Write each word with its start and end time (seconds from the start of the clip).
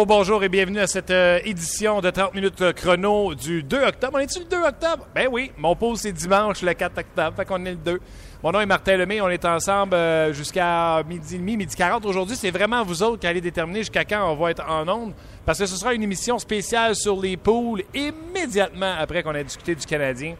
Oh, 0.00 0.06
bonjour 0.06 0.44
et 0.44 0.48
bienvenue 0.48 0.78
à 0.78 0.86
cette 0.86 1.10
euh, 1.10 1.40
édition 1.44 2.00
de 2.00 2.10
30 2.10 2.32
minutes 2.32 2.60
euh, 2.60 2.72
chrono 2.72 3.34
du 3.34 3.64
2 3.64 3.82
octobre. 3.82 4.12
On 4.14 4.20
est-tu 4.20 4.38
le 4.38 4.44
2 4.44 4.56
octobre? 4.58 5.08
Ben 5.12 5.26
oui, 5.28 5.50
mon 5.58 5.74
pause 5.74 6.02
c'est 6.02 6.12
dimanche 6.12 6.62
le 6.62 6.72
4 6.72 6.98
octobre, 6.98 7.36
fait 7.36 7.44
qu'on 7.44 7.64
est 7.64 7.72
le 7.72 7.78
2. 7.78 8.00
Mon 8.44 8.52
nom 8.52 8.60
est 8.60 8.66
Martin 8.66 8.96
Lemay, 8.96 9.20
on 9.20 9.28
est 9.28 9.44
ensemble 9.44 9.94
euh, 9.94 10.32
jusqu'à 10.32 11.02
midi 11.02 11.34
et 11.34 11.38
demi, 11.38 11.56
midi 11.56 11.74
40. 11.74 12.06
Aujourd'hui, 12.06 12.36
c'est 12.36 12.52
vraiment 12.52 12.84
vous 12.84 13.02
autres 13.02 13.18
qui 13.18 13.26
allez 13.26 13.40
déterminer 13.40 13.80
jusqu'à 13.80 14.04
quand 14.04 14.30
on 14.30 14.36
va 14.36 14.52
être 14.52 14.64
en 14.68 14.88
onde, 14.88 15.14
parce 15.44 15.58
que 15.58 15.66
ce 15.66 15.74
sera 15.74 15.92
une 15.92 16.04
émission 16.04 16.38
spéciale 16.38 16.94
sur 16.94 17.20
les 17.20 17.36
poules 17.36 17.82
immédiatement 17.92 18.94
après 19.00 19.24
qu'on 19.24 19.34
ait 19.34 19.42
discuté 19.42 19.74
du 19.74 19.84
Canadien 19.84 20.36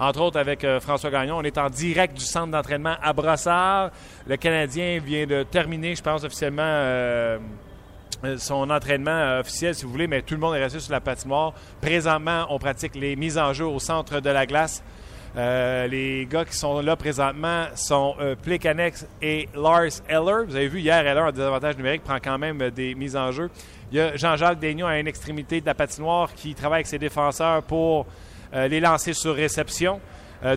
entre 0.00 0.20
autres 0.20 0.40
avec 0.40 0.66
François 0.80 1.10
Gagnon. 1.10 1.38
On 1.38 1.42
est 1.42 1.56
en 1.58 1.70
direct 1.70 2.18
du 2.18 2.24
centre 2.24 2.50
d'entraînement 2.50 2.96
à 3.00 3.12
Brossard. 3.12 3.92
Le 4.26 4.36
Canadien 4.36 4.98
vient 4.98 5.26
de 5.26 5.44
terminer, 5.44 5.94
je 5.94 6.02
pense, 6.02 6.24
officiellement 6.24 7.38
son 8.38 8.70
entraînement 8.70 9.10
euh, 9.10 9.40
officiel, 9.40 9.74
si 9.74 9.84
vous 9.84 9.90
voulez, 9.90 10.06
mais 10.06 10.22
tout 10.22 10.34
le 10.34 10.40
monde 10.40 10.54
est 10.56 10.62
resté 10.62 10.80
sur 10.80 10.92
la 10.92 11.00
patinoire. 11.00 11.52
Présentement, 11.80 12.46
on 12.50 12.58
pratique 12.58 12.94
les 12.94 13.16
mises 13.16 13.38
en 13.38 13.52
jeu 13.52 13.66
au 13.66 13.78
centre 13.78 14.20
de 14.20 14.30
la 14.30 14.46
glace. 14.46 14.82
Euh, 15.36 15.86
les 15.86 16.26
gars 16.26 16.46
qui 16.46 16.56
sont 16.56 16.80
là 16.80 16.96
présentement 16.96 17.66
sont 17.74 18.14
euh, 18.20 18.34
Plekanex 18.40 19.06
et 19.20 19.48
Lars 19.54 20.00
Eller. 20.08 20.46
Vous 20.46 20.56
avez 20.56 20.68
vu 20.68 20.80
hier, 20.80 21.06
Eller, 21.06 21.20
en 21.20 21.30
désavantage 21.30 21.76
numérique, 21.76 22.04
prend 22.04 22.18
quand 22.22 22.38
même 22.38 22.70
des 22.70 22.94
mises 22.94 23.16
en 23.16 23.32
jeu. 23.32 23.50
Il 23.92 23.98
y 23.98 24.00
a 24.00 24.16
Jean-Jacques 24.16 24.58
Daignon 24.58 24.86
à 24.86 24.98
une 24.98 25.08
extrémité 25.08 25.60
de 25.60 25.66
la 25.66 25.74
patinoire 25.74 26.32
qui 26.34 26.54
travaille 26.54 26.78
avec 26.78 26.86
ses 26.86 26.98
défenseurs 26.98 27.62
pour 27.62 28.06
les 28.52 28.80
lancer 28.80 29.12
sur 29.12 29.34
réception. 29.34 30.00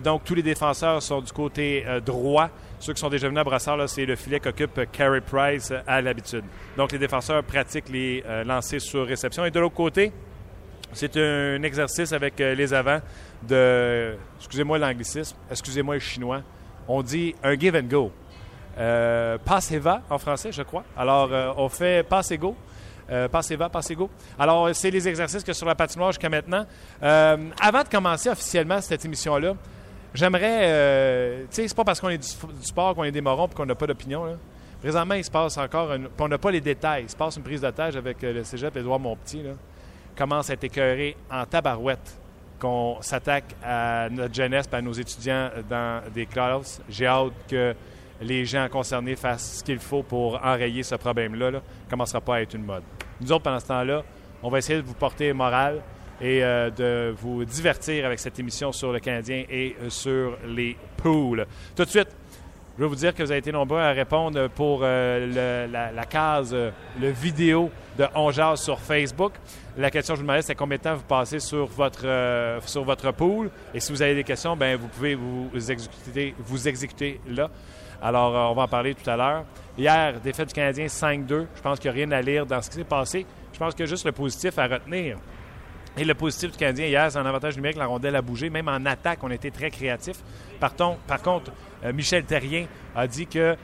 donc, 0.02 0.24
tous 0.24 0.34
les 0.34 0.42
défenseurs 0.42 1.02
sont 1.02 1.20
du 1.20 1.30
côté 1.30 1.84
droit. 2.04 2.50
Ceux 2.80 2.94
qui 2.94 3.00
sont 3.00 3.10
déjà 3.10 3.28
venus 3.28 3.40
à 3.40 3.44
Brassard, 3.44 3.88
c'est 3.88 4.06
le 4.06 4.16
filet 4.16 4.40
qu'occupe 4.40 4.90
Carey 4.90 5.20
Price 5.20 5.70
euh, 5.70 5.80
à 5.86 6.00
l'habitude. 6.00 6.44
Donc, 6.76 6.92
les 6.92 6.98
défenseurs 6.98 7.44
pratiquent 7.44 7.90
les 7.90 8.24
euh, 8.26 8.42
lancers 8.42 8.80
sur 8.80 9.06
réception. 9.06 9.44
Et 9.44 9.50
de 9.50 9.60
l'autre 9.60 9.74
côté, 9.74 10.12
c'est 10.92 11.16
un 11.16 11.62
exercice 11.62 12.12
avec 12.12 12.40
euh, 12.40 12.54
les 12.54 12.74
avants 12.74 13.00
de, 13.46 14.16
excusez-moi 14.38 14.78
l'anglicisme, 14.78 15.36
excusez-moi 15.50 15.94
le 15.94 16.00
chinois, 16.00 16.42
on 16.88 17.02
dit 17.02 17.34
un 17.44 17.58
give 17.58 17.76
and 17.76 17.88
go. 17.88 18.10
Euh, 18.78 19.38
passe 19.38 19.70
et 19.72 19.78
va 19.78 20.02
en 20.10 20.18
français, 20.18 20.50
je 20.50 20.62
crois. 20.62 20.84
Alors, 20.96 21.30
on 21.58 21.68
fait 21.68 22.06
passe 22.08 22.30
et 22.30 22.38
go. 22.38 22.56
Euh, 23.10 23.28
passez 23.28 23.56
va, 23.56 23.68
passez 23.68 23.96
go. 23.96 24.08
Alors, 24.38 24.70
c'est 24.72 24.90
les 24.90 25.06
exercices 25.08 25.42
que 25.42 25.52
sur 25.52 25.66
la 25.66 25.74
patinoire 25.74 26.12
jusqu'à 26.12 26.28
maintenant. 26.28 26.64
avant 27.00 27.82
de 27.82 27.88
commencer 27.88 28.30
officiellement 28.30 28.80
cette 28.80 29.04
émission-là, 29.04 29.54
J'aimerais. 30.14 30.60
Euh, 30.62 31.40
tu 31.42 31.56
sais, 31.56 31.68
c'est 31.68 31.76
pas 31.76 31.84
parce 31.84 32.00
qu'on 32.00 32.08
est 32.08 32.18
du, 32.18 32.26
sport 32.62 32.94
qu'on 32.94 33.04
est 33.04 33.12
des 33.12 33.20
morons 33.20 33.46
et 33.46 33.54
qu'on 33.54 33.66
n'a 33.66 33.74
pas 33.74 33.86
d'opinion. 33.86 34.36
Présentement, 34.80 35.14
il 35.14 35.24
se 35.24 35.30
passe 35.30 35.56
encore. 35.58 35.92
Une, 35.92 36.08
on 36.18 36.28
n'a 36.28 36.38
pas 36.38 36.50
les 36.50 36.60
détails. 36.60 37.04
Il 37.04 37.10
se 37.10 37.16
passe 37.16 37.36
une 37.36 37.42
prise 37.42 37.66
tâche 37.76 37.96
avec 37.96 38.22
euh, 38.24 38.32
le 38.32 38.44
cégep 38.44 38.76
Édouard 38.76 38.98
Montpetit. 38.98 39.42
Là. 39.42 39.52
Commence 40.16 40.50
à 40.50 40.54
être 40.54 40.64
écœuré 40.64 41.16
en 41.30 41.44
tabarouette 41.46 42.18
qu'on 42.58 42.98
s'attaque 43.00 43.56
à 43.64 44.08
notre 44.10 44.34
jeunesse 44.34 44.66
et 44.70 44.76
à 44.76 44.82
nos 44.82 44.92
étudiants 44.92 45.50
dans 45.68 46.02
des 46.12 46.26
classes. 46.26 46.82
J'ai 46.88 47.06
hâte 47.06 47.32
que 47.48 47.74
les 48.20 48.44
gens 48.44 48.68
concernés 48.68 49.16
fassent 49.16 49.58
ce 49.58 49.64
qu'il 49.64 49.78
faut 49.78 50.02
pour 50.02 50.34
enrayer 50.44 50.82
ce 50.82 50.94
problème-là. 50.94 51.50
Là. 51.52 51.58
ne 51.58 51.90
commencera 51.90 52.20
pas 52.20 52.36
à 52.36 52.40
être 52.42 52.54
une 52.54 52.64
mode. 52.64 52.82
Nous 53.20 53.32
autres, 53.32 53.44
pendant 53.44 53.60
ce 53.60 53.66
temps-là, 53.66 54.02
on 54.42 54.50
va 54.50 54.58
essayer 54.58 54.80
de 54.80 54.86
vous 54.86 54.94
porter 54.94 55.32
morale 55.32 55.80
et 56.20 56.44
euh, 56.44 56.70
de 56.70 57.14
vous 57.16 57.44
divertir 57.44 58.04
avec 58.04 58.18
cette 58.18 58.38
émission 58.38 58.72
sur 58.72 58.92
le 58.92 59.00
Canadien 59.00 59.44
et 59.48 59.76
euh, 59.80 59.90
sur 59.90 60.36
les 60.46 60.76
poules. 60.96 61.46
Tout 61.74 61.84
de 61.84 61.88
suite, 61.88 62.08
je 62.76 62.82
veux 62.82 62.88
vous 62.88 62.94
dire 62.96 63.14
que 63.14 63.22
vous 63.22 63.30
avez 63.30 63.40
été 63.40 63.52
nombreux 63.52 63.80
à 63.80 63.92
répondre 63.92 64.48
pour 64.48 64.80
euh, 64.82 65.66
la, 65.66 66.04
case, 66.04 66.54
le 66.54 67.10
vidéo 67.10 67.70
de 67.98 68.06
On 68.14 68.30
sur 68.56 68.78
Facebook. 68.78 69.32
La 69.76 69.90
question 69.90 70.14
que 70.14 70.18
je 70.18 70.22
vous 70.22 70.26
demandais, 70.26 70.42
c'est 70.42 70.54
combien 70.54 70.78
de 70.78 70.82
temps 70.82 70.94
vous 70.94 71.02
passez 71.02 71.40
sur 71.40 71.66
votre, 71.66 72.06
sur 72.66 72.84
votre 72.84 73.12
pool. 73.12 73.50
Et 73.74 73.80
si 73.80 73.92
vous 73.92 74.00
avez 74.00 74.14
des 74.14 74.24
questions, 74.24 74.56
ben 74.56 74.76
vous 74.76 74.88
pouvez 74.88 75.14
vous 75.14 75.70
exécuter 76.68 77.20
là. 77.28 77.50
Alors, 78.02 78.50
on 78.50 78.54
va 78.54 78.62
en 78.62 78.68
parler 78.68 78.94
tout 78.94 79.08
à 79.10 79.16
l'heure. 79.16 79.44
Hier, 79.76 80.18
défaite 80.20 80.48
du 80.48 80.54
Canadien 80.54 80.86
5-2. 80.86 81.46
Je 81.54 81.60
pense 81.62 81.78
qu'il 81.78 81.90
n'y 81.90 82.02
a 82.02 82.06
rien 82.06 82.12
à 82.12 82.22
lire 82.22 82.46
dans 82.46 82.62
ce 82.62 82.70
qui 82.70 82.76
s'est 82.76 82.84
passé. 82.84 83.26
Je 83.52 83.58
pense 83.58 83.74
qu'il 83.74 83.84
y 83.84 83.88
a 83.88 83.90
juste 83.90 84.06
le 84.06 84.12
positif 84.12 84.58
à 84.58 84.66
retenir. 84.66 85.18
Et 85.96 86.04
le 86.04 86.14
positif 86.14 86.52
du 86.52 86.56
Canadien 86.56 86.86
hier, 86.86 87.10
c'est 87.10 87.18
un 87.18 87.26
avantage 87.26 87.56
numérique, 87.56 87.76
la 87.76 87.86
rondelle 87.86 88.16
a 88.16 88.22
bougé. 88.22 88.48
Même 88.48 88.68
en 88.68 88.86
attaque, 88.86 89.18
on 89.22 89.30
a 89.30 89.34
été 89.34 89.50
très 89.50 89.70
créatif. 89.70 90.18
Par, 90.60 90.72
par 90.74 91.22
contre, 91.22 91.52
euh, 91.84 91.92
Michel 91.92 92.24
Terrien 92.24 92.66
a 92.94 93.06
dit 93.06 93.26
que 93.26 93.56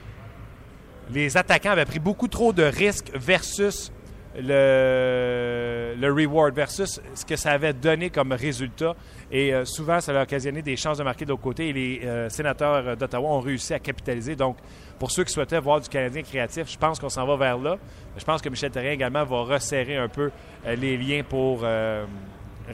les 1.11 1.37
attaquants 1.37 1.71
avaient 1.71 1.85
pris 1.85 2.01
beaucoup 2.01 2.29
trop 2.29 2.53
de 2.53 2.65
risques 2.65 3.11
versus 3.15 3.93
le, 4.39 5.95
le 5.99 6.13
reward, 6.13 6.55
versus 6.55 7.01
ce 7.15 7.25
que 7.25 7.37
ça 7.37 7.53
avait 7.53 7.73
donné 7.73 8.11
comme 8.11 8.33
résultat. 8.33 8.95
Et 9.31 9.53
euh, 9.53 9.65
souvent, 9.65 10.01
ça 10.01 10.19
a 10.19 10.23
occasionné 10.23 10.63
des 10.63 10.77
chances 10.77 10.99
de 10.99 11.03
marquer 11.03 11.25
de 11.25 11.31
l'autre 11.31 11.43
côté. 11.43 11.69
Et 11.69 11.73
les 11.73 12.01
euh, 12.05 12.29
sénateurs 12.29 12.97
d'Ottawa 12.97 13.29
ont 13.31 13.41
réussi 13.41 13.75
à 13.75 13.79
capitaliser. 13.79 14.37
Donc, 14.37 14.57
pour 14.99 15.11
ceux 15.11 15.25
qui 15.25 15.33
souhaitaient 15.33 15.61
voir 15.61 15.81
du 15.81 15.89
Canadien 15.89 16.23
créatif, 16.23 16.71
je 16.71 16.79
pense 16.79 16.99
qu'on 16.99 17.09
s'en 17.09 17.27
va 17.27 17.37
vers 17.37 17.59
là. 17.59 17.77
Je 18.17 18.25
pense 18.25 18.41
que 18.41 18.49
Michel 18.49 18.71
Terrien 18.71 18.93
également 18.93 19.25
va 19.25 19.43
resserrer 19.43 19.97
un 19.97 20.09
peu 20.09 20.31
euh, 20.67 20.77
les 20.77 20.97
liens 20.97 21.23
pour 21.23 21.61
euh, 21.63 22.05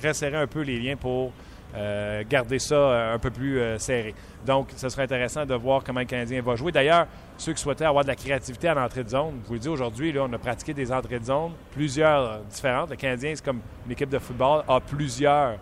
resserrer 0.02 0.36
un 0.36 0.46
peu 0.46 0.60
les 0.60 0.78
liens 0.78 0.96
pour 0.96 1.32
euh, 1.74 2.22
garder 2.28 2.58
ça 2.58 3.12
un 3.12 3.18
peu 3.18 3.30
plus 3.30 3.60
serré. 3.78 4.14
Donc, 4.46 4.68
ce 4.76 4.88
serait 4.88 5.02
intéressant 5.02 5.46
de 5.46 5.54
voir 5.54 5.82
comment 5.84 6.00
le 6.00 6.06
Canadien 6.06 6.42
va 6.42 6.56
jouer. 6.56 6.72
D'ailleurs, 6.72 7.06
ceux 7.38 7.52
qui 7.52 7.62
souhaitaient 7.62 7.84
avoir 7.84 8.04
de 8.04 8.08
la 8.08 8.16
créativité 8.16 8.68
à 8.68 8.74
l'entrée 8.74 9.04
de 9.04 9.08
zone, 9.08 9.40
je 9.42 9.48
vous 9.48 9.54
le 9.54 9.60
dis 9.60 9.68
aujourd'hui, 9.68 10.14
on 10.18 10.32
a 10.32 10.38
pratiqué 10.38 10.74
des 10.74 10.92
entrées 10.92 11.18
de 11.18 11.24
zone, 11.24 11.52
plusieurs 11.72 12.40
différentes. 12.50 12.90
Le 12.90 12.96
Canadien, 12.96 13.32
c'est 13.34 13.44
comme 13.44 13.60
une 13.86 13.92
équipe 13.92 14.10
de 14.10 14.18
football, 14.18 14.64
a 14.68 14.80
plusieurs 14.80 15.58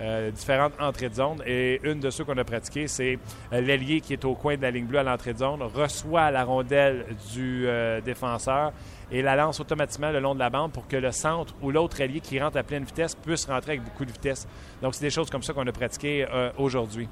euh, 0.00 0.30
différentes 0.30 0.72
entrées 0.80 1.10
de 1.10 1.14
zone. 1.14 1.42
Et 1.44 1.78
une 1.84 2.00
de 2.00 2.08
ceux 2.08 2.24
qu'on 2.24 2.38
a 2.38 2.44
pratiqué, 2.44 2.88
c'est 2.88 3.18
euh, 3.52 3.60
l'ailier 3.60 4.00
qui 4.00 4.14
est 4.14 4.24
au 4.24 4.34
coin 4.34 4.56
de 4.56 4.62
la 4.62 4.70
ligne 4.70 4.86
bleue 4.86 5.00
à 5.00 5.02
l'entrée 5.02 5.34
de 5.34 5.38
zone, 5.38 5.62
reçoit 5.62 6.30
la 6.30 6.42
rondelle 6.42 7.04
du 7.34 7.66
euh, 7.66 8.00
défenseur 8.00 8.72
et 9.10 9.22
la 9.22 9.36
lance 9.36 9.60
automatiquement 9.60 10.10
le 10.10 10.20
long 10.20 10.34
de 10.34 10.38
la 10.38 10.50
bande 10.50 10.72
pour 10.72 10.86
que 10.86 10.96
le 10.96 11.12
centre 11.12 11.54
ou 11.62 11.70
l'autre 11.70 12.00
allié 12.00 12.20
qui 12.20 12.40
rentre 12.40 12.56
à 12.56 12.62
pleine 12.62 12.84
vitesse 12.84 13.14
puisse 13.14 13.44
rentrer 13.46 13.72
avec 13.72 13.84
beaucoup 13.84 14.04
de 14.04 14.12
vitesse. 14.12 14.46
Donc, 14.82 14.94
c'est 14.94 15.04
des 15.04 15.10
choses 15.10 15.30
comme 15.30 15.42
ça 15.42 15.52
qu'on 15.52 15.66
a 15.66 15.72
pratiquées 15.72 16.26
aujourd'hui. 16.56 17.08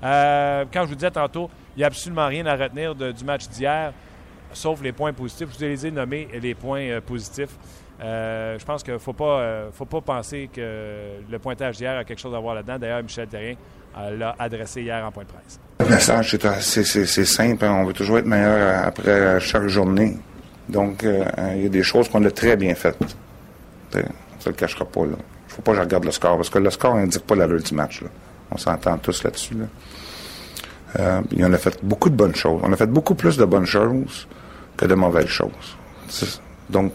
quand 0.00 0.82
je 0.82 0.88
vous 0.88 0.94
disais 0.94 1.10
tantôt, 1.10 1.50
il 1.76 1.80
n'y 1.80 1.84
a 1.84 1.88
absolument 1.88 2.26
rien 2.26 2.46
à 2.46 2.56
retenir 2.56 2.94
du 2.94 3.24
match 3.24 3.48
d'hier, 3.48 3.92
sauf 4.52 4.82
les 4.82 4.92
points 4.92 5.12
positifs. 5.12 5.48
Je 5.58 5.66
vous 5.66 5.86
ai 5.86 5.90
nommés 5.90 6.28
les 6.40 6.54
points 6.54 7.00
positifs. 7.04 7.56
Euh, 8.02 8.58
je 8.58 8.64
pense 8.64 8.82
qu'il 8.82 8.92
ne 8.92 8.98
faut 8.98 9.12
pas, 9.12 9.40
euh, 9.40 9.70
faut 9.72 9.84
pas 9.84 10.00
penser 10.00 10.50
que 10.52 11.20
le 11.30 11.38
pointage 11.38 11.76
d'hier 11.76 11.98
a 11.98 12.04
quelque 12.04 12.18
chose 12.18 12.34
à 12.34 12.38
voir 12.38 12.54
là-dedans. 12.54 12.78
D'ailleurs, 12.78 13.02
Michel 13.02 13.28
Terrien 13.28 13.54
euh, 13.96 14.18
l'a 14.18 14.34
adressé 14.38 14.82
hier 14.82 15.04
en 15.04 15.12
point 15.12 15.22
de 15.22 15.28
presse. 15.28 15.60
Le 15.78 15.86
message, 15.86 16.36
c'est 16.60 17.24
simple. 17.24 17.64
Hein. 17.64 17.78
On 17.80 17.84
veut 17.84 17.92
toujours 17.92 18.18
être 18.18 18.26
meilleur 18.26 18.86
après 18.86 19.38
chaque 19.40 19.68
journée. 19.68 20.16
Donc, 20.72 21.04
il 21.04 21.62
y 21.62 21.66
a 21.66 21.68
des 21.68 21.82
choses 21.82 22.08
qu'on 22.08 22.24
a 22.24 22.30
très 22.30 22.56
bien 22.56 22.74
faites. 22.74 22.98
Ça 23.92 24.00
ne 24.00 24.04
le 24.46 24.52
cachera 24.52 24.84
pas. 24.84 25.02
Il 25.02 25.10
ne 25.10 25.16
faut 25.46 25.62
pas 25.62 25.72
que 25.72 25.76
je 25.76 25.82
regarde 25.82 26.04
le 26.04 26.10
score, 26.10 26.36
parce 26.36 26.50
que 26.50 26.58
le 26.58 26.70
score 26.70 26.96
n'indique 26.96 27.26
pas 27.26 27.34
l'allure 27.34 27.62
du 27.62 27.74
match. 27.74 28.02
On 28.50 28.56
s'entend 28.56 28.96
tous 28.98 29.22
là-dessus. 29.22 29.54
Là. 30.98 31.22
on 31.38 31.52
a 31.52 31.58
fait 31.58 31.78
beaucoup 31.82 32.10
de 32.10 32.16
bonnes 32.16 32.34
choses. 32.34 32.60
On 32.64 32.72
a 32.72 32.76
fait 32.76 32.86
beaucoup 32.86 33.14
plus 33.14 33.36
de 33.36 33.44
bonnes 33.44 33.66
choses 33.66 34.26
que 34.76 34.86
de 34.86 34.94
mauvaises 34.94 35.26
choses. 35.26 35.76
Donc, 36.70 36.92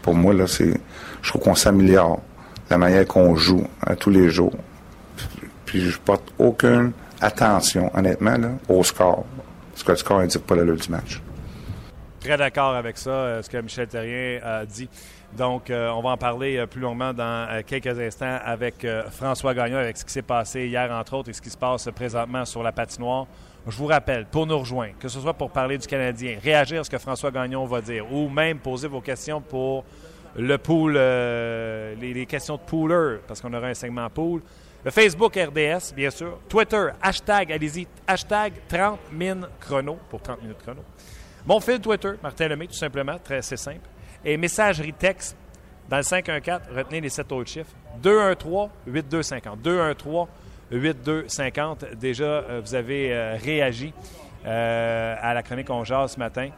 pour 0.00 0.14
moi, 0.14 0.32
là, 0.32 0.46
c'est, 0.46 0.80
je 1.22 1.28
trouve 1.28 1.42
qu'on 1.42 1.54
s'améliore 1.54 2.20
la 2.70 2.78
manière 2.78 3.06
qu'on 3.06 3.36
joue 3.36 3.64
à 3.86 3.94
tous 3.94 4.10
les 4.10 4.30
jours. 4.30 4.54
Puis 5.66 5.82
je 5.82 5.98
porte 5.98 6.32
aucune 6.38 6.92
attention, 7.20 7.90
honnêtement, 7.94 8.36
au 8.68 8.82
score. 8.82 9.24
Parce 9.72 9.84
que 9.84 9.92
le 9.92 9.96
score 9.96 10.18
n'indique 10.18 10.46
pas 10.46 10.56
l'allure 10.56 10.76
du 10.76 10.90
match. 10.90 11.20
Très 12.22 12.36
d'accord 12.36 12.74
avec 12.74 12.98
ça, 12.98 13.10
euh, 13.10 13.42
ce 13.42 13.50
que 13.50 13.56
Michel 13.58 13.88
Terrien 13.88 14.40
a 14.44 14.64
dit. 14.64 14.88
Donc, 15.36 15.70
euh, 15.70 15.90
on 15.90 16.02
va 16.02 16.10
en 16.10 16.16
parler 16.16 16.56
euh, 16.56 16.66
plus 16.66 16.80
longuement 16.80 17.12
dans 17.12 17.62
quelques 17.66 17.98
instants 17.98 18.38
avec 18.44 18.86
François 19.10 19.54
Gagnon, 19.54 19.78
avec 19.78 19.96
ce 19.96 20.04
qui 20.04 20.12
s'est 20.12 20.22
passé 20.22 20.66
hier, 20.66 20.90
entre 20.92 21.14
autres, 21.14 21.30
et 21.30 21.32
ce 21.32 21.42
qui 21.42 21.50
se 21.50 21.56
passe 21.56 21.88
présentement 21.94 22.44
sur 22.44 22.62
la 22.62 22.70
patinoire. 22.70 23.26
Je 23.66 23.76
vous 23.76 23.86
rappelle, 23.86 24.26
pour 24.26 24.46
nous 24.46 24.58
rejoindre, 24.58 24.94
que 24.98 25.08
ce 25.08 25.20
soit 25.20 25.34
pour 25.34 25.50
parler 25.50 25.78
du 25.78 25.86
Canadien, 25.86 26.38
réagir 26.42 26.80
à 26.80 26.84
ce 26.84 26.90
que 26.90 26.98
François 26.98 27.30
Gagnon 27.30 27.64
va 27.64 27.80
dire, 27.80 28.12
ou 28.12 28.28
même 28.28 28.58
poser 28.58 28.88
vos 28.88 29.00
questions 29.00 29.40
pour 29.40 29.84
le 30.36 30.58
pool, 30.58 30.94
euh, 30.96 31.94
les, 32.00 32.26
questions 32.26 32.56
de 32.56 32.62
pooler, 32.62 33.18
parce 33.26 33.40
qu'on 33.40 33.52
aura 33.52 33.68
un 33.68 33.74
segment 33.74 34.08
pool. 34.10 34.42
Le 34.84 34.90
Facebook 34.90 35.36
RDS, 35.36 35.94
bien 35.94 36.10
sûr. 36.10 36.40
Twitter, 36.48 36.88
hashtag, 37.00 37.52
allez-y, 37.52 37.86
hashtag 38.06 38.54
30 38.68 38.98
min 39.12 39.48
chrono, 39.60 39.98
pour 40.10 40.20
30 40.20 40.42
minutes 40.42 40.62
chrono. 40.62 40.82
Mon 41.46 41.60
fil 41.60 41.80
Twitter, 41.80 42.12
Martin 42.22 42.48
Lemay, 42.48 42.66
tout 42.66 42.74
simplement, 42.74 43.18
très 43.22 43.42
simple. 43.42 43.88
Et 44.24 44.36
messagerie 44.36 44.92
texte, 44.92 45.36
dans 45.88 45.96
le 45.96 46.02
514, 46.02 46.60
retenez 46.74 47.00
les 47.00 47.08
sept 47.08 47.32
autres 47.32 47.50
chiffres, 47.50 47.74
213-8250. 48.02 49.56
213 49.62 50.26
8250. 50.70 51.84
Déjà, 51.96 52.24
euh, 52.24 52.60
vous 52.64 52.74
avez 52.74 53.12
euh, 53.12 53.36
réagi 53.42 53.92
à 54.44 55.34
la 55.34 55.42
chronique 55.42 55.70
On 55.70 55.84
Jase 55.84 56.12
ce 56.14 56.18
matin. 56.18 56.48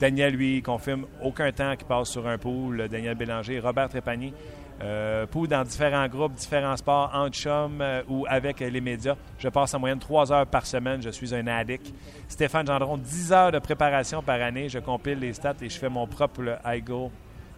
Daniel, 0.00 0.34
lui, 0.34 0.60
confirme 0.62 1.06
aucun 1.22 1.52
temps 1.52 1.76
qui 1.76 1.84
passe 1.84 2.10
sur 2.10 2.26
un 2.26 2.38
pool. 2.38 2.88
Daniel 2.88 3.14
Bélanger, 3.14 3.60
Robert 3.60 3.88
Trépanier. 3.88 4.34
Euh, 4.82 5.26
dans 5.48 5.62
différents 5.62 6.08
groupes, 6.08 6.34
différents 6.34 6.76
sports, 6.76 7.10
en 7.14 7.28
chum 7.28 7.82
ou 8.08 8.26
avec 8.28 8.60
les 8.60 8.80
médias. 8.80 9.16
Je 9.38 9.48
passe 9.48 9.74
en 9.74 9.78
moyenne 9.78 9.98
trois 9.98 10.32
heures 10.32 10.46
par 10.46 10.66
semaine. 10.66 11.00
Je 11.02 11.10
suis 11.10 11.34
un 11.34 11.46
addict. 11.46 11.92
Stéphane 12.28 12.66
Gendron, 12.66 12.96
10 12.96 13.32
heures 13.32 13.52
de 13.52 13.58
préparation 13.58 14.22
par 14.22 14.40
année. 14.40 14.68
Je 14.68 14.78
compile 14.78 15.18
les 15.18 15.32
stats 15.32 15.54
et 15.62 15.68
je 15.68 15.78
fais 15.78 15.88
mon 15.88 16.06
propre 16.06 16.58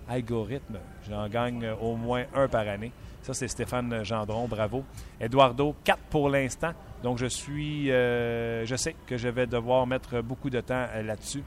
algorithme. 0.06 0.78
J'en 1.08 1.28
gagne 1.28 1.70
au 1.80 1.96
moins 1.96 2.24
un 2.34 2.48
par 2.48 2.68
année. 2.68 2.92
Ça, 3.24 3.32
c'est 3.32 3.48
Stéphane 3.48 4.04
Gendron. 4.04 4.46
Bravo. 4.46 4.84
Eduardo, 5.18 5.74
4 5.82 5.98
pour 6.10 6.28
l'instant. 6.28 6.72
Donc, 7.02 7.16
je 7.16 7.24
suis. 7.24 7.90
Euh, 7.90 8.66
je 8.66 8.76
sais 8.76 8.94
que 9.06 9.16
je 9.16 9.28
vais 9.28 9.46
devoir 9.46 9.86
mettre 9.86 10.20
beaucoup 10.20 10.50
de 10.50 10.60
temps 10.60 10.86
euh, 10.94 11.02
là-dessus. 11.02 11.42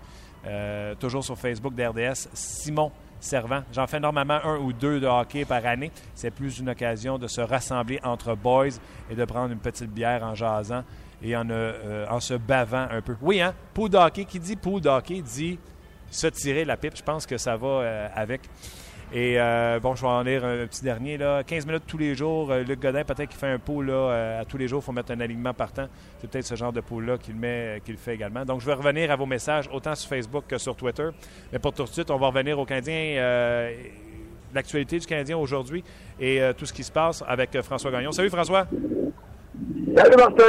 Euh, 0.47 0.95
toujours 0.95 1.23
sur 1.23 1.37
Facebook 1.37 1.75
d'RDS. 1.75 2.29
Simon 2.33 2.91
J'en 3.71 3.87
fais 3.87 3.99
normalement 3.99 4.39
un 4.43 4.57
ou 4.57 4.73
deux 4.73 4.99
de 4.99 5.07
hockey 5.07 5.45
par 5.45 5.65
année. 5.65 5.91
C'est 6.13 6.31
plus 6.31 6.59
une 6.59 6.69
occasion 6.69 7.17
de 7.17 7.27
se 7.27 7.41
rassembler 7.41 7.99
entre 8.03 8.35
boys 8.35 8.67
et 9.09 9.15
de 9.15 9.25
prendre 9.25 9.51
une 9.51 9.59
petite 9.59 9.91
bière 9.91 10.23
en 10.23 10.35
jasant 10.35 10.83
et 11.21 11.35
en, 11.35 11.47
en 11.49 12.19
se 12.19 12.35
bavant 12.35 12.87
un 12.91 13.01
peu. 13.01 13.15
Oui, 13.21 13.41
hein? 13.41 13.53
Pou 13.73 13.89
d'hockey. 13.89 14.25
Qui 14.25 14.39
dit 14.39 14.55
pou 14.55 14.79
d'hockey 14.79 15.21
dit 15.21 15.59
se 16.11 16.27
tirer 16.27 16.63
la 16.63 16.77
pipe. 16.77 16.95
Je 16.95 17.03
pense 17.03 17.25
que 17.25 17.37
ça 17.37 17.57
va 17.57 18.09
avec. 18.13 18.41
Et 19.13 19.39
euh, 19.39 19.79
bon, 19.79 19.95
je 19.95 20.01
vais 20.01 20.07
en 20.07 20.21
lire 20.21 20.43
un 20.43 20.67
petit 20.67 20.83
dernier. 20.83 21.17
Là. 21.17 21.43
15 21.43 21.65
minutes 21.65 21.83
tous 21.87 21.97
les 21.97 22.13
jours. 22.13 22.51
Euh, 22.51 22.63
Luc 22.63 22.81
Godin, 22.81 23.03
peut-être 23.05 23.29
qu'il 23.29 23.39
fait 23.39 23.47
un 23.47 23.59
pot 23.59 23.81
là, 23.81 23.93
euh, 23.93 24.41
à 24.41 24.45
tous 24.45 24.57
les 24.57 24.67
jours. 24.67 24.81
Il 24.83 24.85
faut 24.85 24.91
mettre 24.91 25.11
un 25.11 25.19
alignement 25.21 25.53
partant. 25.53 25.87
C'est 26.19 26.29
peut-être 26.29 26.45
ce 26.45 26.55
genre 26.55 26.73
de 26.73 26.81
pot-là 26.81 27.17
qu'il 27.17 27.35
met, 27.35 27.81
qu'il 27.85 27.95
fait 27.95 28.15
également. 28.15 28.43
Donc, 28.43 28.59
je 28.59 28.65
vais 28.65 28.73
revenir 28.73 29.09
à 29.09 29.15
vos 29.15 29.25
messages 29.25 29.69
autant 29.71 29.95
sur 29.95 30.09
Facebook 30.09 30.43
que 30.47 30.57
sur 30.57 30.75
Twitter. 30.75 31.09
Mais 31.53 31.59
pour 31.59 31.73
tout 31.73 31.83
de 31.83 31.89
suite, 31.89 32.11
on 32.11 32.17
va 32.17 32.27
revenir 32.27 32.59
au 32.59 32.65
Canadien. 32.65 33.71
L'actualité 34.53 34.97
du 34.97 35.05
Canadien 35.05 35.37
aujourd'hui 35.37 35.83
et 36.19 36.41
tout 36.57 36.65
ce 36.65 36.71
qui 36.71 36.83
se 36.83 36.91
passe 36.91 37.23
avec 37.27 37.61
François 37.61 37.91
Gagnon. 37.91 38.11
Salut 38.11 38.29
François. 38.29 38.65
Salut 39.95 40.15
Martin. 40.17 40.43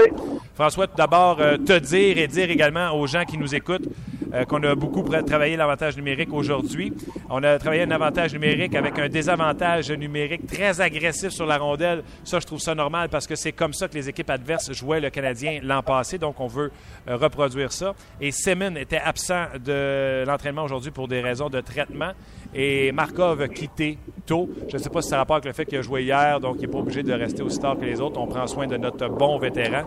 François, 0.54 0.86
tout 0.86 0.96
d'abord, 0.96 1.36
te 1.36 1.78
dire 1.78 2.18
et 2.18 2.26
dire 2.26 2.50
également 2.50 2.90
aux 2.92 3.06
gens 3.06 3.24
qui 3.24 3.38
nous 3.38 3.54
écoutent 3.54 3.88
euh, 4.34 4.44
qu'on 4.44 4.62
a 4.62 4.74
beaucoup 4.74 5.02
travaillé 5.02 5.56
l'avantage 5.56 5.96
numérique 5.96 6.32
aujourd'hui. 6.32 6.92
On 7.30 7.42
a 7.42 7.58
travaillé 7.58 7.82
un 7.82 7.90
avantage 7.90 8.34
numérique 8.34 8.74
avec 8.74 8.98
un 8.98 9.08
désavantage 9.08 9.90
numérique 9.90 10.46
très 10.46 10.80
agressif 10.82 11.30
sur 11.30 11.46
la 11.46 11.56
rondelle. 11.56 12.02
Ça, 12.24 12.38
je 12.38 12.46
trouve 12.46 12.60
ça 12.60 12.74
normal 12.74 13.08
parce 13.08 13.26
que 13.26 13.34
c'est 13.36 13.52
comme 13.52 13.72
ça 13.72 13.88
que 13.88 13.94
les 13.94 14.08
équipes 14.08 14.28
adverses 14.28 14.72
jouaient 14.72 15.00
le 15.00 15.08
Canadien 15.08 15.60
l'an 15.62 15.82
passé. 15.82 16.18
Donc, 16.18 16.40
on 16.40 16.46
veut 16.46 16.70
euh, 17.08 17.16
reproduire 17.16 17.72
ça. 17.72 17.94
Et 18.20 18.30
Semin 18.30 18.74
était 18.74 19.00
absent 19.02 19.46
de 19.64 20.24
l'entraînement 20.26 20.64
aujourd'hui 20.64 20.90
pour 20.90 21.08
des 21.08 21.20
raisons 21.22 21.48
de 21.48 21.60
traitement. 21.60 22.12
Et 22.54 22.92
Markov 22.92 23.48
quitté 23.48 23.98
tôt. 24.26 24.50
Je 24.68 24.76
ne 24.76 24.82
sais 24.82 24.90
pas 24.90 25.00
si 25.00 25.08
ça 25.08 25.16
a 25.16 25.18
rapport 25.20 25.36
avec 25.36 25.46
le 25.46 25.52
fait 25.52 25.64
qu'il 25.64 25.78
a 25.78 25.82
joué 25.82 26.02
hier, 26.02 26.40
donc 26.40 26.56
il 26.58 26.62
n'est 26.62 26.72
pas 26.72 26.78
obligé 26.78 27.02
de 27.02 27.12
rester 27.12 27.42
aussi 27.42 27.58
tard 27.58 27.78
que 27.78 27.84
les 27.84 28.00
autres. 28.00 28.18
On 28.20 28.26
prend 28.26 28.46
soin 28.46 28.66
de 28.66 28.76
notre 28.76 28.97
bon 29.06 29.38
vétéran. 29.38 29.82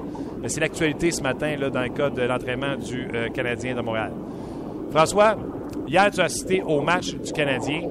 C'est 0.47 0.61
l'actualité 0.61 1.11
ce 1.11 1.21
matin 1.21 1.55
dans 1.71 1.81
le 1.81 1.89
cas 1.89 2.09
de 2.09 2.21
l'entraînement 2.21 2.75
du 2.75 3.07
euh, 3.13 3.29
Canadien 3.29 3.75
de 3.75 3.81
Montréal. 3.81 4.11
François, 4.91 5.35
hier, 5.87 6.09
tu 6.11 6.21
as 6.21 6.25
assisté 6.25 6.63
au 6.65 6.81
match 6.81 7.13
du 7.13 7.31
Canadien 7.31 7.81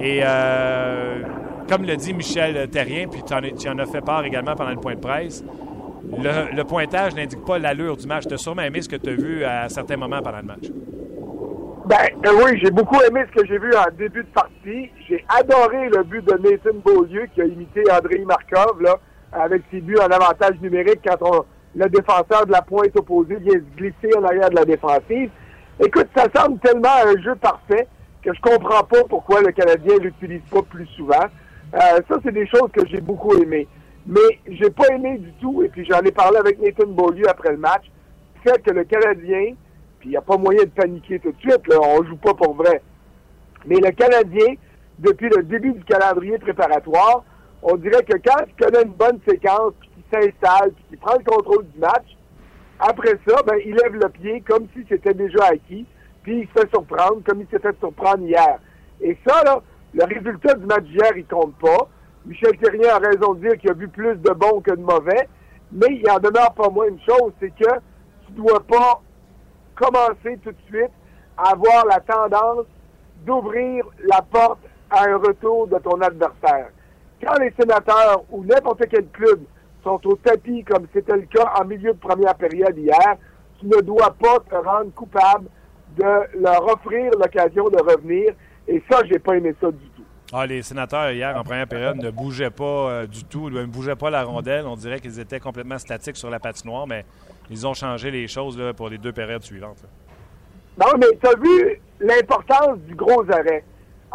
et 0.00 0.20
euh, 0.22 1.22
comme 1.68 1.84
le 1.84 1.96
dit 1.96 2.14
Michel 2.14 2.68
Terrien, 2.70 3.08
puis 3.08 3.22
tu 3.26 3.68
en, 3.68 3.78
as 3.78 3.86
fait 3.86 4.00
part 4.00 4.24
également 4.24 4.54
pendant 4.54 4.70
le 4.70 4.76
point 4.76 4.94
de 4.94 5.00
presse, 5.00 5.42
le, 6.12 6.62
pointage 6.62 7.14
n'indique 7.14 7.44
pas 7.44 7.58
l'allure 7.58 7.96
du 7.96 8.06
match. 8.06 8.24
Tu 8.26 8.34
as 8.34 8.38
sûrement 8.38 8.62
aimé 8.62 8.80
ce 8.82 8.88
que 8.88 8.96
tu 8.96 9.10
as 9.10 9.14
vu 9.14 9.44
à 9.44 9.68
certains 9.68 9.96
moments 9.96 10.20
pendant 10.22 10.38
le 10.38 10.44
match. 10.44 10.70
Ben 11.86 11.96
euh, 12.26 12.42
oui, 12.44 12.58
j'ai 12.60 12.70
beaucoup 12.70 13.00
aimé 13.02 13.24
ce 13.28 13.40
que 13.40 13.46
j'ai 13.46 13.58
vu 13.58 13.70
en 13.74 13.84
début 13.96 14.24
de 14.24 14.28
partie. 14.28 14.90
J'ai 15.08 15.24
adoré 15.28 15.88
le 15.88 16.02
but 16.02 16.24
de 16.24 16.32
Nathan 16.32 16.78
Beaulieu 16.84 17.26
qui 17.32 17.42
a 17.42 17.44
imité 17.44 17.82
André 17.92 18.18
Markov 18.24 18.82
là, 18.82 18.96
avec 19.40 19.62
ses 19.70 19.80
buts 19.80 19.98
en 19.98 20.06
avantage 20.06 20.60
numérique 20.60 21.00
quand 21.06 21.46
le 21.74 21.88
défenseur 21.88 22.46
de 22.46 22.52
la 22.52 22.62
pointe 22.62 22.96
opposée 22.96 23.36
vient 23.36 23.54
se 23.54 23.76
glisser 23.76 24.16
en 24.16 24.24
arrière 24.24 24.50
de 24.50 24.56
la 24.56 24.64
défensive. 24.64 25.30
Écoute, 25.84 26.08
ça 26.16 26.26
semble 26.34 26.58
tellement 26.60 26.88
un 27.04 27.20
jeu 27.20 27.34
parfait 27.36 27.86
que 28.22 28.32
je 28.32 28.40
comprends 28.40 28.82
pas 28.82 29.04
pourquoi 29.08 29.42
le 29.42 29.52
Canadien 29.52 29.96
l'utilise 30.00 30.42
pas 30.50 30.62
plus 30.62 30.86
souvent. 30.96 31.26
Euh, 31.74 32.00
ça, 32.08 32.16
c'est 32.24 32.32
des 32.32 32.46
choses 32.46 32.70
que 32.72 32.86
j'ai 32.86 33.00
beaucoup 33.00 33.34
aimées. 33.34 33.68
Mais 34.06 34.40
j'ai 34.48 34.70
pas 34.70 34.86
aimé 34.88 35.18
du 35.18 35.32
tout, 35.34 35.62
et 35.62 35.68
puis 35.68 35.84
j'en 35.84 36.00
ai 36.00 36.12
parlé 36.12 36.38
avec 36.38 36.60
Nathan 36.60 36.86
Beaulieu 36.86 37.28
après 37.28 37.50
le 37.50 37.58
match, 37.58 37.84
fait 38.44 38.62
que 38.62 38.70
le 38.70 38.84
Canadien, 38.84 39.54
puis 39.98 40.08
il 40.08 40.10
n'y 40.10 40.16
a 40.16 40.22
pas 40.22 40.36
moyen 40.36 40.62
de 40.62 40.70
paniquer 40.70 41.18
tout 41.18 41.32
de 41.32 41.38
suite, 41.40 41.66
là, 41.68 41.76
on 41.82 42.04
joue 42.04 42.16
pas 42.16 42.34
pour 42.34 42.54
vrai. 42.54 42.80
Mais 43.66 43.76
le 43.76 43.90
Canadien, 43.90 44.54
depuis 44.98 45.28
le 45.28 45.42
début 45.42 45.72
du 45.72 45.84
calendrier 45.84 46.38
préparatoire, 46.38 47.24
on 47.62 47.76
dirait 47.76 48.02
que 48.04 48.16
quand 48.18 48.44
il 48.46 48.64
connaît 48.64 48.82
une 48.82 48.94
bonne 48.94 49.18
séquence, 49.26 49.72
puis 49.80 49.90
qu'il 49.90 50.04
s'installe, 50.12 50.72
puis 50.72 50.84
qu'il 50.88 50.98
prend 50.98 51.16
le 51.16 51.24
contrôle 51.24 51.66
du 51.66 51.78
match, 51.78 52.16
après 52.78 53.18
ça, 53.26 53.42
ben, 53.46 53.56
il 53.64 53.74
lève 53.74 53.94
le 53.94 54.08
pied 54.10 54.42
comme 54.42 54.66
si 54.74 54.84
c'était 54.88 55.14
déjà 55.14 55.46
acquis, 55.46 55.86
puis 56.22 56.40
il 56.40 56.48
se 56.48 56.60
fait 56.60 56.70
surprendre 56.70 57.22
comme 57.26 57.40
il 57.40 57.48
s'est 57.48 57.58
fait 57.58 57.76
surprendre 57.78 58.22
hier. 58.22 58.58
Et 59.00 59.16
ça, 59.26 59.42
là, 59.44 59.62
le 59.94 60.04
résultat 60.04 60.54
du 60.54 60.66
match 60.66 60.84
d'hier, 60.84 61.16
il 61.16 61.26
compte 61.26 61.54
pas. 61.58 61.88
Michel 62.26 62.56
Terrien 62.58 62.96
a 62.96 62.98
raison 62.98 63.34
de 63.34 63.48
dire 63.48 63.58
qu'il 63.58 63.70
a 63.70 63.74
vu 63.74 63.88
plus 63.88 64.16
de 64.16 64.30
bons 64.32 64.60
que 64.60 64.72
de 64.72 64.82
mauvais, 64.82 65.28
mais 65.72 65.86
il 65.90 66.10
en 66.10 66.18
demeure 66.18 66.52
pas 66.54 66.68
moins 66.68 66.88
une 66.88 67.00
chose, 67.00 67.32
c'est 67.40 67.50
que 67.50 67.70
tu 68.26 68.32
dois 68.32 68.60
pas 68.60 69.00
commencer 69.74 70.38
tout 70.42 70.50
de 70.50 70.62
suite 70.66 70.92
à 71.36 71.50
avoir 71.50 71.86
la 71.86 72.00
tendance 72.00 72.66
d'ouvrir 73.24 73.84
la 74.04 74.22
porte 74.22 74.60
à 74.90 75.04
un 75.08 75.16
retour 75.16 75.68
de 75.68 75.78
ton 75.78 76.00
adversaire. 76.00 76.70
Quand 77.22 77.38
les 77.40 77.52
sénateurs 77.58 78.24
ou 78.30 78.44
n'importe 78.44 78.82
quel 78.90 79.06
club 79.08 79.40
sont 79.82 80.00
au 80.04 80.16
tapis, 80.16 80.64
comme 80.64 80.86
c'était 80.92 81.16
le 81.16 81.22
cas 81.22 81.52
en 81.58 81.64
milieu 81.64 81.92
de 81.92 81.98
première 81.98 82.34
période 82.34 82.76
hier, 82.76 83.16
tu 83.58 83.66
ne 83.66 83.80
dois 83.80 84.14
pas 84.20 84.38
te 84.50 84.54
rendre 84.54 84.92
coupable 84.94 85.48
de 85.96 86.40
leur 86.40 86.62
offrir 86.66 87.10
l'occasion 87.12 87.68
de 87.68 87.82
revenir. 87.82 88.34
Et 88.68 88.82
ça, 88.90 89.00
j'ai 89.10 89.18
pas 89.18 89.36
aimé 89.36 89.54
ça 89.60 89.70
du 89.70 89.88
tout. 89.90 90.02
Ah, 90.32 90.44
les 90.44 90.62
sénateurs, 90.62 91.12
hier, 91.12 91.36
en 91.36 91.44
première 91.44 91.68
période, 91.68 91.96
ne 91.98 92.10
bougeaient 92.10 92.50
pas 92.50 92.90
euh, 92.90 93.06
du 93.06 93.24
tout, 93.24 93.48
ne 93.48 93.64
bougeaient 93.64 93.94
pas 93.94 94.10
la 94.10 94.24
rondelle. 94.24 94.66
On 94.66 94.74
dirait 94.74 94.98
qu'ils 94.98 95.20
étaient 95.20 95.38
complètement 95.38 95.78
statiques 95.78 96.16
sur 96.16 96.30
la 96.30 96.40
patinoire, 96.40 96.86
mais 96.86 97.04
ils 97.48 97.66
ont 97.66 97.74
changé 97.74 98.10
les 98.10 98.26
choses 98.26 98.60
pour 98.76 98.88
les 98.88 98.98
deux 98.98 99.12
périodes 99.12 99.44
suivantes. 99.44 99.84
Non, 100.78 100.92
mais 100.98 101.06
tu 101.20 101.26
as 101.28 101.38
vu 101.38 101.80
l'importance 102.00 102.78
du 102.80 102.94
gros 102.94 103.24
arrêt. 103.30 103.64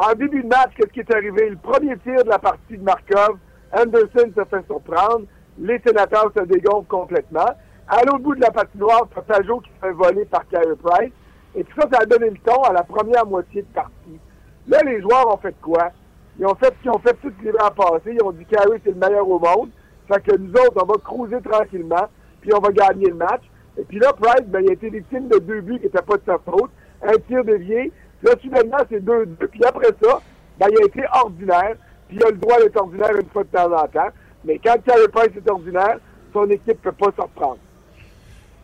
En 0.03 0.13
début 0.15 0.41
de 0.41 0.48
match, 0.48 0.72
qu'est-ce 0.75 0.91
qui 0.91 1.01
est 1.01 1.13
arrivé? 1.13 1.48
Le 1.51 1.58
premier 1.58 1.96
tir 2.00 2.24
de 2.24 2.29
la 2.29 2.39
partie 2.39 2.75
de 2.75 2.84
Markov, 2.84 3.38
Anderson 3.72 4.31
se 4.36 4.43
fait 4.46 4.65
surprendre 4.65 5.27
les 5.60 5.79
sénateurs 5.86 6.31
se 6.36 6.43
dégonflent 6.46 6.88
complètement. 6.88 7.51
À 7.88 8.03
l'autre 8.03 8.20
bout 8.20 8.36
de 8.36 8.41
la 8.41 8.50
patinoire, 8.50 9.08
Pajot 9.08 9.60
qui 9.60 9.70
se 9.70 9.86
fait 9.86 9.91
voler 9.91 10.25
par 10.25 10.48
Carey 10.48 10.75
Price. 10.81 11.12
Et 11.55 11.63
tout 11.63 11.79
ça, 11.79 11.88
ça 11.91 12.00
a 12.01 12.05
donné 12.05 12.31
le 12.31 12.38
ton 12.38 12.63
à 12.63 12.74
la 12.74 12.84
première 12.84 13.27
moitié 13.27 13.62
de 13.62 13.67
partie. 13.67 14.20
Là, 14.67 14.79
les 14.86 15.01
joueurs 15.01 15.31
ont 15.31 15.38
fait 15.38 15.55
quoi? 15.62 15.91
Ils 16.39 16.48
ont 16.48 16.55
fait 16.55 16.74
qu'ils 16.81 16.89
ont 16.89 17.00
fait 17.00 17.15
tout 17.22 17.31
les 17.43 17.51
ans 17.51 17.72
passés. 17.75 18.15
Ils 18.17 18.24
ont 18.24 18.31
dit 18.31 18.46
Carey, 18.46 18.81
c'est 18.84 18.91
le 18.91 18.98
meilleur 18.98 19.29
au 19.29 19.38
monde. 19.38 19.70
Fait 20.12 20.24
que 20.24 20.36
nous 20.36 20.51
autres, 20.51 20.81
on 20.81 20.86
va 20.86 20.96
cruiser 21.03 21.41
tranquillement, 21.41 22.08
puis 22.39 22.51
on 22.55 22.60
va 22.60 22.72
gagner 22.72 23.08
le 23.08 23.15
match. 23.15 23.43
Et 23.77 23.84
puis 23.84 24.00
là, 24.00 24.13
Price, 24.13 24.48
ben, 24.48 24.62
il 24.63 24.70
a 24.70 24.74
été 24.74 24.89
victime 24.89 25.27
de 25.27 25.38
deux 25.39 25.62
buts 25.62 25.77
qui 25.77 25.86
n'étaient 25.86 26.01
pas 26.01 26.17
de 26.17 26.24
sa 26.25 26.39
faute. 26.39 26.72
Un 27.03 27.17
tir 27.27 27.43
dévié. 27.43 27.91
Là, 28.24 28.32
soudainement, 28.42 28.78
c'est 28.90 29.04
deux, 29.04 29.25
deux. 29.25 29.48
Puis 29.48 29.63
après 29.63 29.90
ça, 30.04 30.22
ben, 30.60 30.68
il 30.72 30.78
a 30.82 30.86
été 30.86 31.04
ordinaire. 31.13 31.75
Puis 32.08 32.18
il 32.18 32.24
a 32.24 32.30
le 32.30 32.38
droit 32.38 32.58
d'être 32.60 32.78
ordinaire 32.78 33.16
une 33.16 33.30
fois 33.30 33.44
de 33.44 33.50
temps 33.50 33.72
en 33.72 33.88
temps. 33.88 34.10
Mais 34.44 34.60
quand 34.63 34.75
Carey 34.86 35.08
Price 35.12 35.32
est 35.36 35.50
ordinaire, 35.50 35.98
son 36.34 36.50
équipe 36.50 36.68
ne 36.68 36.74
peut 36.74 36.92
pas 36.92 37.12
s'en 37.18 37.24
reprendre. 37.24 37.60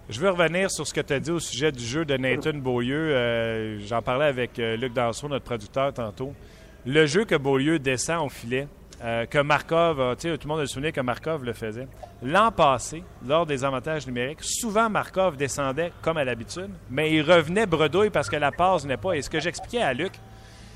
Je 0.09 0.21
veux 0.21 0.29
revenir 0.29 0.71
sur 0.71 0.87
ce 0.87 0.93
que 0.93 1.01
tu 1.01 1.13
as 1.13 1.19
dit 1.19 1.31
au 1.31 1.39
sujet 1.39 1.71
du 1.71 1.83
jeu 1.83 2.05
de 2.05 2.15
Nathan 2.15 2.53
Beaulieu. 2.53 3.13
Euh, 3.13 3.77
j'en 3.79 4.01
parlais 4.01 4.25
avec 4.25 4.57
euh, 4.57 4.77
Luc 4.77 4.93
Danseau, 4.93 5.27
notre 5.27 5.43
producteur, 5.43 5.93
tantôt. 5.93 6.33
Le 6.85 7.05
jeu 7.05 7.25
que 7.25 7.35
Beaulieu 7.35 7.77
descend 7.77 8.25
au 8.25 8.29
filet, 8.29 8.67
euh, 9.03 9.25
que 9.25 9.37
Markov, 9.37 10.15
tout 10.17 10.27
le 10.27 10.47
monde 10.47 10.61
a 10.61 10.65
souvenir 10.65 10.91
que 10.91 11.01
Markov 11.01 11.43
le 11.43 11.53
faisait. 11.53 11.87
L'an 12.23 12.51
passé, 12.51 13.03
lors 13.25 13.45
des 13.45 13.63
avantages 13.63 14.07
numériques, 14.07 14.41
souvent 14.41 14.89
Markov 14.89 15.37
descendait 15.37 15.91
comme 16.01 16.17
à 16.17 16.23
l'habitude, 16.23 16.71
mais 16.89 17.13
il 17.13 17.21
revenait 17.21 17.65
bredouille 17.65 18.09
parce 18.09 18.29
que 18.29 18.35
la 18.35 18.51
passe 18.51 18.85
n'est 18.85 18.97
pas. 18.97 19.13
Et 19.13 19.21
ce 19.21 19.29
que 19.29 19.39
j'expliquais 19.39 19.83
à 19.83 19.93
Luc, 19.93 20.13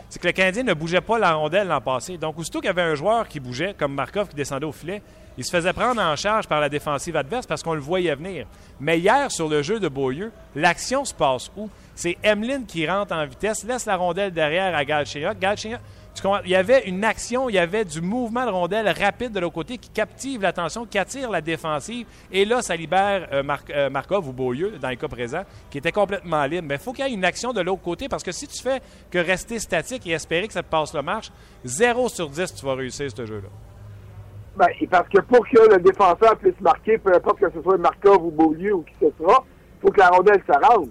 c'est 0.09 0.21
que 0.21 0.27
le 0.27 0.33
Canadien 0.33 0.63
ne 0.63 0.73
bougeait 0.73 1.01
pas 1.01 1.17
la 1.17 1.33
rondelle 1.33 1.67
l'an 1.67 1.81
passé. 1.81 2.17
Donc, 2.17 2.37
aussitôt 2.37 2.59
qu'il 2.59 2.67
y 2.67 2.69
avait 2.69 2.81
un 2.81 2.95
joueur 2.95 3.27
qui 3.27 3.39
bougeait, 3.39 3.73
comme 3.73 3.93
Markov 3.93 4.27
qui 4.27 4.35
descendait 4.35 4.65
au 4.65 4.71
filet, 4.71 5.01
il 5.37 5.45
se 5.45 5.49
faisait 5.49 5.71
prendre 5.71 6.01
en 6.01 6.15
charge 6.17 6.47
par 6.47 6.59
la 6.59 6.67
défensive 6.67 7.15
adverse 7.15 7.47
parce 7.47 7.63
qu'on 7.63 7.73
le 7.73 7.79
voyait 7.79 8.13
venir. 8.13 8.45
Mais 8.79 8.99
hier, 8.99 9.31
sur 9.31 9.47
le 9.47 9.61
jeu 9.61 9.79
de 9.79 9.87
Beaulieu, 9.87 10.31
l'action 10.53 11.05
se 11.05 11.13
passe 11.13 11.49
où? 11.55 11.69
C'est 11.95 12.17
Emeline 12.23 12.65
qui 12.65 12.85
rentre 12.85 13.13
en 13.13 13.25
vitesse, 13.25 13.63
laisse 13.63 13.85
la 13.85 13.95
rondelle 13.95 14.33
derrière 14.33 14.75
à. 14.75 14.83
Galchenyuk 14.83 15.79
il 16.45 16.51
y 16.51 16.55
avait 16.55 16.87
une 16.87 17.03
action, 17.03 17.49
il 17.49 17.55
y 17.55 17.59
avait 17.59 17.85
du 17.85 18.01
mouvement 18.01 18.45
de 18.45 18.51
rondelle 18.51 18.87
rapide 18.89 19.31
de 19.31 19.39
l'autre 19.39 19.55
côté 19.55 19.77
qui 19.77 19.89
captive 19.89 20.41
l'attention, 20.41 20.85
qui 20.85 20.97
attire 20.97 21.31
la 21.31 21.41
défensive. 21.41 22.05
Et 22.31 22.45
là, 22.45 22.61
ça 22.61 22.75
libère 22.75 23.27
euh, 23.31 23.43
euh, 23.69 23.89
Markov 23.89 24.27
ou 24.27 24.33
Beaulieu, 24.33 24.71
dans 24.79 24.89
le 24.89 24.95
cas 24.95 25.07
présent, 25.07 25.43
qui 25.69 25.77
était 25.77 25.91
complètement 25.91 26.45
libre. 26.45 26.67
Mais 26.67 26.75
il 26.75 26.81
faut 26.81 26.93
qu'il 26.93 27.05
y 27.05 27.09
ait 27.09 27.13
une 27.13 27.25
action 27.25 27.53
de 27.53 27.61
l'autre 27.61 27.81
côté 27.81 28.07
parce 28.09 28.23
que 28.23 28.31
si 28.31 28.47
tu 28.47 28.61
fais 28.61 28.81
que 29.09 29.17
rester 29.17 29.59
statique 29.59 30.05
et 30.05 30.11
espérer 30.11 30.47
que 30.47 30.53
ça 30.53 30.63
te 30.63 30.69
passe 30.69 30.93
le 30.93 31.01
marche, 31.01 31.31
0 31.63 32.09
sur 32.09 32.29
10, 32.29 32.55
tu 32.55 32.65
vas 32.65 32.75
réussir 32.75 33.09
ce 33.09 33.25
jeu-là. 33.25 33.49
Ben, 34.57 34.67
parce 34.89 35.07
que 35.07 35.21
pour 35.21 35.47
que 35.47 35.73
le 35.73 35.79
défenseur 35.79 36.37
puisse 36.37 36.59
marquer, 36.59 36.97
peu 36.97 37.15
importe 37.15 37.39
que 37.39 37.49
ce 37.51 37.61
soit 37.61 37.77
Markov 37.77 38.25
ou 38.25 38.31
Beaulieu 38.31 38.75
ou 38.75 38.81
qui 38.81 38.93
ce 38.99 39.07
sera, 39.17 39.45
il 39.77 39.81
faut 39.81 39.91
que 39.91 39.99
la 39.99 40.09
rondelle 40.09 40.43
se 40.45 40.67
rende. 40.67 40.89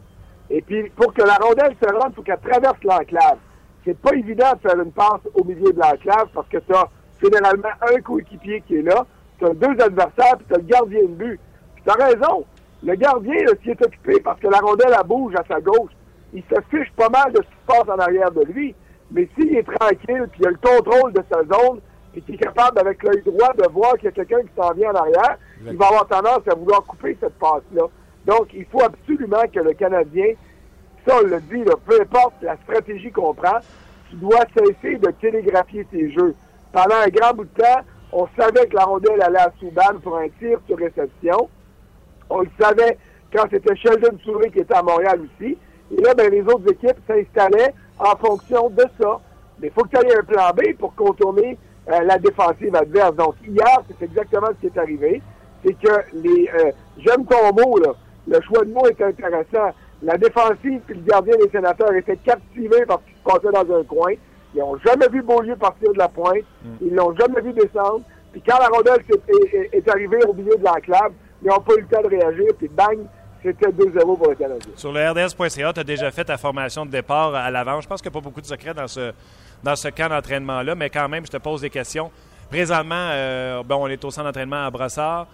Et 0.48 0.62
puis, 0.62 0.88
pour 0.96 1.12
que 1.12 1.22
la 1.22 1.34
rondelle 1.34 1.76
se 1.80 1.94
rende, 1.94 2.12
il 2.12 2.14
faut 2.14 2.22
qu'elle 2.22 2.40
traverse 2.40 2.82
l'enclave 2.82 3.38
c'est 3.84 3.98
pas 3.98 4.14
évident 4.14 4.52
de 4.54 4.68
faire 4.68 4.80
une 4.80 4.92
passe 4.92 5.20
au 5.34 5.44
milieu 5.44 5.72
de 5.72 5.78
la 5.78 5.96
classe 5.96 6.26
parce 6.34 6.48
que 6.48 6.58
tu 6.58 6.74
as 6.74 6.88
généralement 7.22 7.68
un 7.94 8.00
coéquipier 8.00 8.62
qui 8.66 8.76
est 8.76 8.82
là, 8.82 9.06
tu 9.38 9.46
as 9.46 9.54
deux 9.54 9.82
adversaires, 9.82 10.36
puis 10.36 10.46
tu 10.48 10.54
as 10.54 10.58
le 10.58 10.64
gardien 10.64 11.02
de 11.02 11.06
but. 11.06 11.40
Puis 11.74 11.84
tu 11.84 11.90
as 11.90 12.04
raison. 12.04 12.44
Le 12.82 12.94
gardien, 12.94 13.34
s'il 13.62 13.70
est 13.72 13.84
occupé 13.84 14.20
parce 14.20 14.40
que 14.40 14.48
la 14.48 14.58
rondelle 14.58 14.94
elle 14.98 15.06
bouge 15.06 15.34
à 15.36 15.44
sa 15.46 15.60
gauche, 15.60 15.92
il 16.32 16.42
se 16.42 16.60
fiche 16.70 16.92
pas 16.96 17.08
mal 17.08 17.32
de 17.32 17.38
ce 17.38 17.42
qui 17.42 17.48
se 17.48 17.66
passe 17.66 17.88
en 17.88 17.98
arrière 17.98 18.30
de 18.30 18.44
lui. 18.44 18.74
Mais 19.10 19.28
s'il 19.34 19.56
est 19.56 19.64
tranquille, 19.64 20.28
puis 20.30 20.40
il 20.40 20.46
a 20.46 20.50
le 20.50 20.58
contrôle 20.62 21.12
de 21.12 21.22
sa 21.30 21.40
zone, 21.40 21.80
et 22.14 22.20
qu'il 22.22 22.34
est 22.34 22.38
capable, 22.38 22.78
avec 22.78 23.02
l'œil 23.02 23.22
droit, 23.22 23.52
de 23.54 23.68
voir 23.72 23.94
qu'il 23.94 24.06
y 24.06 24.08
a 24.08 24.12
quelqu'un 24.12 24.42
qui 24.42 24.50
s'en 24.56 24.72
vient 24.72 24.90
en 24.90 24.96
arrière, 24.96 25.38
il 25.64 25.76
va 25.76 25.86
avoir 25.86 26.06
tendance 26.08 26.40
à 26.50 26.54
vouloir 26.54 26.82
couper 26.82 27.16
cette 27.20 27.38
passe-là. 27.38 27.84
Donc, 28.26 28.48
il 28.52 28.64
faut 28.66 28.82
absolument 28.82 29.42
que 29.52 29.60
le 29.60 29.72
Canadien 29.74 30.34
on 31.12 31.54
dit, 31.54 31.64
peu 31.86 32.00
importe 32.00 32.34
la 32.42 32.56
stratégie 32.58 33.10
qu'on 33.10 33.34
prend, 33.34 33.58
tu 34.10 34.16
dois 34.16 34.44
cesser 34.56 34.96
de 34.96 35.10
télégraphier 35.20 35.84
tes 35.84 36.10
jeux. 36.12 36.34
Pendant 36.72 36.96
un 36.96 37.08
grand 37.08 37.34
bout 37.34 37.44
de 37.44 37.62
temps, 37.62 37.80
on 38.12 38.26
savait 38.38 38.66
que 38.66 38.76
la 38.76 38.84
rondelle 38.84 39.22
allait 39.22 39.38
à 39.38 39.52
Souban 39.58 39.98
pour 40.02 40.16
un 40.18 40.28
tir 40.38 40.58
sur 40.66 40.76
réception. 40.76 41.48
On 42.28 42.40
le 42.40 42.48
savait 42.60 42.98
quand 43.32 43.44
c'était 43.50 43.76
Sheldon 43.76 44.18
Souris 44.24 44.50
qui 44.50 44.60
était 44.60 44.74
à 44.74 44.82
Montréal 44.82 45.20
aussi. 45.20 45.56
Et 45.92 46.00
là, 46.02 46.14
ben, 46.14 46.30
les 46.30 46.42
autres 46.42 46.70
équipes 46.70 46.98
s'installaient 47.06 47.74
en 47.98 48.16
fonction 48.16 48.70
de 48.70 48.84
ça. 49.00 49.20
Mais 49.60 49.68
il 49.68 49.72
faut 49.72 49.82
que 49.82 49.96
tu 49.96 50.06
aies 50.06 50.16
un 50.16 50.22
plan 50.22 50.50
B 50.56 50.76
pour 50.78 50.94
contourner 50.94 51.58
euh, 51.88 52.00
la 52.02 52.18
défensive 52.18 52.74
adverse. 52.74 53.14
Donc, 53.16 53.34
hier, 53.46 53.82
c'est 53.88 54.04
exactement 54.04 54.48
ce 54.48 54.66
qui 54.66 54.66
est 54.66 54.78
arrivé. 54.78 55.22
C'est 55.64 55.74
que 55.74 56.04
les... 56.14 56.48
Euh, 56.54 56.70
J'aime 56.98 57.24
ton 57.26 57.52
mot, 57.52 57.78
là. 57.78 57.94
Le 58.28 58.40
choix 58.42 58.64
de 58.64 58.72
mots 58.72 58.86
est 58.86 59.00
intéressant. 59.02 59.74
La 60.02 60.16
défensive 60.16 60.80
et 60.88 60.94
le 60.94 61.00
gardien 61.00 61.36
des 61.36 61.50
sénateurs 61.50 61.92
étaient 61.94 62.16
captivés 62.16 62.84
parce 62.86 63.02
qu'ils 63.04 63.16
se 63.16 63.22
passaient 63.22 63.64
dans 63.64 63.76
un 63.76 63.84
coin. 63.84 64.12
Ils 64.54 64.60
n'ont 64.60 64.78
jamais 64.78 65.08
vu 65.08 65.22
Beaulieu 65.22 65.56
partir 65.56 65.92
de 65.92 65.98
la 65.98 66.08
pointe. 66.08 66.44
Mm. 66.64 66.68
Ils 66.82 66.94
l'ont 66.94 67.14
jamais 67.16 67.40
vu 67.40 67.52
descendre. 67.52 68.00
Puis 68.32 68.42
quand 68.46 68.58
la 68.58 68.68
rondelle 68.68 69.04
est, 69.72 69.88
arrivée 69.88 70.24
au 70.26 70.32
milieu 70.32 70.56
de 70.56 70.64
l'enclave, 70.64 71.12
ils 71.42 71.48
n'ont 71.48 71.60
pas 71.60 71.74
eu 71.74 71.80
le 71.80 71.86
temps 71.86 72.02
de 72.02 72.08
réagir. 72.08 72.46
Puis 72.58 72.68
bang, 72.68 72.98
c'était 73.42 73.68
2-0 73.68 74.16
pour 74.16 74.28
le 74.28 74.34
Canadien. 74.34 74.72
Sur 74.76 74.92
le 74.92 75.10
RDS.ca, 75.10 75.72
tu 75.72 75.80
as 75.80 75.84
déjà 75.84 76.10
fait 76.10 76.24
ta 76.24 76.36
formation 76.38 76.86
de 76.86 76.90
départ 76.90 77.34
à 77.34 77.50
l'avant. 77.50 77.80
Je 77.80 77.88
pense 77.88 78.00
qu'il 78.00 78.10
n'y 78.10 78.16
a 78.16 78.20
pas 78.20 78.24
beaucoup 78.24 78.40
de 78.40 78.46
secrets 78.46 78.74
dans 78.74 78.88
ce, 78.88 79.12
dans 79.62 79.76
ce 79.76 79.88
camp 79.88 80.08
d'entraînement-là, 80.08 80.74
mais 80.74 80.90
quand 80.90 81.08
même, 81.08 81.26
je 81.26 81.30
te 81.30 81.36
pose 81.36 81.60
des 81.60 81.70
questions. 81.70 82.10
Présentement, 82.50 83.10
euh, 83.12 83.62
bon, 83.62 83.84
on 83.84 83.86
est 83.86 84.04
au 84.04 84.10
centre 84.10 84.26
d'entraînement 84.26 84.64
à 84.64 84.70
Brossard. 84.70 85.26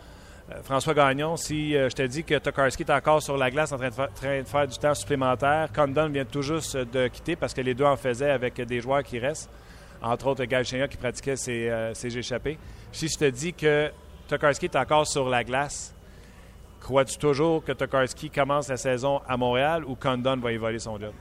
Euh, 0.53 0.63
François 0.63 0.95
Gagnon, 0.95 1.37
si 1.37 1.77
euh, 1.77 1.89
je 1.89 1.95
te 1.97 2.03
dis 2.03 2.23
que 2.23 2.39
Tokarski 2.39 2.85
est 2.85 2.91
encore 2.91 3.21
sur 3.21 3.37
la 3.37 3.51
glace 3.51 3.73
en 3.73 3.79
train 3.79 3.89
de, 3.89 4.45
faire 4.47 4.67
du 4.69 4.79
temps 4.79 4.95
supplémentaire, 4.95 5.69
Condon 5.75 6.09
vient 6.09 6.25
tout 6.25 6.43
juste 6.43 6.77
de 6.77 7.09
quitter 7.09 7.35
parce 7.35 7.53
que 7.53 7.61
les 7.61 7.75
deux 7.75 7.85
en 7.85 7.97
faisaient 7.97 8.31
avec 8.31 8.61
des 8.61 8.81
joueurs 8.81 9.03
qui 9.03 9.19
restent, 9.19 9.51
entre 10.01 10.29
autres 10.29 10.45
Galchenyuk 10.45 10.91
qui 10.91 10.97
pratiquait 10.99 11.37
ses, 11.37 11.69
euh, 11.69 11.95
ses 11.95 12.17
échappés. 12.17 12.59
Si 12.93 13.09
je 13.09 13.19
te 13.19 13.25
dis 13.25 13.55
que 13.55 13.91
Tokarski 14.29 14.67
est 14.67 14.77
encore 14.77 15.07
sur 15.09 15.29
la 15.29 15.43
glace, 15.43 15.93
crois-tu 16.81 17.19
toujours 17.19 17.65
que 17.65 17.73
Tokarski 17.73 18.31
commence 18.31 18.69
la 18.69 18.77
saison 18.77 19.21
à 19.27 19.37
Montréal 19.37 19.85
ou 19.85 19.97
Condon 19.97 20.37
va 20.37 20.53
y 20.53 20.59
voler 20.59 20.79
son 20.79 20.97
job? 21.01 21.13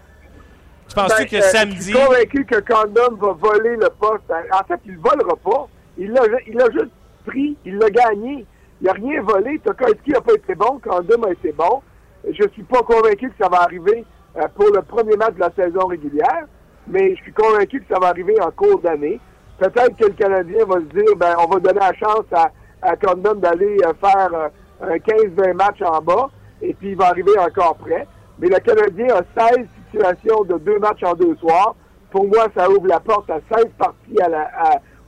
Tu 0.87 0.93
penses-tu 0.93 1.23
ben, 1.23 1.29
que 1.29 1.41
samedi. 1.41 1.77
Je 1.77 1.81
suis 1.81 1.93
convaincu 1.93 2.45
que 2.45 2.59
Condon 2.59 3.15
va 3.15 3.31
voler 3.33 3.75
le 3.75 3.89
poste. 3.99 4.31
En 4.51 4.63
fait, 4.67 4.79
il 4.85 4.93
ne 4.93 4.99
volera 4.99 5.35
pas. 5.35 5.67
Il 5.97 6.11
l'a 6.11 6.71
juste 6.71 6.91
pris, 7.25 7.57
il 7.65 7.77
l'a 7.77 7.89
gagné. 7.89 8.45
Il 8.81 8.87
n'a 8.87 8.93
rien 8.93 9.21
volé. 9.21 9.59
Tokarski 9.59 10.11
n'a 10.11 10.21
pas 10.21 10.33
été 10.33 10.55
bon? 10.55 10.79
Condom 10.83 11.23
a 11.23 11.31
été 11.31 11.51
bon. 11.51 11.81
Je 12.29 12.43
ne 12.43 12.49
suis 12.49 12.63
pas 12.63 12.81
convaincu 12.81 13.29
que 13.29 13.43
ça 13.43 13.49
va 13.49 13.61
arriver 13.61 14.03
euh, 14.37 14.47
pour 14.55 14.65
le 14.73 14.81
premier 14.81 15.15
match 15.15 15.35
de 15.35 15.39
la 15.39 15.51
saison 15.51 15.87
régulière, 15.87 16.45
mais 16.87 17.15
je 17.15 17.21
suis 17.21 17.33
convaincu 17.33 17.81
que 17.81 17.93
ça 17.93 17.99
va 17.99 18.07
arriver 18.07 18.35
en 18.41 18.51
cours 18.51 18.79
d'année. 18.79 19.19
Peut-être 19.59 19.95
que 19.95 20.05
le 20.05 20.13
Canadien 20.13 20.65
va 20.65 20.75
se 20.75 20.99
dire, 20.99 21.15
ben, 21.15 21.35
on 21.39 21.47
va 21.47 21.59
donner 21.59 21.79
la 21.79 21.93
chance 21.93 22.25
à, 22.33 22.51
à 22.81 22.95
Condom 22.95 23.35
d'aller 23.35 23.77
euh, 23.85 23.93
faire 24.01 24.29
euh, 24.33 24.49
un 24.81 24.97
15-20 24.97 25.53
matchs 25.53 25.81
en 25.81 26.01
bas, 26.01 26.29
et 26.61 26.73
puis 26.73 26.89
il 26.89 26.97
va 26.97 27.07
arriver 27.07 27.37
encore 27.39 27.75
près. 27.75 28.07
Mais 28.39 28.49
le 28.49 28.59
Canadien 28.59 29.07
a 29.15 29.49
16 29.49 29.67
situations 29.91 30.43
de 30.43 30.57
deux 30.57 30.79
matchs 30.79 31.03
en 31.03 31.13
deux 31.13 31.35
soirs. 31.37 31.75
Pour 32.11 32.27
moi, 32.27 32.47
ça 32.55 32.69
ouvre 32.69 32.87
la 32.87 32.99
porte 32.99 33.29
à 33.29 33.39
16 33.53 33.67
parties 33.77 34.21
à 34.21 34.27
la, 34.27 34.49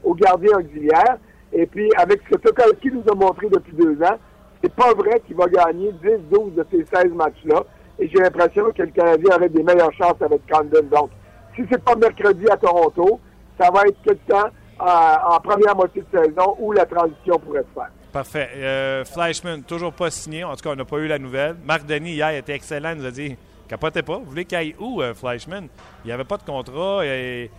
au 0.02 0.14
gardien 0.14 0.58
auxiliaire. 0.58 1.18
Et 1.52 1.66
puis, 1.66 1.90
avec 1.96 2.20
ce 2.24 2.36
que 2.36 2.40
Tokarski 2.42 2.90
nous 2.92 3.04
a 3.10 3.14
montré 3.14 3.48
depuis 3.48 3.72
deux 3.72 4.02
ans, 4.02 4.18
c'est 4.62 4.72
pas 4.74 4.92
vrai 4.92 5.20
qu'il 5.26 5.36
va 5.36 5.46
gagner 5.46 5.92
10-12 6.02 6.54
de 6.54 6.66
ces 6.70 6.84
16 6.84 7.12
matchs-là. 7.12 7.64
Et 7.98 8.08
j'ai 8.08 8.18
l'impression 8.18 8.70
que 8.70 8.82
le 8.82 8.90
Canadien 8.90 9.36
aurait 9.36 9.48
des 9.48 9.62
meilleures 9.62 9.92
chances 9.92 10.20
avec 10.20 10.42
Condon. 10.50 10.82
Donc, 10.90 11.10
si 11.56 11.62
c'est 11.70 11.82
pas 11.82 11.96
mercredi 11.96 12.44
à 12.50 12.56
Toronto, 12.56 13.20
ça 13.58 13.70
va 13.70 13.82
être 13.82 13.98
le 14.06 14.16
temps 14.28 14.48
euh, 14.80 15.34
en 15.34 15.40
première 15.40 15.74
moitié 15.74 16.02
de 16.02 16.18
saison 16.18 16.56
où 16.58 16.72
la 16.72 16.86
transition 16.86 17.38
pourrait 17.38 17.64
se 17.74 17.74
faire. 17.74 17.90
Parfait. 18.12 18.48
Euh, 18.56 19.04
Fleischmann, 19.04 19.62
toujours 19.62 19.92
pas 19.92 20.10
signé. 20.10 20.44
En 20.44 20.54
tout 20.54 20.62
cas, 20.62 20.70
on 20.70 20.76
n'a 20.76 20.84
pas 20.84 20.98
eu 20.98 21.08
la 21.08 21.18
nouvelle. 21.18 21.56
Marc 21.64 21.84
Denis, 21.86 22.12
hier, 22.12 22.30
était 22.30 22.54
excellent. 22.54 22.92
Il 22.92 22.98
nous 22.98 23.06
a 23.06 23.10
dit 23.10 23.36
capotez 23.68 24.02
pas. 24.02 24.16
Vous 24.16 24.24
voulez 24.24 24.44
qu'il 24.44 24.56
aille 24.56 24.74
où, 24.78 25.02
euh, 25.02 25.14
Fleischmann? 25.14 25.68
Il 26.04 26.08
n'y 26.08 26.12
avait 26.12 26.24
pas 26.24 26.38
de 26.38 26.42
contrat. 26.42 27.04
Et, 27.04 27.50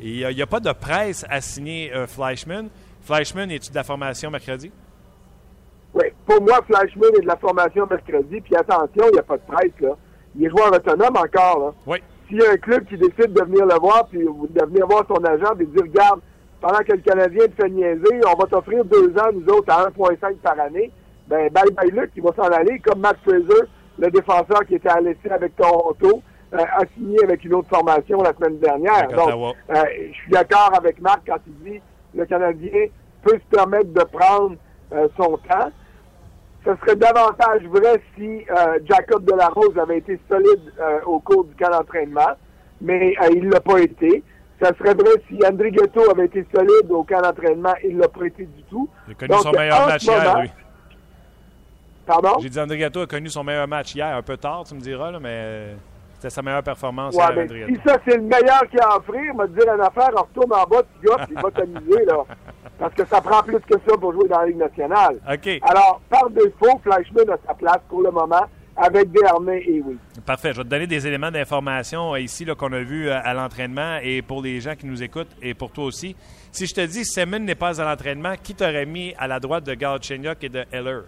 il 0.00 0.26
n'y 0.26 0.42
a, 0.42 0.46
pas 0.46 0.58
de 0.58 0.72
presse 0.72 1.24
à 1.28 1.40
signer 1.40 1.92
euh, 1.94 2.06
Fleischmann. 2.06 2.68
Fleischmann, 3.02 3.50
es-tu 3.50 3.70
de 3.70 3.76
la 3.76 3.84
formation 3.84 4.30
mercredi? 4.30 4.70
Oui, 5.94 6.04
pour 6.24 6.40
moi, 6.40 6.60
Fleischmann 6.66 7.10
est 7.16 7.22
de 7.22 7.26
la 7.26 7.36
formation 7.36 7.86
mercredi. 7.86 8.40
Puis 8.40 8.56
attention, 8.56 9.04
il 9.08 9.12
n'y 9.12 9.18
a 9.18 9.22
pas 9.22 9.36
de 9.36 9.42
presse, 9.42 9.80
là. 9.80 9.96
Il 10.34 10.46
est 10.46 10.50
joueur 10.50 10.72
autonome 10.72 11.16
encore, 11.16 11.58
là. 11.58 11.72
Oui. 11.86 11.98
S'il 12.28 12.38
y 12.40 12.46
a 12.46 12.52
un 12.52 12.56
club 12.56 12.86
qui 12.86 12.96
décide 12.96 13.32
de 13.32 13.42
venir 13.42 13.66
le 13.66 13.78
voir, 13.78 14.06
puis 14.06 14.20
de 14.20 14.64
venir 14.64 14.86
voir 14.86 15.04
son 15.06 15.22
agent, 15.24 15.52
et 15.54 15.64
de 15.64 15.64
dire, 15.64 15.82
regarde, 15.82 16.20
pendant 16.60 16.78
que 16.78 16.92
le 16.92 16.98
Canadien 16.98 17.46
te 17.48 17.62
fait 17.62 17.68
niaiser, 17.68 18.20
on 18.26 18.40
va 18.40 18.46
t'offrir 18.46 18.84
deux 18.84 19.10
ans, 19.18 19.30
nous 19.34 19.46
autres, 19.52 19.70
à 19.70 19.90
1,5 19.90 20.36
par 20.36 20.58
année, 20.60 20.90
ben, 21.26 21.50
bye 21.50 21.70
bye 21.72 21.90
Luc, 21.90 22.12
il 22.16 22.22
va 22.22 22.30
s'en 22.34 22.50
aller, 22.50 22.78
comme 22.78 23.00
Matt 23.00 23.16
Fraser, 23.24 23.68
le 23.98 24.10
défenseur 24.10 24.64
qui 24.66 24.76
était 24.76 24.88
à 24.88 25.00
l'essai 25.00 25.28
avec 25.30 25.56
Toronto, 25.56 26.22
euh, 26.54 26.58
a 26.58 26.84
signé 26.94 27.22
avec 27.24 27.44
une 27.44 27.54
autre 27.54 27.68
formation 27.68 28.22
la 28.22 28.32
semaine 28.34 28.58
dernière. 28.58 29.08
Donc, 29.08 29.54
euh, 29.70 29.74
je 30.08 30.12
suis 30.12 30.30
d'accord 30.30 30.70
avec 30.74 31.00
Marc 31.00 31.22
quand 31.26 31.38
il 31.46 31.72
dit 31.72 31.80
le 32.14 32.26
Canadien 32.26 32.86
peut 33.22 33.38
se 33.38 33.56
permettre 33.56 33.92
de 33.92 34.04
prendre 34.04 34.56
euh, 34.92 35.08
son 35.16 35.38
temps. 35.48 35.70
Ce 36.64 36.70
serait 36.76 36.96
davantage 36.96 37.62
vrai 37.64 38.00
si 38.16 38.44
euh, 38.50 38.78
Jacob 38.84 39.24
Delarose 39.24 39.76
avait 39.78 39.98
été 39.98 40.18
solide 40.30 40.72
euh, 40.80 41.00
au 41.06 41.18
cours 41.18 41.44
du 41.44 41.54
camp 41.56 41.70
d'entraînement, 41.70 42.32
mais 42.80 43.14
il 43.32 43.44
ne 43.46 43.52
l'a 43.52 43.60
pas 43.60 43.80
été. 43.80 44.22
Ce 44.62 44.68
serait 44.78 44.94
vrai 44.94 45.10
si 45.28 45.38
André 45.44 45.72
Ghetto 45.72 46.08
avait 46.10 46.26
été 46.26 46.46
solide 46.54 46.90
au 46.90 47.02
camp 47.02 47.20
d'entraînement, 47.20 47.74
il 47.82 47.96
ne 47.96 48.02
l'a 48.02 48.08
pas 48.08 48.26
été 48.26 48.44
du 48.44 48.62
tout. 48.64 48.88
Il 49.08 49.12
a 49.12 49.14
connu 49.14 49.42
son 49.42 49.50
meilleur 49.50 49.86
match 49.86 50.04
hier, 50.04 50.40
lui. 50.40 50.50
Pardon? 52.06 52.38
J'ai 52.40 52.48
dit 52.48 52.60
André 52.60 52.78
Ghetto 52.78 53.00
a 53.00 53.06
connu 53.06 53.28
son 53.28 53.42
meilleur 53.42 53.66
match 53.66 53.94
hier, 53.94 54.16
un 54.16 54.22
peu 54.22 54.36
tard, 54.36 54.64
tu 54.64 54.74
me 54.74 54.80
diras, 54.80 55.10
là, 55.10 55.18
mais 55.18 55.74
c'était 56.22 56.34
sa 56.34 56.42
meilleure 56.42 56.62
performance. 56.62 57.16
Ouais, 57.16 57.24
mais 57.34 57.48
si 57.48 57.80
ça, 57.84 57.98
c'est 58.06 58.16
le 58.16 58.22
meilleur 58.22 58.60
qu'il 58.70 58.80
a 58.80 58.90
à 58.90 58.96
offrir, 58.98 59.34
te 59.34 59.46
dire 59.48 59.74
une 59.74 59.80
affaire, 59.80 60.10
on 60.16 60.20
retourne 60.20 60.52
en 60.52 60.64
bas, 60.64 60.82
tu 61.00 61.08
gars, 61.08 61.16
puis 61.26 61.34
il 61.36 61.42
va 61.42 61.50
t'amuser, 61.50 62.04
là. 62.06 62.18
Parce 62.78 62.94
que 62.94 63.04
ça 63.06 63.20
prend 63.20 63.42
plus 63.42 63.58
que 63.58 63.74
ça 63.88 63.96
pour 63.96 64.12
jouer 64.12 64.28
dans 64.28 64.40
la 64.40 64.46
Ligue 64.46 64.58
nationale. 64.58 65.16
OK. 65.28 65.60
Alors, 65.62 66.00
par 66.08 66.30
défaut, 66.30 66.80
Fleischmann 66.84 67.28
a 67.30 67.36
sa 67.46 67.54
place 67.54 67.80
pour 67.88 68.02
le 68.02 68.12
moment 68.12 68.44
avec 68.76 69.10
Desharnais 69.10 69.62
et 69.66 69.82
oui. 69.84 69.98
Parfait. 70.24 70.52
Je 70.52 70.58
vais 70.58 70.64
te 70.64 70.68
donner 70.68 70.86
des 70.86 71.06
éléments 71.06 71.30
d'information 71.30 72.14
euh, 72.14 72.20
ici 72.20 72.46
qu'on 72.56 72.72
a 72.72 72.80
vu 72.80 73.08
euh, 73.08 73.18
à 73.22 73.34
l'entraînement 73.34 73.98
et 74.02 74.22
pour 74.22 74.42
les 74.42 74.60
gens 74.60 74.74
qui 74.74 74.86
nous 74.86 75.02
écoutent 75.02 75.34
et 75.42 75.54
pour 75.54 75.72
toi 75.72 75.84
aussi. 75.84 76.16
Si 76.52 76.66
je 76.66 76.74
te 76.74 76.86
dis 76.86 77.04
Semin 77.04 77.40
n'est 77.40 77.54
pas 77.54 77.80
à 77.80 77.84
l'entraînement, 77.84 78.34
qui 78.40 78.54
t'aurait 78.54 78.86
mis 78.86 79.14
à 79.18 79.26
la 79.26 79.40
droite 79.40 79.64
de 79.64 79.74
Galchenyuk 79.74 80.42
et 80.42 80.48
de 80.48 80.64
Heller? 80.72 81.02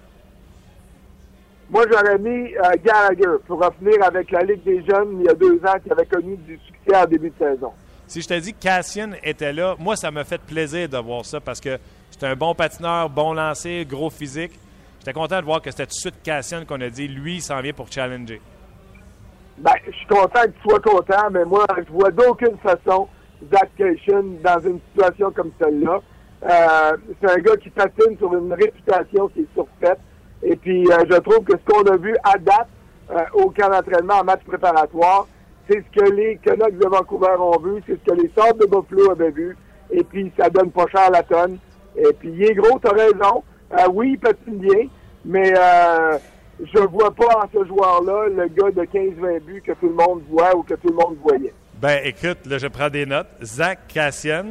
Moi, 1.74 1.86
j'aurais 1.90 2.18
mis 2.18 2.54
euh, 2.54 2.60
Gallagher 2.84 3.36
pour 3.48 3.58
revenir 3.58 4.00
avec 4.04 4.30
la 4.30 4.42
Ligue 4.42 4.62
des 4.62 4.84
jeunes 4.84 5.18
il 5.18 5.26
y 5.26 5.28
a 5.28 5.34
deux 5.34 5.56
ans 5.66 5.74
qui 5.82 5.90
avait 5.90 6.06
connu 6.06 6.36
du 6.36 6.56
succès 6.64 6.96
en 6.96 7.04
début 7.04 7.30
de 7.30 7.36
saison. 7.36 7.72
Si 8.06 8.22
je 8.22 8.28
te 8.28 8.38
dis 8.38 8.54
que 8.54 8.62
Cassian 8.62 9.10
était 9.24 9.52
là, 9.52 9.74
moi, 9.80 9.96
ça 9.96 10.12
m'a 10.12 10.22
fait 10.22 10.40
plaisir 10.40 10.88
de 10.88 10.98
voir 10.98 11.24
ça 11.24 11.40
parce 11.40 11.60
que 11.60 11.76
c'était 12.12 12.28
un 12.28 12.36
bon 12.36 12.54
patineur, 12.54 13.10
bon 13.10 13.32
lancé, 13.32 13.84
gros 13.90 14.08
physique. 14.08 14.52
J'étais 15.00 15.12
content 15.12 15.40
de 15.40 15.44
voir 15.44 15.60
que 15.60 15.72
c'était 15.72 15.86
tout 15.86 15.96
de 15.96 16.00
suite 16.00 16.22
Cassian 16.22 16.64
qu'on 16.64 16.80
a 16.80 16.88
dit, 16.88 17.08
lui, 17.08 17.36
il 17.36 17.42
s'en 17.42 17.60
vient 17.60 17.72
pour 17.72 17.90
challenger. 17.90 18.40
Ben, 19.58 19.72
je 19.84 19.90
suis 19.90 20.06
content 20.06 20.42
que 20.42 20.50
tu 20.50 20.68
sois 20.68 20.78
content, 20.78 21.28
mais 21.32 21.44
moi, 21.44 21.66
je 21.76 21.92
vois 21.92 22.12
d'aucune 22.12 22.56
façon 22.58 23.08
Zach 23.52 23.70
Cation 23.76 24.22
dans 24.44 24.60
une 24.60 24.78
situation 24.90 25.32
comme 25.32 25.50
celle-là. 25.60 26.00
Euh, 26.44 26.96
c'est 27.20 27.30
un 27.32 27.42
gars 27.42 27.56
qui 27.56 27.70
patine 27.70 28.16
sur 28.16 28.32
une 28.32 28.52
réputation 28.52 29.26
qui 29.30 29.40
est 29.40 29.54
surfaite. 29.54 29.98
Et 30.44 30.56
puis, 30.56 30.86
euh, 30.90 31.04
je 31.10 31.16
trouve 31.18 31.44
que 31.44 31.52
ce 31.52 31.72
qu'on 31.72 31.82
a 31.84 31.96
vu 31.96 32.14
à 32.22 32.38
date 32.38 32.68
euh, 33.10 33.22
au 33.34 33.50
camp 33.50 33.70
d'entraînement 33.70 34.20
en 34.20 34.24
match 34.24 34.42
préparatoire, 34.46 35.26
c'est 35.68 35.82
ce 35.82 36.00
que 36.00 36.10
les 36.10 36.36
Canucks 36.36 36.78
de 36.78 36.86
Vancouver 36.86 37.36
ont 37.38 37.58
vu, 37.58 37.82
c'est 37.86 37.94
ce 37.94 38.10
que 38.10 38.20
les 38.20 38.30
Sables 38.36 38.60
de 38.60 38.66
Buffalo 38.66 39.10
avaient 39.10 39.30
vu. 39.30 39.56
Et 39.90 40.04
puis, 40.04 40.30
ça 40.38 40.50
donne 40.50 40.70
pas 40.70 40.86
cher 40.88 41.02
à 41.06 41.10
la 41.10 41.22
tonne. 41.22 41.58
Et 41.96 42.12
puis, 42.18 42.30
il 42.30 42.44
est 42.44 42.54
gros, 42.54 42.78
t'as 42.78 42.92
raison. 42.92 43.42
Euh, 43.72 43.88
oui, 43.92 44.12
il 44.12 44.18
patine 44.18 44.58
bien, 44.58 44.88
mais 45.24 45.54
je 46.60 46.78
vois 46.78 47.10
pas 47.10 47.44
en 47.44 47.48
ce 47.52 47.64
joueur-là 47.66 48.28
le 48.28 48.48
gars 48.48 48.70
de 48.70 48.82
15-20 48.82 49.40
buts 49.40 49.62
que 49.64 49.72
tout 49.72 49.88
le 49.88 49.94
monde 49.94 50.22
voit 50.28 50.54
ou 50.56 50.62
que 50.62 50.74
tout 50.74 50.88
le 50.88 50.94
monde 50.94 51.16
voyait. 51.22 51.54
Ben, 51.80 52.00
écoute, 52.04 52.46
là, 52.46 52.58
je 52.58 52.66
prends 52.66 52.90
des 52.90 53.06
notes. 53.06 53.28
Zach 53.42 53.80
Cassian 53.88 54.46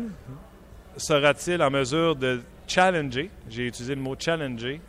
sera-t-il 0.98 1.62
en 1.62 1.72
mesure 1.72 2.16
de 2.16 2.42
challenger, 2.68 3.30
j'ai 3.50 3.68
utilisé 3.68 3.96
le 3.96 4.02
mot 4.02 4.16
challenger, 4.18 4.82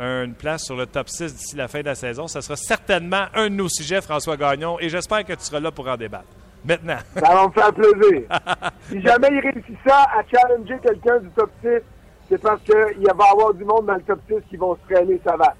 une 0.00 0.34
place 0.34 0.64
sur 0.64 0.76
le 0.76 0.86
top 0.86 1.08
6 1.08 1.34
d'ici 1.34 1.56
la 1.56 1.68
fin 1.68 1.80
de 1.80 1.86
la 1.86 1.94
saison? 1.94 2.26
Ce 2.26 2.40
sera 2.40 2.56
certainement 2.56 3.24
un 3.34 3.50
de 3.50 3.54
nos 3.54 3.68
sujets, 3.68 4.00
François 4.00 4.36
Gagnon, 4.36 4.78
et 4.80 4.88
j'espère 4.88 5.24
que 5.24 5.32
tu 5.34 5.42
seras 5.44 5.60
là 5.60 5.70
pour 5.70 5.86
en 5.88 5.96
débattre. 5.96 6.24
Maintenant. 6.64 6.98
Ça 7.14 7.34
va 7.34 7.46
me 7.46 7.52
faire 7.52 7.72
plaisir. 7.72 8.22
si 8.88 9.00
jamais 9.02 9.28
il 9.32 9.40
réussit 9.40 9.76
ça 9.86 10.04
à 10.14 10.22
challenger 10.30 10.78
quelqu'un 10.82 11.18
du 11.20 11.28
top 11.30 11.50
6, 11.62 11.68
c'est 12.28 12.40
parce 12.40 12.60
qu'il 12.62 12.74
va 12.74 12.90
y 12.98 13.08
avoir 13.08 13.54
du 13.54 13.64
monde 13.64 13.86
dans 13.86 13.94
le 13.94 14.02
top 14.02 14.20
6 14.28 14.34
qui 14.48 14.56
vont 14.56 14.76
se 14.76 14.94
traîner 14.94 15.20
ça 15.24 15.36
va. 15.36 15.44
Ça 15.46 15.54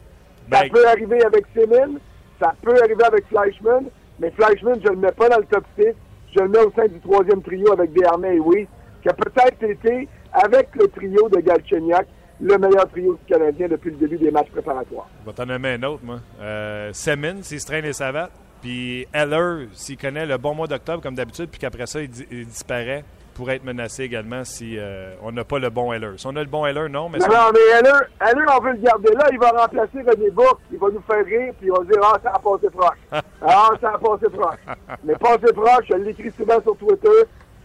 Ben, 0.49 0.69
peut 0.71 0.87
arriver 0.89 1.25
avec 1.25 1.45
Semin, 1.55 1.99
ça 2.41 2.55
peut 2.63 2.77
arriver 2.83 3.05
avec 3.05 3.25
Fleischmann, 3.29 3.85
mais 4.19 4.31
Fleischmann, 4.33 4.79
je 4.83 4.89
ne 4.89 4.95
le 4.95 5.01
mets 5.01 5.13
pas 5.13 5.29
dans 5.29 5.39
le 5.39 5.45
top 5.47 5.65
6. 5.79 5.87
Je 6.35 6.41
le 6.41 6.49
mets 6.49 6.59
au 6.61 6.71
sein 6.73 6.87
du 6.87 7.01
troisième 7.01 7.43
trio 7.43 7.73
avec 7.73 7.93
Desharnais 7.93 8.37
et 8.37 8.41
Weiss, 8.41 8.69
qui 9.03 9.09
a 9.09 9.15
peut-être 9.15 9.63
été, 9.63 10.07
avec 10.33 10.69
le 10.77 10.87
trio 10.89 11.29
de 11.29 11.41
Galchenyuk, 11.41 12.07
le 12.41 12.59
meilleur 12.59 12.89
trio 12.91 13.15
du 13.15 13.33
Canadien 13.35 13.69
depuis 13.69 13.91
le 13.91 13.97
début 13.97 14.17
des 14.19 14.31
matchs 14.31 14.51
préparatoires. 14.51 15.09
Je 15.25 15.31
vais 15.31 15.35
t'en 15.37 15.47
nommer 15.47 15.75
un 15.75 15.83
autre, 15.85 16.01
moi. 16.03 16.19
Euh, 16.41 16.91
Semin, 16.93 17.43
s'il 17.43 17.61
se 17.61 17.67
traîne 17.67 17.85
les 17.85 17.93
savates. 17.93 18.33
Puis 18.63 19.07
Heller, 19.15 19.69
s'il 19.73 19.97
connaît 19.97 20.27
le 20.27 20.37
bon 20.37 20.55
mois 20.55 20.67
d'octobre, 20.67 21.03
comme 21.03 21.15
d'habitude, 21.15 21.49
puis 21.51 21.59
qu'après 21.59 21.87
ça, 21.87 22.01
il, 22.03 22.11
il 22.31 22.47
disparaît, 22.47 23.05
pourrait 23.35 23.57
être 23.57 23.65
menacé 23.65 24.03
également 24.03 24.45
si 24.45 24.77
euh, 24.79 25.15
on 25.23 25.33
n'a 25.33 25.45
pas 25.45 25.59
le 25.59 25.71
bon 25.71 25.93
Heller. 25.95 26.13
Si 26.19 26.27
on 26.27 26.37
a 26.37 26.41
le 26.41 26.49
bon 26.49 26.67
Heller, 26.67 26.91
non, 26.91 27.09
mais 27.09 27.19
Non, 27.21 27.27
non, 27.29 27.53
mais 27.55 27.79
Heller, 27.79 28.01
Heller, 28.21 28.47
on 28.55 28.63
veut 28.63 28.73
le 28.73 28.79
garder 28.79 29.15
là. 29.15 29.29
Il 29.33 29.39
va 29.39 29.51
remplacer 29.51 30.03
René 30.03 30.31
Bourque. 30.31 30.61
Il 30.71 30.79
va 30.79 30.89
nous 30.93 31.01
faire 31.01 31.25
rire, 31.25 31.55
puis 31.59 31.71
on 31.71 31.79
va 31.79 31.85
dire 31.85 32.01
«Ah, 32.03 32.19
ça 32.23 32.33
a 32.35 32.39
passé 32.39 32.69
proche. 32.71 32.99
Ah, 33.43 33.71
ça 33.81 33.93
a 33.95 33.99
passé 33.99 34.27
proche.» 34.31 34.59
Mais 35.05 35.15
passé 35.15 35.53
proche, 35.55 35.87
je 35.89 35.95
l'écris 35.97 36.31
souvent 36.37 36.61
sur 36.63 36.77
Twitter. 36.77 37.09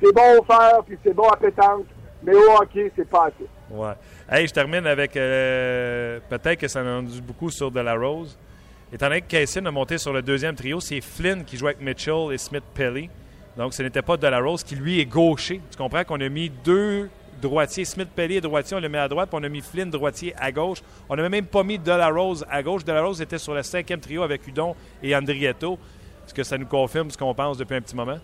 C'est 0.02 0.14
bon 0.14 0.40
au 0.40 0.44
fer, 0.44 0.80
puis 0.86 0.98
c'est 1.04 1.14
bon 1.14 1.28
à 1.28 1.36
pétanque. 1.36 1.86
Mais 2.24 2.34
au 2.36 2.52
hockey, 2.60 2.92
c'est 2.96 3.10
pas 3.10 3.28
assez. 3.28 3.48
Ouais. 3.70 3.94
Hey, 4.30 4.48
je 4.48 4.54
termine 4.54 4.86
avec 4.88 5.16
euh, 5.16 6.20
peut-être 6.30 6.60
que 6.60 6.68
ça 6.68 6.84
en 6.84 7.04
dit 7.04 7.22
beaucoup 7.22 7.50
sur 7.50 7.72
De 7.72 7.80
La 7.80 7.96
Rose. 7.96 8.38
Étant 8.94 9.08
donné 9.08 9.22
que 9.22 9.28
Cassian 9.28 9.66
a 9.66 9.72
monté 9.72 9.98
sur 9.98 10.14
le 10.14 10.22
deuxième 10.22 10.56
trio, 10.56 10.80
c'est 10.80 11.02
Flynn 11.02 11.44
qui 11.44 11.58
joue 11.58 11.68
avec 11.68 11.82
Mitchell 11.82 12.32
et 12.32 12.38
Smith 12.38 12.64
Pelly. 12.74 13.10
Donc 13.58 13.74
ce 13.74 13.84
n'était 13.84 14.02
pas 14.02 14.18
De 14.18 14.28
La 14.28 14.40
Rose 14.40 14.64
qui 14.64 14.76
lui 14.76 15.00
est 15.00 15.06
gaucher. 15.06 15.62
Tu 15.72 15.78
comprends 15.78 16.04
qu'on 16.04 16.22
a 16.22 16.30
mis 16.30 16.50
deux 16.50 17.10
droitiers, 17.42 17.86
Smith 17.86 18.10
Pelly 18.16 18.38
est 18.38 18.42
droitier, 18.42 18.78
on 18.78 18.80
l'a 18.80 18.90
mis 18.90 18.98
à 18.98 19.08
droite, 19.08 19.30
puis 19.30 19.40
on 19.40 19.44
a 19.44 19.50
mis 19.50 19.62
Flynn 19.62 19.90
droitier 19.90 20.34
à 20.38 20.52
gauche. 20.52 20.82
On 21.10 21.16
n'a 21.16 21.28
même 21.28 21.46
pas 21.46 21.64
mis 21.64 21.78
De 21.78 21.92
La 21.92 22.10
Rose 22.10 22.46
à 22.50 22.64
gauche. 22.64 22.86
De 22.86 22.92
La 22.92 23.02
Rose 23.02 23.22
était 23.22 23.38
sur 23.38 23.54
le 23.54 23.64
cinquième 23.64 24.00
trio 24.00 24.24
avec 24.24 24.48
Udon 24.48 24.76
et 25.04 25.16
Andrietto. 25.16 25.78
Est-ce 26.26 26.34
que 26.34 26.44
ça 26.44 26.58
nous 26.58 26.66
confirme 26.66 27.12
ce 27.12 27.18
qu'on 27.18 27.34
pense 27.34 27.58
depuis 27.58 27.76
un 27.76 27.82
petit 27.82 27.96
moment? 27.96 28.20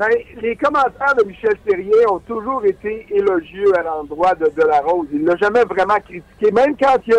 Ben, 0.00 0.08
les 0.40 0.56
commentaires 0.56 1.14
de 1.14 1.24
Michel 1.24 1.58
Terrier 1.58 2.06
ont 2.10 2.20
toujours 2.20 2.64
été 2.64 3.06
élogieux 3.10 3.76
à 3.76 3.82
l'endroit 3.82 4.34
de 4.34 4.46
Delarose. 4.56 5.08
Il 5.12 5.26
l'a 5.26 5.36
jamais 5.36 5.62
vraiment 5.64 6.00
critiqué. 6.02 6.50
Même 6.52 6.74
quand 6.74 6.96
il 7.06 7.12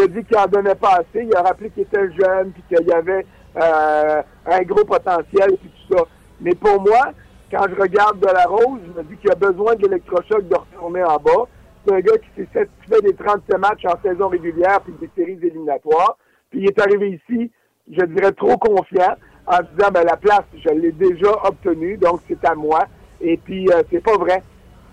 a 0.00 0.06
dit 0.06 0.24
qu'il 0.24 0.38
en 0.38 0.46
donnait 0.46 0.76
pas 0.76 1.00
assez, 1.00 1.24
il 1.24 1.34
a 1.34 1.42
rappelé 1.42 1.68
qu'il 1.70 1.82
était 1.82 2.08
jeune, 2.12 2.52
puis 2.52 2.62
qu'il 2.68 2.86
y 2.86 2.92
avait 2.92 3.26
euh, 3.56 4.22
un 4.46 4.62
gros 4.62 4.84
potentiel, 4.84 5.56
puis 5.58 5.68
tout 5.68 5.96
ça. 5.96 6.04
Mais 6.40 6.54
pour 6.54 6.80
moi, 6.80 7.10
quand 7.50 7.66
je 7.68 7.74
regarde 7.74 8.20
Delarose, 8.20 8.78
je 8.86 9.00
me 9.00 9.02
dis 9.08 9.16
qu'il 9.16 9.32
a 9.32 9.34
besoin 9.34 9.74
de 9.74 9.88
de 9.88 10.54
retourner 10.54 11.02
en 11.02 11.16
bas. 11.16 11.48
C'est 11.84 11.92
un 11.92 12.00
gars 12.00 12.18
qui 12.18 12.46
s'est 12.52 13.02
des 13.02 13.14
37 13.14 13.58
matchs 13.58 13.84
en 13.84 14.00
saison 14.00 14.28
régulière, 14.28 14.80
puis 14.82 14.94
des 15.00 15.10
séries 15.16 15.40
éliminatoires. 15.42 16.16
Puis 16.50 16.60
il 16.60 16.66
est 16.68 16.80
arrivé 16.80 17.20
ici, 17.20 17.50
je 17.90 18.04
dirais, 18.04 18.30
trop 18.30 18.56
confiant 18.58 19.16
en 19.46 19.58
disant 19.74 19.90
ben 19.92 20.04
la 20.04 20.16
place, 20.16 20.42
je 20.64 20.68
l'ai 20.70 20.92
déjà 20.92 21.30
obtenue, 21.44 21.96
donc 21.96 22.20
c'est 22.28 22.44
à 22.44 22.54
moi. 22.54 22.84
Et 23.20 23.36
puis 23.36 23.68
euh, 23.70 23.82
c'est 23.90 24.02
pas 24.02 24.16
vrai. 24.16 24.42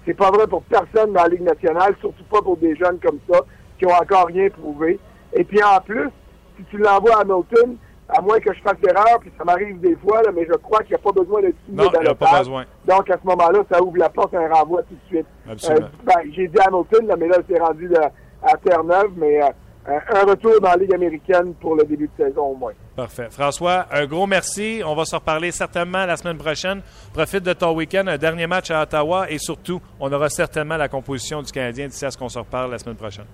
C'est 0.05 0.13
pas 0.13 0.31
vrai 0.31 0.47
pour 0.47 0.63
personne 0.63 1.13
dans 1.13 1.23
la 1.23 1.29
Ligue 1.29 1.43
nationale, 1.43 1.95
surtout 2.01 2.23
pas 2.29 2.41
pour 2.41 2.57
des 2.57 2.75
jeunes 2.75 2.99
comme 2.99 3.19
ça, 3.31 3.39
qui 3.77 3.85
ont 3.85 3.93
encore 3.93 4.27
rien 4.27 4.49
prouvé. 4.49 4.99
Et 5.33 5.43
puis 5.43 5.61
en 5.63 5.79
plus, 5.81 6.09
si 6.57 6.63
tu 6.65 6.77
l'envoies 6.77 7.15
à 7.17 7.21
Hamilton, 7.21 7.77
à 8.09 8.21
moins 8.21 8.39
que 8.39 8.53
je 8.53 8.59
fasse 8.61 8.75
l'erreur, 8.83 9.17
puis 9.21 9.31
ça 9.37 9.45
m'arrive 9.45 9.79
des 9.79 9.95
fois, 9.95 10.21
là, 10.23 10.31
mais 10.35 10.45
je 10.45 10.53
crois 10.57 10.79
qu'il 10.83 10.89
n'y 10.89 10.95
a 10.95 10.97
pas 10.99 11.11
besoin 11.13 11.41
d'être 11.41 11.55
soumis 11.65 11.77
Non, 11.77 11.89
il 11.95 12.01
n'y 12.01 12.07
a 12.09 12.13
pas 12.15 12.37
besoin. 12.39 12.65
Donc 12.85 13.09
à 13.09 13.13
ce 13.17 13.25
moment-là, 13.27 13.59
ça 13.71 13.81
ouvre 13.81 13.97
la 13.97 14.09
porte 14.09 14.33
à 14.35 14.39
un 14.39 14.49
renvoi 14.53 14.83
tout 14.83 14.93
de 14.93 15.07
suite. 15.07 15.25
Absolument. 15.49 15.87
Euh, 15.87 15.89
ben, 16.03 16.31
J'ai 16.33 16.47
dit 16.47 16.57
Hamilton, 16.59 17.07
là, 17.07 17.15
mais 17.17 17.27
là, 17.29 17.37
c'est 17.49 17.59
rendu 17.59 17.87
de- 17.87 17.95
à 17.97 18.57
Terre-Neuve, 18.57 19.11
mais 19.15 19.41
euh, 19.41 19.47
un 19.86 20.00
un 20.15 20.24
retour 20.24 20.62
dans 20.62 20.69
la 20.69 20.78
Ligue 20.78 20.93
américaine 20.93 21.54
pour 21.56 21.76
le 21.76 21.84
début 21.84 22.08
de 22.08 22.24
saison 22.24 22.41
au 22.41 22.56
moins. 22.56 22.72
Parfait. 22.96 23.28
François, 23.30 23.86
un 23.91 24.06
gros 24.06 24.28
merci. 24.28 24.82
On 24.86 24.96
va 24.96 25.06
se 25.06 25.15
reparler 25.15 25.52
certainement 25.52 26.06
la 26.06 26.15
semaine 26.15 26.38
prochaine. 26.38 26.82
Profite 27.13 27.43
de 27.43 27.54
ton 27.54 27.74
week-end, 27.74 28.08
un 28.08 28.17
dernier 28.17 28.48
match 28.48 28.72
à 28.72 28.84
Ottawa 28.84 29.30
et 29.30 29.38
surtout, 29.38 29.82
on 30.00 30.12
aura 30.12 30.30
certainement 30.30 30.78
la 30.78 30.88
composition 30.88 31.41
du 31.41 31.52
Canadien 31.52 31.88
d'ici 31.88 32.06
à 32.06 32.12
ce 32.12 32.17
qu'on 32.17 32.30
se 32.30 32.39
reparle 32.39 32.72
la 32.72 32.80
semaine 32.80 32.96
prochaine. 32.96 33.26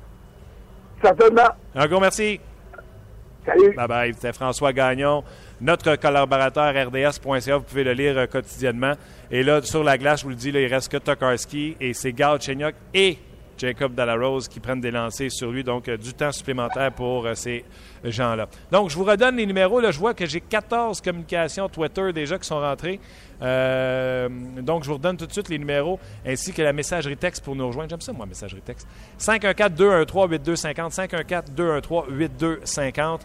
Certainement. 1.01 1.49
Un 1.75 1.87
gros 1.87 1.99
merci. 1.99 2.39
Salut. 3.45 3.73
Bye 3.75 3.87
bye. 3.87 4.13
C'était 4.13 4.33
François 4.33 4.73
Gagnon, 4.73 5.23
notre 5.61 5.95
collaborateur 5.95 6.73
RDS.ca. 6.87 7.57
Vous 7.57 7.63
pouvez 7.63 7.83
le 7.83 7.93
lire 7.93 8.17
euh, 8.17 8.25
quotidiennement. 8.27 8.93
Et 9.31 9.43
là, 9.43 9.61
sur 9.61 9.83
la 9.83 9.97
glace, 9.97 10.19
je 10.19 10.23
vous 10.25 10.29
le 10.29 10.35
dis, 10.35 10.51
là, 10.51 10.59
il 10.59 10.67
reste 10.67 10.91
que 10.91 10.97
Tokarski 10.97 11.77
et 11.79 11.93
c'est 11.93 12.11
Gal 12.11 12.41
Chenyok 12.41 12.75
et 12.93 13.17
Jacob 13.59 13.93
Dalarose 13.93 14.47
qui 14.47 14.59
prennent 14.59 14.81
des 14.81 14.91
lancers 14.91 15.31
sur 15.31 15.51
lui. 15.51 15.63
Donc, 15.63 15.87
euh, 15.87 15.97
du 15.97 16.13
temps 16.13 16.31
supplémentaire 16.31 16.91
pour 16.93 17.25
euh, 17.25 17.33
ces 17.35 17.65
gens-là. 18.03 18.47
Donc, 18.71 18.89
je 18.89 18.95
vous 18.95 19.03
redonne 19.03 19.35
les 19.35 19.45
numéros. 19.45 19.81
Je 19.81 19.99
vois 19.99 20.13
que 20.13 20.25
j'ai 20.25 20.39
14 20.39 21.01
communications 21.01 21.67
Twitter 21.67 22.13
déjà 22.13 22.37
qui 22.37 22.47
sont 22.47 22.59
rentrées. 22.59 22.99
Euh, 23.41 24.29
donc, 24.61 24.83
je 24.83 24.89
vous 24.89 24.95
redonne 24.95 25.17
tout 25.17 25.27
de 25.27 25.31
suite 25.31 25.49
les 25.49 25.59
numéros 25.59 25.99
ainsi 26.25 26.53
que 26.53 26.61
la 26.61 26.73
messagerie 26.73 27.17
texte 27.17 27.43
pour 27.43 27.55
nous 27.55 27.67
rejoindre. 27.67 27.89
J'aime 27.89 28.01
ça, 28.01 28.13
moi, 28.13 28.25
messagerie 28.25 28.61
texte. 28.61 28.87
514-213-8250. 29.19 31.49
514-213-8250. 31.55 33.19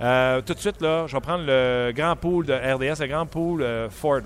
Euh, 0.00 0.40
tout 0.42 0.54
de 0.54 0.60
suite, 0.60 0.80
là, 0.80 1.08
je 1.08 1.16
vais 1.16 1.20
prendre 1.20 1.42
le 1.44 1.90
grand 1.94 2.14
pool 2.14 2.46
de 2.46 2.52
RDS, 2.52 3.00
le 3.00 3.08
grand 3.08 3.26
pool 3.26 3.66
Ford. 3.90 4.20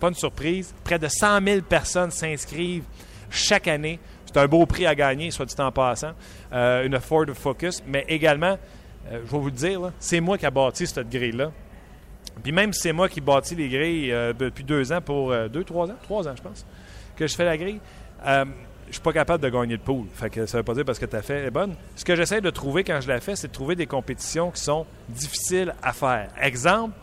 Pas 0.00 0.08
une 0.08 0.14
surprise. 0.14 0.74
Près 0.84 0.98
de 0.98 1.08
100 1.08 1.44
000 1.44 1.60
personnes 1.62 2.10
s'inscrivent 2.10 2.84
chaque 3.30 3.68
année. 3.68 3.98
C'est 4.34 4.40
un 4.40 4.48
beau 4.48 4.66
prix 4.66 4.84
à 4.84 4.96
gagner, 4.96 5.30
soit 5.30 5.46
dit 5.46 5.54
en 5.58 5.70
passant. 5.70 6.10
Euh, 6.52 6.84
une 6.84 6.98
Ford 6.98 7.26
Focus. 7.34 7.84
Mais 7.86 8.04
également, 8.08 8.58
euh, 9.12 9.20
je 9.24 9.30
vais 9.30 9.38
vous 9.38 9.44
le 9.44 9.52
dire, 9.52 9.92
c'est 10.00 10.18
moi 10.18 10.36
qui 10.36 10.44
ai 10.44 10.50
bâti 10.50 10.88
cette 10.88 11.08
grille-là. 11.08 11.52
Puis 12.42 12.50
même 12.50 12.72
c'est 12.72 12.92
moi 12.92 13.08
qui 13.08 13.20
bâtis 13.20 13.54
les 13.54 13.68
grilles 13.68 14.10
euh, 14.10 14.32
depuis 14.32 14.64
deux 14.64 14.92
ans 14.92 15.00
pour 15.00 15.32
deux, 15.48 15.62
trois 15.62 15.88
ans, 15.88 15.94
trois 16.02 16.26
ans, 16.26 16.34
je 16.36 16.42
pense, 16.42 16.66
que 17.14 17.28
je 17.28 17.34
fais 17.36 17.44
la 17.44 17.56
grille, 17.56 17.78
je 18.26 18.92
suis 18.92 19.00
pas 19.00 19.12
capable 19.12 19.40
de 19.40 19.48
gagner 19.48 19.74
le 19.74 19.82
pool. 19.82 20.06
Fait 20.12 20.30
que 20.30 20.46
ça 20.46 20.58
veut 20.58 20.64
pas 20.64 20.74
dire 20.74 20.84
parce 20.84 20.98
que 20.98 21.06
tu 21.06 21.14
as 21.14 21.22
fait 21.22 21.44
est 21.44 21.50
bonne. 21.52 21.76
Ce 21.94 22.04
que 22.04 22.16
j'essaie 22.16 22.40
de 22.40 22.50
trouver 22.50 22.82
quand 22.82 23.00
je 23.00 23.06
la 23.06 23.20
fais, 23.20 23.36
c'est 23.36 23.48
de 23.48 23.52
trouver 23.52 23.76
des 23.76 23.86
compétitions 23.86 24.50
qui 24.50 24.62
sont 24.62 24.84
difficiles 25.08 25.72
à 25.80 25.92
faire. 25.92 26.28
Exemple, 26.42 26.94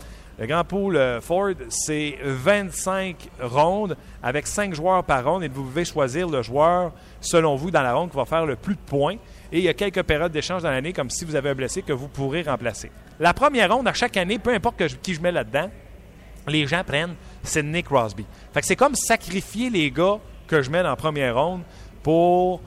le 0.41 0.47
grand 0.47 0.63
pool 0.63 0.95
euh, 0.97 1.21
Ford, 1.21 1.53
c'est 1.69 2.17
25 2.23 3.29
rondes 3.41 3.95
avec 4.23 4.47
5 4.47 4.73
joueurs 4.73 5.03
par 5.03 5.23
ronde 5.23 5.43
et 5.43 5.47
vous 5.47 5.61
pouvez 5.61 5.85
choisir 5.85 6.27
le 6.27 6.41
joueur, 6.41 6.93
selon 7.19 7.55
vous, 7.55 7.69
dans 7.69 7.83
la 7.83 7.93
ronde 7.93 8.09
qui 8.09 8.17
va 8.17 8.25
faire 8.25 8.47
le 8.47 8.55
plus 8.55 8.73
de 8.73 8.79
points. 8.79 9.17
Et 9.51 9.59
il 9.59 9.63
y 9.63 9.69
a 9.69 9.75
quelques 9.75 10.01
périodes 10.01 10.31
d'échange 10.31 10.63
dans 10.63 10.71
l'année, 10.71 10.93
comme 10.93 11.11
si 11.11 11.25
vous 11.25 11.35
avez 11.35 11.51
un 11.51 11.53
blessé 11.53 11.83
que 11.83 11.93
vous 11.93 12.07
pourrez 12.07 12.41
remplacer. 12.41 12.89
La 13.19 13.35
première 13.35 13.71
ronde, 13.71 13.87
à 13.87 13.93
chaque 13.93 14.17
année, 14.17 14.39
peu 14.39 14.51
importe 14.51 14.81
qui 15.03 15.13
je 15.13 15.21
mets 15.21 15.31
là-dedans, 15.31 15.69
les 16.47 16.65
gens 16.65 16.83
prennent 16.83 17.13
Sidney 17.43 17.83
Crosby. 17.83 18.25
Fait 18.51 18.63
c'est 18.63 18.75
comme 18.75 18.95
sacrifier 18.95 19.69
les 19.69 19.91
gars 19.91 20.17
que 20.47 20.63
je 20.63 20.71
mets 20.71 20.81
dans 20.81 20.89
la 20.89 20.95
première 20.95 21.35
ronde 21.39 21.61
pour. 22.01 22.61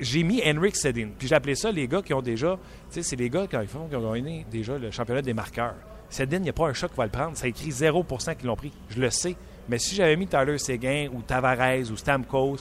J'ai 0.00 0.24
mis 0.24 0.42
Henrik 0.44 0.74
Sedin. 0.74 1.10
Puis 1.16 1.28
j'ai 1.28 1.36
appelé 1.36 1.54
ça 1.54 1.70
les 1.70 1.86
gars 1.86 2.02
qui 2.02 2.14
ont 2.14 2.22
déjà. 2.22 2.58
Tu 2.90 2.94
sais, 2.94 3.02
c'est 3.02 3.16
les 3.16 3.30
gars 3.30 3.46
ils 3.52 3.68
font, 3.68 3.86
qui 3.86 3.94
ont 3.94 4.12
gagné 4.12 4.44
déjà 4.50 4.76
le 4.76 4.90
championnat 4.90 5.22
des 5.22 5.34
marqueurs. 5.34 5.76
Sedin, 6.12 6.36
il 6.36 6.42
n'y 6.42 6.50
a 6.50 6.52
pas 6.52 6.68
un 6.68 6.74
chat 6.74 6.88
qui 6.88 6.96
va 6.96 7.04
le 7.04 7.10
prendre. 7.10 7.36
Ça 7.36 7.48
écrit 7.48 7.70
0% 7.70 8.36
qu'ils 8.36 8.46
l'ont 8.46 8.56
pris. 8.56 8.70
Je 8.90 9.00
le 9.00 9.10
sais. 9.10 9.34
Mais 9.68 9.78
si 9.78 9.94
j'avais 9.94 10.16
mis 10.16 10.26
Tyler 10.26 10.58
Seguin 10.58 11.08
ou 11.12 11.22
Tavares 11.22 11.90
ou 11.90 11.96
Stamkos, 11.96 12.58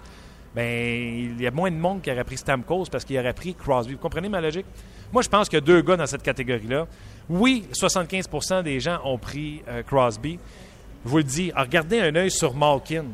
ben 0.55 1.33
il 1.35 1.41
y 1.41 1.47
a 1.47 1.51
moins 1.51 1.69
de 1.69 1.75
monde 1.75 2.01
qui 2.01 2.11
aurait 2.11 2.23
pris 2.23 2.37
Stamkos 2.37 2.85
parce 2.91 3.03
qu'il 3.03 3.17
aurait 3.19 3.33
pris 3.33 3.53
Crosby. 3.53 3.93
Vous 3.93 3.99
comprenez 3.99 4.29
ma 4.29 4.39
logique? 4.39 4.65
Moi, 5.11 5.21
je 5.21 5.27
pense 5.27 5.49
qu'il 5.49 5.57
y 5.57 5.61
a 5.61 5.65
deux 5.65 5.81
gars 5.81 5.97
dans 5.97 6.05
cette 6.05 6.23
catégorie-là. 6.23 6.87
Oui, 7.29 7.65
75% 7.73 8.63
des 8.63 8.79
gens 8.79 8.99
ont 9.03 9.17
pris 9.17 9.61
euh, 9.67 9.83
Crosby. 9.83 10.39
je 11.03 11.09
vous 11.09 11.17
le 11.17 11.23
dis, 11.23 11.51
regardez 11.55 11.99
un 11.99 12.15
œil 12.15 12.31
sur 12.31 12.53
Malkin. 12.53 13.05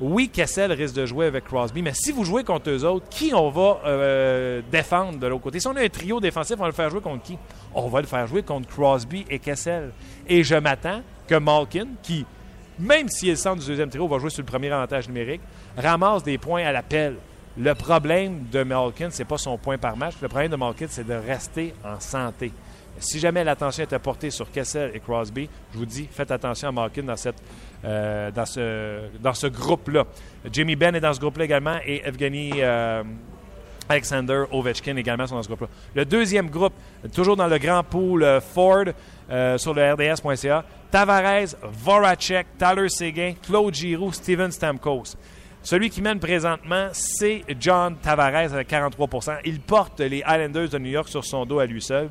Oui, 0.00 0.28
Kessel 0.30 0.72
risque 0.72 0.94
de 0.94 1.06
jouer 1.06 1.26
avec 1.26 1.44
Crosby, 1.44 1.82
mais 1.82 1.92
si 1.94 2.10
vous 2.10 2.24
jouez 2.24 2.42
contre 2.42 2.70
eux 2.70 2.84
autres, 2.84 3.08
qui 3.08 3.32
on 3.34 3.50
va 3.50 3.80
euh, 3.86 4.60
défendre 4.70 5.18
de 5.18 5.26
l'autre 5.26 5.42
côté? 5.44 5.60
Si 5.60 5.66
on 5.68 5.76
a 5.76 5.82
un 5.82 5.88
trio 5.88 6.18
défensif, 6.18 6.56
on 6.58 6.62
va 6.62 6.66
le 6.66 6.72
faire 6.72 6.90
jouer 6.90 7.00
contre 7.00 7.22
qui? 7.22 7.38
On 7.74 7.88
va 7.88 8.00
le 8.00 8.06
faire 8.06 8.26
jouer 8.26 8.42
contre 8.42 8.68
Crosby 8.68 9.24
et 9.30 9.38
Kessel. 9.38 9.92
Et 10.26 10.42
je 10.42 10.56
m'attends 10.56 11.02
que 11.28 11.36
Malkin, 11.36 11.86
qui, 12.02 12.26
même 12.78 13.08
s'il 13.08 13.28
est 13.28 13.44
le 13.46 13.56
du 13.56 13.66
deuxième 13.66 13.90
trio, 13.90 14.08
va 14.08 14.18
jouer 14.18 14.30
sur 14.30 14.42
le 14.42 14.46
premier 14.46 14.70
avantage 14.70 15.06
numérique, 15.08 15.42
ramasse 15.76 16.24
des 16.24 16.38
points 16.38 16.64
à 16.64 16.72
l'appel. 16.72 17.16
Le 17.56 17.74
problème 17.74 18.46
de 18.50 18.62
Malkin, 18.62 19.08
c'est 19.10 19.26
pas 19.26 19.38
son 19.38 19.58
point 19.58 19.78
par 19.78 19.96
match. 19.96 20.14
Le 20.22 20.28
problème 20.28 20.50
de 20.50 20.56
Malkin, 20.56 20.86
c'est 20.88 21.06
de 21.06 21.14
rester 21.14 21.74
en 21.84 22.00
santé. 22.00 22.50
Si 22.98 23.18
jamais 23.18 23.42
l'attention 23.42 23.84
était 23.84 23.98
portée 23.98 24.30
sur 24.30 24.50
Kessel 24.50 24.90
et 24.94 25.00
Crosby, 25.00 25.48
je 25.72 25.78
vous 25.78 25.86
dis, 25.86 26.08
faites 26.10 26.30
attention 26.30 26.68
à 26.68 26.72
Malkin 26.72 27.02
dans, 27.02 27.14
euh, 27.84 28.30
ce, 29.34 29.46
groupe-là. 29.46 30.04
Jimmy 30.50 30.76
Benn 30.76 30.94
est 30.94 31.00
dans 31.00 31.12
ce 31.12 31.20
groupe-là 31.20 31.44
également 31.44 31.78
et 31.84 32.02
Evgeny 32.04 32.52
euh, 32.56 33.02
Alexander 33.88 34.44
Ovechkin 34.52 34.96
également 34.96 35.26
sont 35.26 35.34
dans 35.34 35.42
ce 35.42 35.48
groupe-là. 35.48 35.68
Le 35.94 36.04
deuxième 36.04 36.48
groupe, 36.48 36.74
toujours 37.12 37.36
dans 37.36 37.48
le 37.48 37.58
grand 37.58 37.82
pool 37.82 38.22
euh, 38.22 38.40
Ford 38.40 38.84
sur 39.56 39.72
le 39.72 39.92
RDS.ca, 39.94 40.64
Tavares, 40.90 41.56
Voracek, 41.62 42.46
Tyler 42.58 42.88
Seguin, 42.90 43.32
Claude 43.42 43.74
Giroux, 43.74 44.12
Steven 44.12 44.52
Stamkos. 44.52 45.16
Celui 45.62 45.90
qui 45.90 46.02
mène 46.02 46.18
présentement, 46.18 46.88
c'est 46.92 47.42
John 47.58 47.96
Tavares 47.96 48.52
avec 48.52 48.68
43% 48.68 49.38
Il 49.44 49.60
porte 49.60 50.00
les 50.00 50.18
Islanders 50.18 50.68
de 50.68 50.78
New 50.78 50.90
York 50.90 51.08
sur 51.08 51.24
son 51.24 51.46
dos 51.46 51.60
à 51.60 51.66
lui 51.66 51.80
seul. 51.80 52.10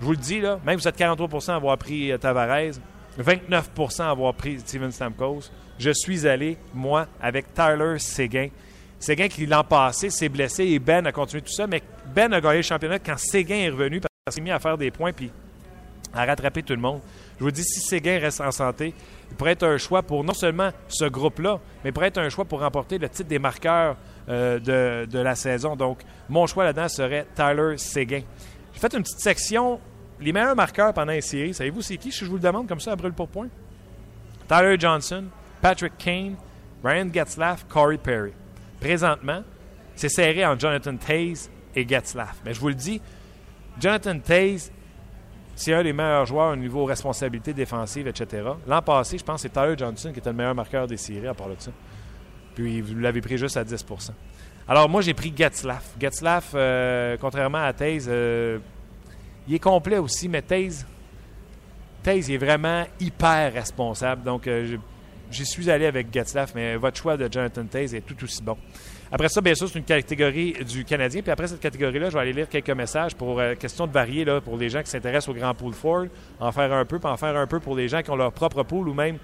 Je 0.00 0.04
vous 0.04 0.12
le 0.12 0.16
dis, 0.16 0.40
même 0.40 0.78
si 0.78 0.84
vous 0.84 0.88
êtes 0.88 0.96
43 0.96 1.50
à 1.50 1.56
avoir 1.56 1.76
pris 1.76 2.12
euh, 2.12 2.18
Tavares, 2.18 2.74
29 3.16 3.70
à 3.98 4.10
avoir 4.10 4.32
pris 4.34 4.60
Steven 4.60 4.92
Stamkos, 4.92 5.50
je 5.78 5.90
suis 5.90 6.26
allé, 6.26 6.56
moi, 6.72 7.06
avec 7.20 7.52
Tyler 7.52 7.98
Seguin. 7.98 8.48
Seguin 9.00 9.28
qui, 9.28 9.46
l'an 9.46 9.64
passé, 9.64 10.10
s'est 10.10 10.28
blessé 10.28 10.64
et 10.64 10.78
Ben 10.78 11.06
a 11.06 11.12
continué 11.12 11.42
tout 11.42 11.52
ça, 11.52 11.66
mais 11.66 11.82
Ben 12.14 12.32
a 12.32 12.40
gagné 12.40 12.58
le 12.58 12.62
championnat 12.62 12.98
quand 12.98 13.18
Seguin 13.18 13.56
est 13.56 13.70
revenu 13.70 14.00
parce 14.00 14.12
qu'il 14.24 14.32
s'est 14.34 14.40
mis 14.40 14.50
à 14.50 14.58
faire 14.60 14.78
des 14.78 14.90
points 14.90 15.12
puis 15.12 15.30
à 16.14 16.24
rattraper 16.24 16.62
tout 16.62 16.74
le 16.74 16.80
monde. 16.80 17.00
Je 17.38 17.44
vous 17.44 17.50
dis, 17.50 17.62
si 17.64 17.80
Seguin 17.80 18.18
reste 18.18 18.40
en 18.40 18.50
santé, 18.50 18.94
il 19.30 19.36
pourrait 19.36 19.52
être 19.52 19.66
un 19.66 19.78
choix 19.78 20.02
pour 20.02 20.24
non 20.24 20.34
seulement 20.34 20.70
ce 20.88 21.04
groupe-là, 21.04 21.60
mais 21.84 21.92
pourrait 21.92 22.08
être 22.08 22.18
un 22.18 22.28
choix 22.28 22.44
pour 22.44 22.60
remporter 22.60 22.98
le 22.98 23.08
titre 23.08 23.28
des 23.28 23.38
marqueurs 23.38 23.96
euh, 24.28 24.58
de, 24.58 25.06
de, 25.10 25.18
la 25.18 25.34
saison. 25.34 25.76
Donc, 25.76 26.00
mon 26.28 26.46
choix 26.46 26.64
là-dedans 26.64 26.88
serait 26.88 27.26
Tyler 27.34 27.78
Seguin. 27.78 28.22
J'ai 28.78 28.88
fait 28.88 28.96
une 28.96 29.02
petite 29.02 29.18
section, 29.18 29.80
les 30.20 30.32
meilleurs 30.32 30.54
marqueurs 30.54 30.94
pendant 30.94 31.10
les 31.10 31.20
séries. 31.20 31.52
Savez-vous 31.52 31.82
c'est 31.82 31.96
qui, 31.96 32.12
si 32.12 32.24
je 32.24 32.30
vous 32.30 32.36
le 32.36 32.40
demande 32.40 32.68
comme 32.68 32.78
ça 32.78 32.92
à 32.92 32.96
brûle 32.96 33.12
pour? 33.12 33.28
Tyler 34.46 34.76
Johnson, 34.78 35.24
Patrick 35.60 35.98
Kane, 35.98 36.36
Brian 36.80 37.08
Getzlaff, 37.12 37.66
Corey 37.66 37.98
Perry. 37.98 38.30
Présentement, 38.80 39.42
c'est 39.96 40.08
serré 40.08 40.46
entre 40.46 40.60
Jonathan 40.60 40.96
Taze 40.96 41.50
et 41.74 41.88
Getzlaff. 41.88 42.36
Mais 42.44 42.54
je 42.54 42.60
vous 42.60 42.68
le 42.68 42.76
dis, 42.76 43.00
Jonathan 43.80 44.16
Taze, 44.20 44.70
c'est 45.56 45.74
un 45.74 45.82
des 45.82 45.92
meilleurs 45.92 46.26
joueurs 46.26 46.52
au 46.52 46.56
niveau 46.56 46.84
responsabilité 46.84 47.52
défensive, 47.52 48.06
etc. 48.06 48.48
L'an 48.64 48.80
passé, 48.80 49.18
je 49.18 49.24
pense 49.24 49.42
que 49.42 49.48
c'est 49.48 49.60
Tyler 49.60 49.74
Johnson 49.76 50.12
qui 50.12 50.20
était 50.20 50.30
le 50.30 50.36
meilleur 50.36 50.54
marqueur 50.54 50.86
des 50.86 50.98
séries 50.98 51.26
à 51.26 51.34
part 51.34 51.48
de 51.48 51.56
ça. 51.58 51.72
Puis 52.54 52.80
vous 52.80 52.94
l'avez 52.94 53.22
pris 53.22 53.38
juste 53.38 53.56
à 53.56 53.64
10 53.64 53.84
alors, 54.68 54.86
moi, 54.86 55.00
j'ai 55.00 55.14
pris 55.14 55.32
Getzlaff. 55.34 55.94
Getzlaff, 55.98 56.50
euh, 56.54 57.16
contrairement 57.18 57.64
à 57.64 57.72
Taze, 57.72 58.06
euh, 58.06 58.58
il 59.48 59.54
est 59.54 59.58
complet 59.58 59.96
aussi, 59.96 60.28
mais 60.28 60.42
Taze, 60.42 60.86
Taze 62.02 62.30
est 62.30 62.36
vraiment 62.36 62.84
hyper 63.00 63.54
responsable. 63.54 64.24
Donc, 64.24 64.46
euh, 64.46 64.76
j'y 65.30 65.46
suis 65.46 65.70
allé 65.70 65.86
avec 65.86 66.12
Getzlaff, 66.12 66.54
mais 66.54 66.76
votre 66.76 66.98
choix 66.98 67.16
de 67.16 67.32
Jonathan 67.32 67.64
Taze 67.64 67.94
est 67.94 68.02
tout 68.02 68.22
aussi 68.22 68.42
bon. 68.42 68.58
Après 69.10 69.30
ça, 69.30 69.40
bien 69.40 69.54
sûr, 69.54 69.70
c'est 69.70 69.78
une 69.78 69.86
catégorie 69.86 70.52
du 70.68 70.84
Canadien. 70.84 71.22
Puis 71.22 71.30
après 71.30 71.46
cette 71.46 71.60
catégorie-là, 71.60 72.10
je 72.10 72.14
vais 72.14 72.20
aller 72.20 72.34
lire 72.34 72.48
quelques 72.50 72.68
messages 72.68 73.14
pour 73.14 73.40
question 73.58 73.86
de 73.86 73.92
varier 73.92 74.26
là, 74.26 74.42
pour 74.42 74.58
les 74.58 74.68
gens 74.68 74.82
qui 74.82 74.90
s'intéressent 74.90 75.30
au 75.30 75.38
Grand 75.38 75.54
Pool 75.54 75.72
Ford, 75.72 76.04
en 76.38 76.52
faire 76.52 76.70
un 76.74 76.84
peu, 76.84 76.98
puis 76.98 77.08
en 77.08 77.16
faire 77.16 77.34
un 77.34 77.46
peu 77.46 77.58
pour 77.58 77.74
les 77.74 77.88
gens 77.88 78.02
qui 78.02 78.10
ont 78.10 78.16
leur 78.16 78.32
propre 78.32 78.64
pool 78.64 78.86
ou 78.86 78.92
même 78.92 79.16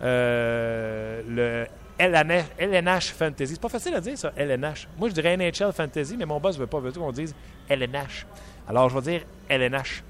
le 0.00 1.66
LNH 1.98 3.12
Fantasy. 3.12 3.54
C'est 3.54 3.60
pas 3.60 3.68
facile 3.68 3.94
à 3.94 4.00
dire, 4.00 4.16
ça, 4.18 4.32
LNH. 4.36 4.88
Moi, 4.98 5.08
je 5.08 5.14
dirais 5.14 5.36
NHL 5.36 5.72
Fantasy, 5.72 6.16
mais 6.16 6.26
mon 6.26 6.40
boss 6.40 6.58
veut 6.58 6.66
pas 6.66 6.80
veut 6.80 6.92
qu'on 6.92 7.12
dise 7.12 7.34
LNH. 7.68 8.26
Alors, 8.68 8.88
je 8.88 8.98
vais 8.98 9.12
dire 9.12 9.20
LNH. 9.48 10.02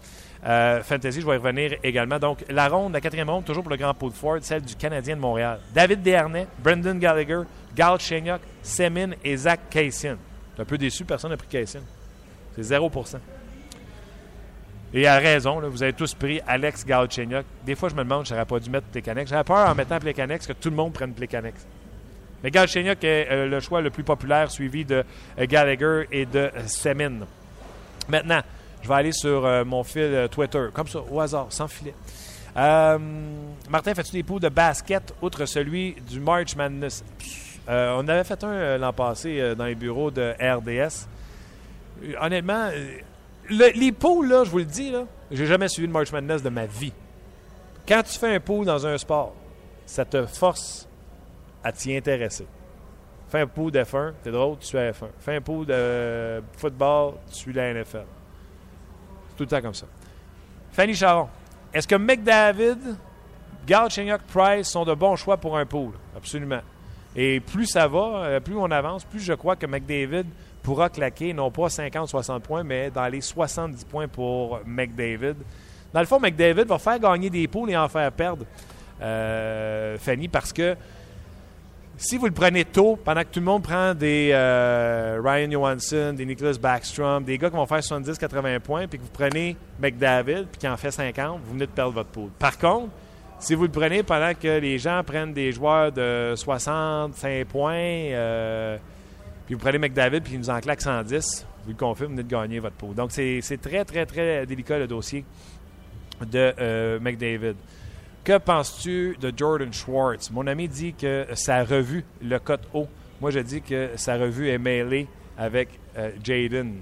Euh, 0.45 0.83
Fantasy, 0.83 1.21
je 1.21 1.27
vais 1.27 1.35
y 1.35 1.39
revenir 1.39 1.77
également. 1.83 2.19
Donc, 2.19 2.45
la 2.49 2.69
ronde, 2.69 2.93
la 2.93 3.01
quatrième 3.01 3.31
ronde, 3.31 3.45
toujours 3.45 3.63
pour 3.63 3.71
le 3.71 3.77
Grand 3.77 3.95
Pot 3.95 4.11
de 4.11 4.15
Ford, 4.15 4.39
celle 4.41 4.63
du 4.63 4.75
Canadien 4.75 5.17
de 5.17 5.21
Montréal. 5.21 5.61
David 5.73 6.03
Dernay, 6.03 6.47
Brendan 6.59 6.99
Gallagher, 6.99 7.43
Gal 7.75 8.01
Chenyok, 8.01 8.41
Semin 8.63 9.11
et 9.25 9.37
Zach 9.37 9.61
Kaysin. 9.71 10.17
un 10.59 10.65
peu 10.65 10.77
déçu, 10.77 11.05
personne 11.05 11.31
n'a 11.31 11.37
pris 11.37 11.49
Kaysin. 11.49 11.83
C'est 12.55 12.65
0 12.65 12.91
et 14.95 15.07
à 15.07 15.19
raison, 15.19 15.61
vous 15.61 15.83
avez 15.83 15.95
tous 15.95 16.13
pris 16.15 16.41
Alex 16.47 16.85
Galchenyuk. 16.85 17.47
Des 17.65 17.75
fois, 17.75 17.89
je 17.89 17.95
me 17.95 18.05
demande, 18.05 18.27
je 18.27 18.35
n'aurais 18.35 18.45
pas 18.45 18.61
dû 18.61 18.69
mettre 18.69 18.87
Plekanex. 18.89 19.31
J'avais 19.31 19.45
peur 19.45 19.69
en 19.69 19.75
mettant 19.75 19.99
Plekanex 19.99 20.47
que 20.47 20.53
tout 20.53 20.69
le 20.69 20.77
monde 20.77 20.93
prenne 20.93 21.15
Plekanex. 21.15 21.67
Mais 22.43 22.51
Galchenyuk 22.51 23.03
est 23.03 23.29
euh, 23.31 23.49
le 23.49 23.61
choix 23.61 23.81
le 23.81 23.91
plus 23.91 24.03
populaire, 24.03 24.51
suivi 24.51 24.85
de 24.85 25.05
euh, 25.39 25.47
Gallagher 25.47 26.07
et 26.11 26.27
de 26.27 26.41
euh, 26.41 26.67
Semin. 26.67 27.21
Maintenant, 28.09 28.41
je 28.83 28.89
vais 28.89 28.95
aller 28.95 29.13
sur 29.13 29.65
mon 29.65 29.85
fil 29.85 30.27
Twitter, 30.33 30.67
comme 30.73 30.89
ça, 30.89 30.99
au 31.09 31.21
hasard, 31.21 31.47
sans 31.51 31.69
filet. 31.69 31.95
Martin, 32.57 33.95
fais-tu 33.95 34.11
des 34.11 34.25
pots 34.25 34.41
de 34.41 34.49
basket, 34.49 35.15
outre 35.23 35.47
celui 35.47 35.95
du 36.11 36.19
March 36.19 36.57
Madness? 36.57 37.05
on 37.69 38.09
avait 38.09 38.25
fait 38.25 38.43
un 38.43 38.79
l'an 38.79 38.93
passé 38.93 39.55
dans 39.57 39.67
les 39.67 39.77
bureaux 39.77 40.11
de 40.11 40.35
RDS. 40.41 41.07
Honnêtement, 42.21 42.71
les 43.51 43.93
poules, 43.93 44.29
là, 44.29 44.45
je 44.45 44.51
vous 44.51 44.59
le 44.59 44.65
dis, 44.65 44.91
là, 44.91 45.05
j'ai 45.31 45.47
jamais 45.47 45.69
suivi 45.69 45.87
le 45.87 45.93
March 45.93 46.13
Madness 46.13 46.43
de 46.43 46.49
ma 46.49 46.67
vie. 46.67 46.93
Quand 47.87 48.03
tu 48.03 48.19
fais 48.19 48.35
un 48.35 48.41
pool 48.41 48.65
dans 48.65 48.87
un 48.87 48.97
sport, 48.97 49.35
ça 49.87 50.05
te 50.05 50.25
force 50.27 50.89
à 51.65 51.73
t'y 51.73 51.97
intéresser. 51.97 52.47
Fais 53.29 53.41
un 53.41 53.47
pool 53.47 53.73
de 53.73 53.81
F1, 53.81 54.13
t'es 54.23 54.31
drôle, 54.31 54.59
tu 54.59 54.67
suis 54.67 54.79
à 54.79 54.91
F1. 54.91 55.09
Fais 55.19 55.37
un 55.37 55.41
pool 55.41 55.67
de 55.67 56.43
football, 56.57 57.15
tu 57.31 57.39
suis 57.39 57.53
la 57.53 57.73
NFL. 57.73 58.05
C'est 59.29 59.37
tout 59.37 59.43
le 59.45 59.47
temps 59.47 59.63
comme 59.63 59.75
ça. 59.75 59.87
Fanny 60.73 60.95
Charon, 60.95 61.29
est-ce 61.73 61.89
que 61.89 61.95
McDavid, 61.95 62.97
Galchenyuk, 63.67 64.23
Price 64.23 64.69
sont 64.69 64.85
de 64.85 64.95
bons 64.95 65.17
choix 65.17 65.37
pour 65.37 65.57
un 65.57 65.67
pool? 65.67 65.93
Absolument. 66.17 66.61
Et 67.17 67.41
plus 67.41 67.67
ça 67.67 67.89
va, 67.89 68.25
euh, 68.25 68.41
plus 68.41 68.57
on 68.57 68.71
avance, 68.71 69.05
plus 69.05 69.21
je 69.21 69.33
crois 69.33 69.57
que 69.57 69.67
McDavid 69.67 70.27
pourra 70.63 70.89
claquer 70.89 71.33
non 71.33 71.51
pas 71.51 71.67
50-60 71.67 72.41
points, 72.41 72.63
mais 72.63 72.91
dans 72.91 73.07
les 73.07 73.21
70 73.21 73.85
points 73.85 74.09
pour 74.09 74.61
McDavid. 74.65 75.35
Dans 75.93 76.01
le 76.01 76.07
fond, 76.07 76.19
McDavid 76.19 76.65
va 76.65 76.79
faire 76.79 76.99
gagner 76.99 77.29
des 77.29 77.47
poules 77.49 77.71
et 77.71 77.77
en 77.77 77.89
faire 77.89 78.11
perdre, 78.13 78.47
euh, 79.01 79.99
Fanny, 79.99 80.29
parce 80.29 80.53
que 80.53 80.77
si 81.97 82.17
vous 82.17 82.27
le 82.27 82.33
prenez 82.33 82.65
tôt, 82.65 82.99
pendant 83.05 83.21
que 83.21 83.29
tout 83.29 83.41
le 83.41 83.47
monde 83.47 83.63
prend 83.63 83.95
des 83.95 84.31
euh, 84.33 85.21
Ryan 85.23 85.51
Johansson, 85.51 86.15
des 86.17 86.25
Nicholas 86.25 86.57
Backstrom, 86.61 87.23
des 87.23 87.39
gars 87.39 87.51
qui 87.51 87.57
vont 87.57 87.67
faire 87.67 87.81
70-80 87.81 88.61
points, 88.61 88.87
puis 88.89 88.99
que 88.99 89.05
vous 89.05 89.11
prenez 89.13 89.57
McDavid, 89.79 90.47
puis 90.51 90.59
qui 90.61 90.69
en 90.69 90.77
fait 90.77 90.91
50, 90.91 91.41
vous 91.45 91.53
venez 91.53 91.67
de 91.67 91.71
perdre 91.71 91.93
votre 91.93 92.09
poule. 92.09 92.31
Par 92.39 92.59
contre, 92.59 92.89
si 93.39 93.55
vous 93.55 93.65
le 93.65 93.71
prenez 93.71 94.03
pendant 94.03 94.33
que 94.35 94.59
les 94.59 94.79
gens 94.79 95.03
prennent 95.05 95.33
des 95.33 95.53
joueurs 95.53 95.93
de 95.93 96.35
65 96.37 97.45
points, 97.47 97.75
euh, 97.75 98.79
vous 99.55 99.61
prenez 99.61 99.79
McDavid, 99.79 100.21
puis 100.21 100.35
il 100.35 100.39
nous 100.39 100.51
en 100.51 100.61
claque 100.61 100.81
110, 100.81 101.47
vous 101.65 101.71
le 101.71 101.77
confirmez, 101.77 102.09
vous 102.09 102.17
venez 102.17 102.23
de 102.23 102.29
gagner 102.29 102.59
votre 102.59 102.77
pot. 102.77 102.95
Donc, 102.95 103.11
c'est 103.13 103.61
très, 103.61 103.85
très, 103.85 104.07
très 104.07 104.47
délicat 104.47 104.79
le 104.79 104.87
dossier 104.87 105.25
de 106.21 106.55
euh, 106.59 107.01
McDavid. 107.01 107.57
Que 108.25 108.39
penses-tu 108.39 109.17
de 109.21 109.33
Jordan 109.37 109.73
Schwartz? 109.73 110.31
Mon 110.31 110.47
ami 110.47 110.69
dit 110.69 110.95
que 110.95 111.27
sa 111.35 111.65
revue 111.65 112.05
le 112.23 112.39
cote 112.39 112.69
haut. 112.73 112.89
Moi, 113.21 113.31
je 113.31 113.41
dis 113.41 113.63
que 113.63 113.91
sa 113.97 114.17
revue 114.17 114.49
est 114.49 114.59
mêlée 114.59 115.09
avec 115.37 115.69
euh, 115.97 116.13
Jaden. 116.23 116.77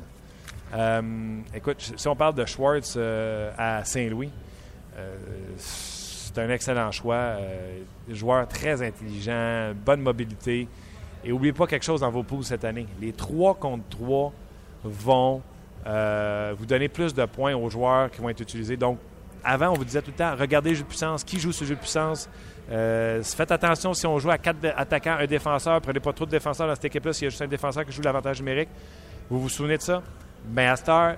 Euh, 0.75 1.39
écoute, 1.55 1.95
si 1.97 2.09
on 2.09 2.17
parle 2.17 2.35
de 2.35 2.45
Schwartz 2.45 2.97
à 2.97 3.85
Saint-Louis, 3.85 4.31
c'est 5.57 6.39
un 6.39 6.51
excellent 6.51 6.93
choix. 6.93 7.37
joueur 8.11 8.47
très 8.47 8.83
intelligent, 8.83 9.73
bonne 9.75 10.03
mobilité. 10.03 10.69
Et 11.25 11.31
n'oubliez 11.31 11.53
pas 11.53 11.67
quelque 11.67 11.85
chose 11.85 12.01
dans 12.01 12.11
vos 12.11 12.23
poules 12.23 12.45
cette 12.45 12.65
année. 12.65 12.87
Les 13.01 13.13
3 13.13 13.55
contre 13.55 13.85
3 13.91 14.33
vont 14.85 15.43
euh, 15.87 16.55
vous 16.57 16.67
donner 16.67 16.89
plus 16.89 17.15
de 17.15 17.25
points 17.27 17.55
aux 17.55 17.69
joueurs 17.69 18.11
qui 18.11 18.21
vont 18.21 18.29
être 18.29 18.41
utilisés. 18.41 18.77
Donc, 18.77 18.99
avant, 19.43 19.71
on 19.71 19.75
vous 19.75 19.85
disait 19.85 20.03
tout 20.03 20.11
le 20.11 20.17
temps, 20.17 20.35
regardez 20.39 20.71
le 20.71 20.77
jeu 20.77 20.83
de 20.83 20.89
puissance, 20.89 21.25
qui 21.25 21.39
joue 21.39 21.53
ce 21.53 21.65
jeu 21.65 21.75
de 21.75 21.81
puissance? 21.81 22.29
Euh, 22.71 23.23
faites 23.23 23.51
attention 23.51 23.95
si 23.95 24.07
on 24.07 24.19
joue 24.19 24.31
à 24.31 24.39
quatre 24.39 24.59
attaquants, 24.77 25.17
un 25.19 25.27
défenseur, 25.27 25.81
prenez 25.81 26.01
pas 26.01 26.13
trop 26.13 26.27
de 26.27 26.31
défenseurs 26.31 26.69
dans 26.69 26.75
cette 26.75 26.85
équipe-là 26.85 27.13
s'il 27.13 27.25
y 27.25 27.27
a 27.27 27.31
juste 27.31 27.43
un 27.43 27.49
défenseur 27.49 27.85
qui 27.85 27.93
joue 27.93 28.03
l'avantage 28.03 28.39
numérique. 28.41 28.69
Vous 29.31 29.41
vous 29.41 29.49
souvenez 29.49 29.79
de 29.79 29.83
ça? 29.83 30.03
Mais 30.53 30.67
à 30.67 31.17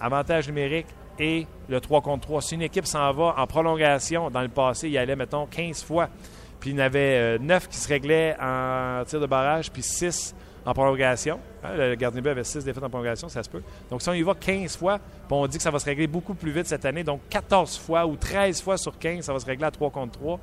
avantage 0.00 0.48
numérique, 0.48 0.86
et 1.18 1.46
le 1.68 1.80
3 1.80 2.00
contre 2.02 2.26
3. 2.26 2.42
Si 2.42 2.54
une 2.54 2.62
équipe 2.62 2.86
s'en 2.86 3.12
va 3.12 3.34
en 3.36 3.46
prolongation, 3.46 4.30
dans 4.30 4.42
le 4.42 4.48
passé, 4.48 4.88
il 4.88 4.92
y 4.92 4.98
allait, 4.98 5.16
mettons, 5.16 5.46
15 5.46 5.84
fois, 5.84 6.08
puis 6.60 6.70
il 6.70 6.76
y 6.76 6.76
en 6.76 6.84
avait 6.84 7.38
9 7.38 7.68
qui 7.68 7.76
se 7.76 7.88
réglaient 7.88 8.36
en 8.40 9.02
tir 9.06 9.20
de 9.20 9.26
barrage, 9.26 9.70
puis 9.70 9.82
6 9.82 10.34
en 10.66 10.74
prolongation. 10.74 11.38
Hein, 11.62 11.76
le 11.76 11.94
gardien 11.94 12.20
but 12.20 12.30
avait 12.30 12.44
6 12.44 12.64
défaites 12.64 12.82
en 12.82 12.90
prolongation, 12.90 13.28
ça 13.28 13.42
se 13.42 13.48
peut. 13.48 13.62
Donc, 13.88 14.02
si 14.02 14.08
on 14.08 14.14
y 14.14 14.22
va 14.22 14.34
15 14.34 14.76
fois, 14.76 14.98
puis 14.98 15.30
on 15.30 15.46
dit 15.46 15.56
que 15.56 15.62
ça 15.62 15.70
va 15.70 15.78
se 15.78 15.84
régler 15.84 16.08
beaucoup 16.08 16.34
plus 16.34 16.50
vite 16.50 16.66
cette 16.66 16.84
année, 16.84 17.04
donc 17.04 17.20
14 17.30 17.78
fois 17.78 18.04
ou 18.06 18.16
13 18.16 18.60
fois 18.60 18.76
sur 18.76 18.98
15, 18.98 19.24
ça 19.24 19.32
va 19.32 19.38
se 19.38 19.46
régler 19.46 19.66
à 19.66 19.70
3 19.70 19.90
contre 19.90 20.18
3. 20.18 20.40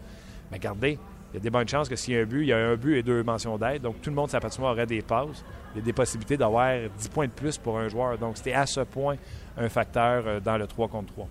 Mais 0.50 0.58
regardez, 0.58 0.98
il 1.34 1.38
y 1.38 1.38
a 1.38 1.42
des 1.42 1.50
bonnes 1.50 1.68
chances 1.68 1.90
que 1.90 1.96
s'il 1.96 2.14
y 2.14 2.18
a 2.18 2.22
un 2.22 2.26
but, 2.26 2.42
il 2.44 2.48
y 2.48 2.54
a 2.54 2.58
un 2.58 2.76
but 2.76 2.98
et 2.98 3.04
deux 3.04 3.22
mentions 3.22 3.58
d'aide. 3.58 3.82
Donc, 3.82 4.02
tout 4.02 4.10
le 4.10 4.16
monde, 4.16 4.30
sa 4.30 4.40
patinoire 4.40 4.74
aurait 4.74 4.86
des 4.86 5.02
passes. 5.02 5.44
Il 5.74 5.80
y 5.80 5.82
a 5.82 5.86
des 5.86 5.94
possibilités 5.94 6.38
d'avoir 6.38 6.74
10 6.98 7.10
points 7.10 7.26
de 7.26 7.32
plus 7.32 7.58
pour 7.58 7.78
un 7.78 7.90
joueur. 7.90 8.18
Donc, 8.18 8.38
c'était 8.38 8.54
à 8.54 8.66
ce 8.66 8.82
point 8.82 9.18
un 9.58 9.68
facteur 9.68 10.24
euh, 10.26 10.40
dans 10.40 10.58
le 10.58 10.68
3 10.68 10.88
contre 10.88 11.12
3. 11.14 11.28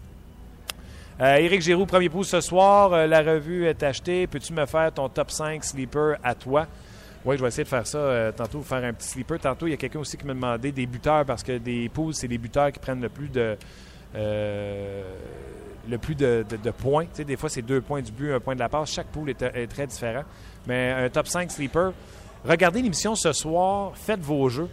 Euh, 1.21 1.37
Éric 1.37 1.61
Giroux, 1.61 1.87
premier 1.87 2.09
pouce 2.09 2.29
ce 2.29 2.41
soir. 2.41 2.93
Euh, 2.93 3.07
la 3.07 3.21
revue 3.21 3.67
est 3.67 3.83
achetée. 3.83 4.27
Peux-tu 4.27 4.53
me 4.53 4.65
faire 4.67 4.93
ton 4.93 5.09
top 5.09 5.31
5 5.31 5.63
sleeper 5.63 6.17
à 6.23 6.35
toi? 6.35 6.67
Oui, 7.25 7.37
je 7.37 7.43
vais 7.43 7.49
essayer 7.49 7.65
de 7.65 7.69
faire 7.69 7.87
ça 7.87 7.99
euh, 7.99 8.33
tantôt, 8.33 8.63
faire 8.63 8.83
un 8.83 8.93
petit 8.93 9.09
sleeper. 9.09 9.39
Tantôt, 9.39 9.67
il 9.67 9.71
y 9.71 9.75
a 9.75 9.77
quelqu'un 9.77 10.01
aussi 10.01 10.17
qui 10.17 10.27
m'a 10.27 10.35
demandé 10.35 10.73
des 10.73 10.87
buteurs 10.87 11.25
parce 11.25 11.43
que 11.43 11.59
des 11.59 11.89
poules, 11.89 12.15
c'est 12.15 12.27
les 12.27 12.39
buteurs 12.39 12.73
qui 12.73 12.79
prennent 12.79 13.03
le 13.03 13.09
plus 13.09 13.29
de. 13.29 13.57
Le 15.89 15.99
plus 15.99 16.15
de, 16.15 16.45
points. 16.79 17.05
Tu 17.07 17.11
sais, 17.15 17.25
des 17.25 17.37
fois, 17.37 17.49
c'est 17.49 17.63
deux 17.63 17.81
points 17.81 18.03
du 18.03 18.13
but, 18.13 18.33
un 18.33 18.41
point 18.41 18.55
de 18.55 18.61
la 18.61 18.69
passe. 18.69 18.93
Chaque 18.93 19.09
pool 19.09 19.31
est, 19.31 19.67
très 19.67 19.87
différent. 19.87 20.23
Mais 20.67 20.93
un 20.93 21.09
top 21.09 21.27
5 21.27 21.51
sleeper. 21.51 21.93
Regardez 22.45 22.83
l'émission 22.83 23.17
ce 23.17 23.33
soir. 23.33 23.93
Faites 23.97 24.21
vos 24.21 24.49
jeux. 24.49 24.69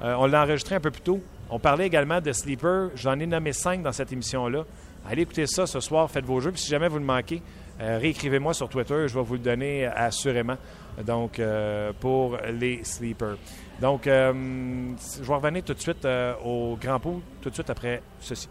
On 0.00 0.26
l'a 0.26 0.42
enregistré 0.44 0.76
un 0.76 0.80
peu 0.80 0.92
plus 0.92 1.02
tôt. 1.02 1.20
On 1.50 1.58
parlait 1.58 1.86
également 1.86 2.20
de 2.20 2.30
sleeper. 2.32 2.90
J'en 2.94 3.18
ai 3.18 3.26
nommé 3.26 3.52
5 3.52 3.82
dans 3.82 3.92
cette 3.92 4.12
émission-là. 4.12 4.64
Allez 5.08 5.22
écouter 5.22 5.46
ça 5.46 5.66
ce 5.66 5.80
soir. 5.80 6.10
Faites 6.10 6.24
vos 6.24 6.40
jeux. 6.40 6.52
Puis 6.52 6.60
si 6.60 6.68
jamais 6.70 6.88
vous 6.88 6.98
le 6.98 7.04
manquez, 7.04 7.42
euh, 7.80 7.98
réécrivez-moi 7.98 8.54
sur 8.54 8.68
Twitter. 8.68 9.08
Je 9.08 9.14
vais 9.14 9.22
vous 9.22 9.34
le 9.34 9.40
donner 9.40 9.86
euh, 9.86 9.90
assurément. 9.94 10.56
Donc, 11.04 11.38
euh, 11.38 11.92
pour 11.98 12.36
les 12.52 12.84
sleepers. 12.84 13.36
Donc, 13.80 14.02
je 14.04 15.22
vais 15.22 15.34
revenir 15.34 15.64
tout 15.64 15.74
de 15.74 15.80
suite 15.80 16.06
au 16.44 16.76
grand 16.80 17.00
pool, 17.00 17.20
tout 17.40 17.48
de 17.48 17.54
suite 17.54 17.70
après 17.70 18.02
ceci. 18.20 18.48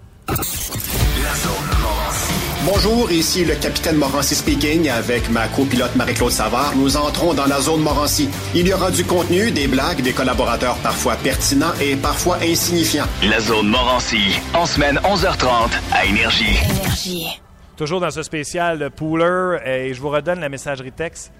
Bonjour, 2.64 3.12
ici 3.12 3.44
le 3.44 3.56
capitaine 3.56 3.96
Morancy 3.96 4.36
speaking 4.36 4.88
avec 4.88 5.32
ma 5.32 5.48
copilote 5.48 5.96
Marie-Claude 5.96 6.32
Savard. 6.32 6.76
Nous 6.76 6.96
entrons 6.96 7.34
dans 7.34 7.48
la 7.48 7.60
zone 7.60 7.82
Morancy. 7.82 8.30
Il 8.54 8.68
y 8.68 8.74
aura 8.74 8.92
du 8.92 9.04
contenu, 9.04 9.50
des 9.50 9.68
blagues, 9.68 10.02
des 10.04 10.14
collaborateurs 10.14 10.78
parfois 10.84 11.16
pertinents 11.16 11.74
et 11.82 11.96
parfois 11.96 12.38
insignifiants. 12.44 13.08
La 13.24 13.40
zone 13.40 13.68
Morancy, 13.68 14.40
en 14.54 14.68
semaine 14.68 14.98
11h30 14.98 15.72
à 15.92 16.06
Énergie. 16.06 16.56
Énergie. 16.70 17.42
Toujours 17.78 18.00
dans 18.00 18.12
ce 18.12 18.22
spécial 18.22 18.92
Pooler, 18.92 19.58
et 19.66 19.94
je 19.96 20.00
vous 20.00 20.10
redonne 20.10 20.40
la 20.40 20.50
messagerie 20.50 20.92
texte 20.92 21.34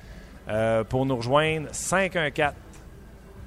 euh, 0.50 0.84
pour 0.84 1.06
nous 1.06 1.18
rejoindre 1.18 1.68
514 1.72 2.54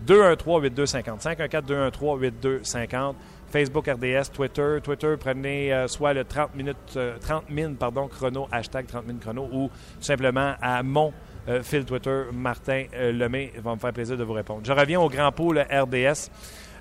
213 0.07 0.63
8250 0.63 1.23
514 1.23 1.67
213 1.67 2.21
8250 2.21 3.17
Facebook 3.55 3.87
RDS, 3.87 4.33
Twitter. 4.33 4.81
Twitter, 4.83 5.15
prenez 5.17 5.73
euh, 5.73 5.87
soit 5.87 6.13
le 6.13 6.25
30 6.25 6.57
minutes, 6.57 6.77
euh, 6.97 7.17
30 7.21 7.51
min, 7.51 7.75
pardon, 7.75 8.09
chrono, 8.09 8.49
hashtag 8.51 8.89
30 8.89 9.07
min 9.07 9.19
chrono, 9.21 9.49
ou 9.53 9.71
simplement 10.01 10.55
à 10.61 10.83
mon 10.83 11.13
euh, 11.49 11.63
fil 11.63 11.85
Twitter, 11.85 12.25
Martin 12.33 12.87
euh, 12.97 13.13
Lemay. 13.13 13.53
Va 13.63 13.77
me 13.77 13.79
faire 13.79 13.93
plaisir 13.93 14.17
de 14.17 14.25
vous 14.25 14.33
répondre. 14.33 14.63
Je 14.65 14.73
reviens 14.73 14.99
au 14.99 15.09
grand 15.09 15.31
pôle 15.31 15.61
RDS. 15.61 16.31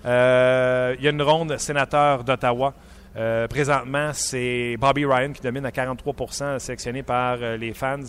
Euh, 0.03 0.95
il 0.97 1.05
y 1.05 1.07
a 1.07 1.11
une 1.11 1.21
ronde 1.21 1.59
sénateur 1.59 2.23
d'Ottawa. 2.23 2.73
Euh, 3.17 3.47
présentement, 3.47 4.09
c'est 4.13 4.75
Bobby 4.79 5.05
Ryan 5.05 5.31
qui 5.31 5.41
domine 5.41 5.67
à 5.67 5.69
43% 5.69 6.57
sélectionné 6.57 7.03
par 7.03 7.37
euh, 7.39 7.55
les 7.55 7.75
fans 7.75 7.99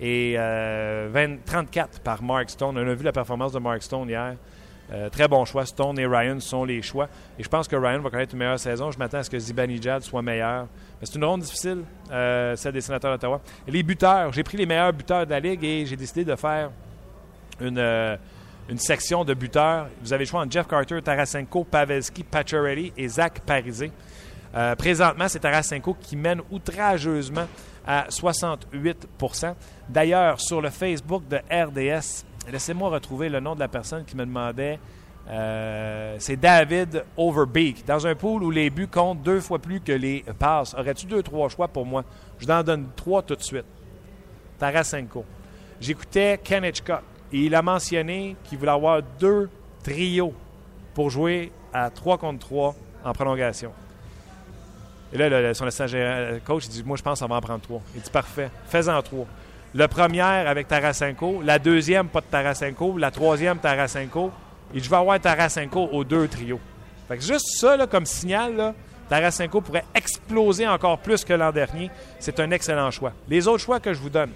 et 0.00 0.36
euh, 0.38 1.08
20 1.10 1.44
34% 1.44 1.86
par 2.04 2.22
Mark 2.22 2.50
Stone. 2.50 2.78
On 2.78 2.88
a 2.88 2.94
vu 2.94 3.02
la 3.02 3.10
performance 3.10 3.50
de 3.50 3.58
Mark 3.58 3.82
Stone 3.82 4.08
hier. 4.08 4.36
Euh, 4.92 5.08
très 5.08 5.26
bon 5.26 5.44
choix. 5.44 5.64
Stone 5.64 5.98
et 5.98 6.06
Ryan 6.06 6.38
sont 6.40 6.64
les 6.64 6.82
choix. 6.82 7.08
Et 7.38 7.42
je 7.42 7.48
pense 7.48 7.66
que 7.66 7.76
Ryan 7.76 8.00
va 8.00 8.10
connaître 8.10 8.34
une 8.34 8.40
meilleure 8.40 8.58
saison. 8.58 8.90
Je 8.90 8.98
m'attends 8.98 9.18
à 9.18 9.22
ce 9.22 9.30
que 9.30 9.38
Zibanejad 9.38 10.02
soit 10.02 10.22
meilleur. 10.22 10.66
C'est 11.02 11.16
une 11.16 11.24
ronde 11.24 11.40
difficile, 11.40 11.82
euh, 12.10 12.54
celle 12.56 12.72
des 12.72 12.80
sénateurs 12.80 13.12
d'Ottawa. 13.12 13.40
Les 13.66 13.82
buteurs, 13.82 14.32
j'ai 14.32 14.42
pris 14.42 14.56
les 14.56 14.66
meilleurs 14.66 14.92
buteurs 14.92 15.24
de 15.24 15.30
la 15.30 15.40
Ligue 15.40 15.64
et 15.64 15.86
j'ai 15.86 15.96
décidé 15.96 16.24
de 16.24 16.36
faire 16.36 16.70
une, 17.60 17.78
euh, 17.78 18.16
une 18.68 18.78
section 18.78 19.24
de 19.24 19.34
buteurs. 19.34 19.88
Vous 20.02 20.12
avez 20.12 20.24
le 20.24 20.28
choix 20.28 20.40
entre 20.40 20.52
Jeff 20.52 20.68
Carter, 20.68 21.00
Tarasenko, 21.00 21.64
Pavelski, 21.64 22.22
Pacioretty 22.22 22.92
et 22.96 23.08
Zach 23.08 23.40
Parisé. 23.40 23.90
Euh, 24.54 24.76
présentement, 24.76 25.26
c'est 25.28 25.40
Tarasenko 25.40 25.96
qui 26.00 26.16
mène 26.16 26.42
outrageusement 26.50 27.46
à 27.86 28.06
68% 28.10 29.54
D'ailleurs, 29.88 30.40
sur 30.40 30.60
le 30.60 30.70
Facebook 30.70 31.22
de 31.28 31.36
RDS, 31.50 32.24
laissez-moi 32.50 32.90
retrouver 32.90 33.28
le 33.28 33.40
nom 33.40 33.54
de 33.54 33.60
la 33.60 33.68
personne 33.68 34.04
qui 34.04 34.16
me 34.16 34.24
demandait. 34.24 34.78
euh, 35.28 36.16
c'est 36.18 36.36
David 36.36 37.04
Overbeek. 37.16 37.84
Dans 37.86 38.06
un 38.06 38.14
pool 38.14 38.42
où 38.42 38.50
les 38.50 38.70
buts 38.70 38.88
comptent 38.88 39.22
deux 39.22 39.40
fois 39.40 39.58
plus 39.60 39.80
que 39.80 39.92
les 39.92 40.24
passes, 40.38 40.74
aurais-tu 40.74 41.06
deux, 41.06 41.22
trois 41.22 41.48
choix 41.48 41.68
pour 41.68 41.86
moi? 41.86 42.04
Je 42.38 42.46
t'en 42.46 42.62
donne 42.62 42.88
trois 42.96 43.22
tout 43.22 43.36
de 43.36 43.42
suite. 43.42 43.64
Tarasenko. 44.58 45.24
J'écoutais 45.80 46.38
Ken 46.42 46.64
Hitchcock 46.64 47.02
et 47.32 47.38
il 47.40 47.54
a 47.54 47.62
mentionné 47.62 48.36
qu'il 48.44 48.58
voulait 48.58 48.70
avoir 48.72 49.00
deux 49.18 49.48
trios 49.82 50.32
pour 50.94 51.10
jouer 51.10 51.50
à 51.72 51.88
3 51.90 52.18
contre 52.18 52.38
3 52.40 52.74
en 53.04 53.12
prolongation. 53.12 53.72
Et 55.12 55.18
là, 55.18 55.54
son 55.54 55.66
assistant 55.66 55.86
gérant- 55.86 56.38
coach, 56.44 56.64
il 56.66 56.70
dit 56.70 56.82
Moi, 56.84 56.96
je 56.96 57.02
pense 57.02 57.20
qu'on 57.20 57.26
va 57.26 57.36
en 57.36 57.40
prendre 57.40 57.60
trois. 57.60 57.80
Il 57.94 58.00
dit 58.02 58.10
Parfait, 58.10 58.50
fais-en 58.66 59.00
trois. 59.02 59.26
Le 59.74 59.88
premier 59.88 60.20
avec 60.20 60.68
Tarasenko, 60.68 61.40
la 61.42 61.58
deuxième, 61.58 62.08
pas 62.08 62.20
de 62.20 62.26
Tarasenko, 62.26 62.98
la 62.98 63.10
troisième, 63.10 63.58
Tarasenko. 63.58 64.30
Et 64.74 64.80
je 64.80 64.90
vais 64.90 64.96
avoir 64.96 65.18
Tarasenko 65.18 65.88
aux 65.92 66.04
deux 66.04 66.28
trios. 66.28 66.60
Fait 67.08 67.16
que 67.16 67.22
juste 67.22 67.58
ça, 67.58 67.78
comme 67.86 68.04
signal, 68.04 68.74
Tarasenko 69.08 69.62
pourrait 69.62 69.84
exploser 69.94 70.68
encore 70.68 70.98
plus 70.98 71.24
que 71.24 71.32
l'an 71.32 71.52
dernier. 71.52 71.90
C'est 72.18 72.38
un 72.40 72.50
excellent 72.50 72.90
choix. 72.90 73.12
Les 73.28 73.48
autres 73.48 73.62
choix 73.62 73.80
que 73.80 73.94
je 73.94 73.98
vous 73.98 74.10
donne 74.10 74.30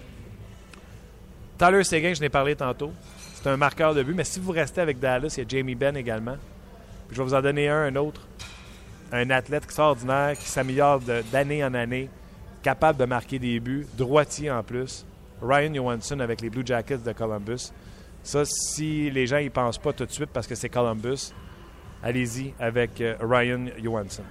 Tyler 1.58 1.84
Seguin, 1.84 2.14
je 2.14 2.20
n'ai 2.20 2.28
parlé 2.28 2.56
tantôt. 2.56 2.92
C'est 3.34 3.48
un 3.48 3.56
marqueur 3.56 3.94
de 3.94 4.02
but, 4.02 4.14
mais 4.14 4.24
si 4.24 4.40
vous 4.40 4.52
restez 4.52 4.80
avec 4.80 4.98
Dallas, 4.98 5.34
il 5.36 5.42
y 5.42 5.46
a 5.46 5.48
Jamie 5.48 5.74
Benn 5.74 5.96
également. 5.96 6.36
Puis 7.08 7.16
je 7.16 7.22
vais 7.22 7.28
vous 7.28 7.34
en 7.34 7.42
donner 7.42 7.68
un, 7.68 7.84
un 7.84 7.96
autre. 7.96 8.22
Un 9.12 9.30
athlète 9.30 9.64
extraordinaire 9.64 10.32
qui 10.38 10.48
s'améliore 10.48 11.00
d'année 11.30 11.64
en 11.64 11.72
année, 11.74 12.10
capable 12.62 12.98
de 12.98 13.04
marquer 13.04 13.38
des 13.38 13.60
buts, 13.60 13.86
droitier 13.96 14.50
en 14.50 14.62
plus. 14.62 15.04
Ryan 15.42 15.74
Johansson 15.74 16.20
avec 16.20 16.40
les 16.40 16.50
Blue 16.50 16.62
Jackets 16.64 16.98
de 16.98 17.12
Columbus. 17.12 17.72
Ça, 18.22 18.44
si 18.44 19.10
les 19.10 19.26
gens 19.26 19.38
n'y 19.38 19.50
pensent 19.50 19.78
pas 19.78 19.92
tout 19.92 20.04
de 20.04 20.10
suite 20.10 20.30
parce 20.32 20.46
que 20.46 20.54
c'est 20.54 20.68
Columbus, 20.68 21.32
allez-y 22.02 22.52
avec 22.58 23.00
euh, 23.00 23.14
Ryan 23.20 23.66
Johansson. 23.82 24.24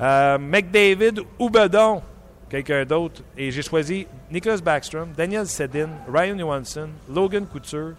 Euh, 0.00 0.38
McDavid 0.38 1.20
ou 1.38 1.48
Bedon, 1.50 2.02
quelqu'un 2.48 2.84
d'autre. 2.84 3.22
Et 3.36 3.50
j'ai 3.50 3.62
choisi 3.62 4.06
Nicholas 4.30 4.58
Backstrom, 4.58 5.12
Daniel 5.16 5.46
Sedin, 5.46 5.88
Ryan 6.12 6.38
Johansson, 6.38 6.88
Logan 7.08 7.46
Couture 7.46 7.94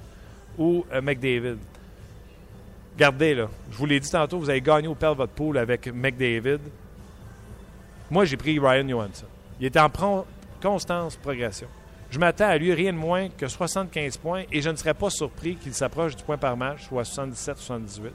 ou 0.57 0.85
euh, 0.91 1.01
McDavid. 1.01 1.57
Gardez, 2.97 3.33
là. 3.33 3.47
Je 3.71 3.77
vous 3.77 3.85
l'ai 3.85 3.99
dit 3.99 4.09
tantôt, 4.09 4.37
vous 4.37 4.49
avez 4.49 4.61
gagné 4.61 4.87
au 4.87 4.95
père 4.95 5.15
votre 5.15 5.33
pool 5.33 5.57
avec 5.57 5.87
McDavid. 5.87 6.59
Moi, 8.09 8.25
j'ai 8.25 8.37
pris 8.37 8.59
Ryan 8.59 8.87
Johansson. 8.87 9.25
Il 9.59 9.65
était 9.65 9.79
en 9.79 9.89
constante 10.61 11.17
progression. 11.17 11.67
Je 12.11 12.19
m'attends 12.19 12.49
à 12.49 12.57
lui 12.57 12.73
rien 12.73 12.91
de 12.91 12.97
moins 12.97 13.29
que 13.29 13.47
75 13.47 14.17
points 14.17 14.43
et 14.51 14.61
je 14.61 14.69
ne 14.69 14.75
serais 14.75 14.93
pas 14.93 15.09
surpris 15.09 15.55
qu'il 15.55 15.73
s'approche 15.73 16.15
du 16.17 16.23
point 16.23 16.37
par 16.37 16.57
match, 16.57 16.83
soit 16.87 17.03
77-78. 17.03 18.11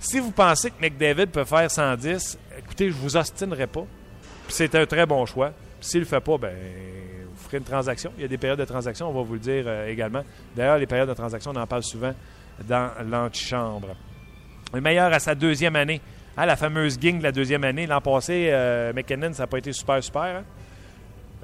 Si 0.00 0.18
vous 0.18 0.32
pensez 0.32 0.70
que 0.70 0.82
McDavid 0.82 1.28
peut 1.28 1.44
faire 1.44 1.70
110, 1.70 2.36
écoutez, 2.58 2.90
je 2.90 2.94
vous 2.94 3.16
ostinerai 3.16 3.68
pas. 3.68 3.86
C'est 4.48 4.74
un 4.74 4.86
très 4.86 5.06
bon 5.06 5.24
choix. 5.24 5.52
S'il 5.80 6.00
le 6.00 6.06
fait 6.06 6.20
pas, 6.20 6.36
ben, 6.36 6.52
vous 7.32 7.44
ferez 7.44 7.58
une 7.58 7.64
transaction. 7.64 8.12
Il 8.18 8.22
y 8.22 8.24
a 8.24 8.28
des 8.28 8.38
périodes 8.38 8.58
de 8.58 8.64
transaction, 8.64 9.08
on 9.08 9.12
va 9.12 9.22
vous 9.22 9.34
le 9.34 9.38
dire 9.38 9.64
euh, 9.66 9.88
également. 9.88 10.22
D'ailleurs, 10.56 10.78
les 10.78 10.86
périodes 10.86 11.08
de 11.08 11.14
transaction, 11.14 11.52
on 11.54 11.60
en 11.60 11.66
parle 11.68 11.84
souvent 11.84 12.12
dans 12.66 12.90
l'antichambre. 13.08 13.94
Le 14.72 14.80
meilleur 14.80 15.12
à 15.12 15.20
sa 15.20 15.36
deuxième 15.36 15.76
année. 15.76 16.00
Hein, 16.36 16.46
la 16.46 16.56
fameuse 16.56 16.98
gang 16.98 17.18
de 17.18 17.22
la 17.22 17.32
deuxième 17.32 17.62
année. 17.62 17.86
L'an 17.86 18.00
passé, 18.00 18.48
euh, 18.50 18.92
McKinnon, 18.92 19.32
ça 19.32 19.44
n'a 19.44 19.46
pas 19.46 19.58
été 19.58 19.72
super, 19.72 20.02
super. 20.02 20.22
Hein? 20.22 20.44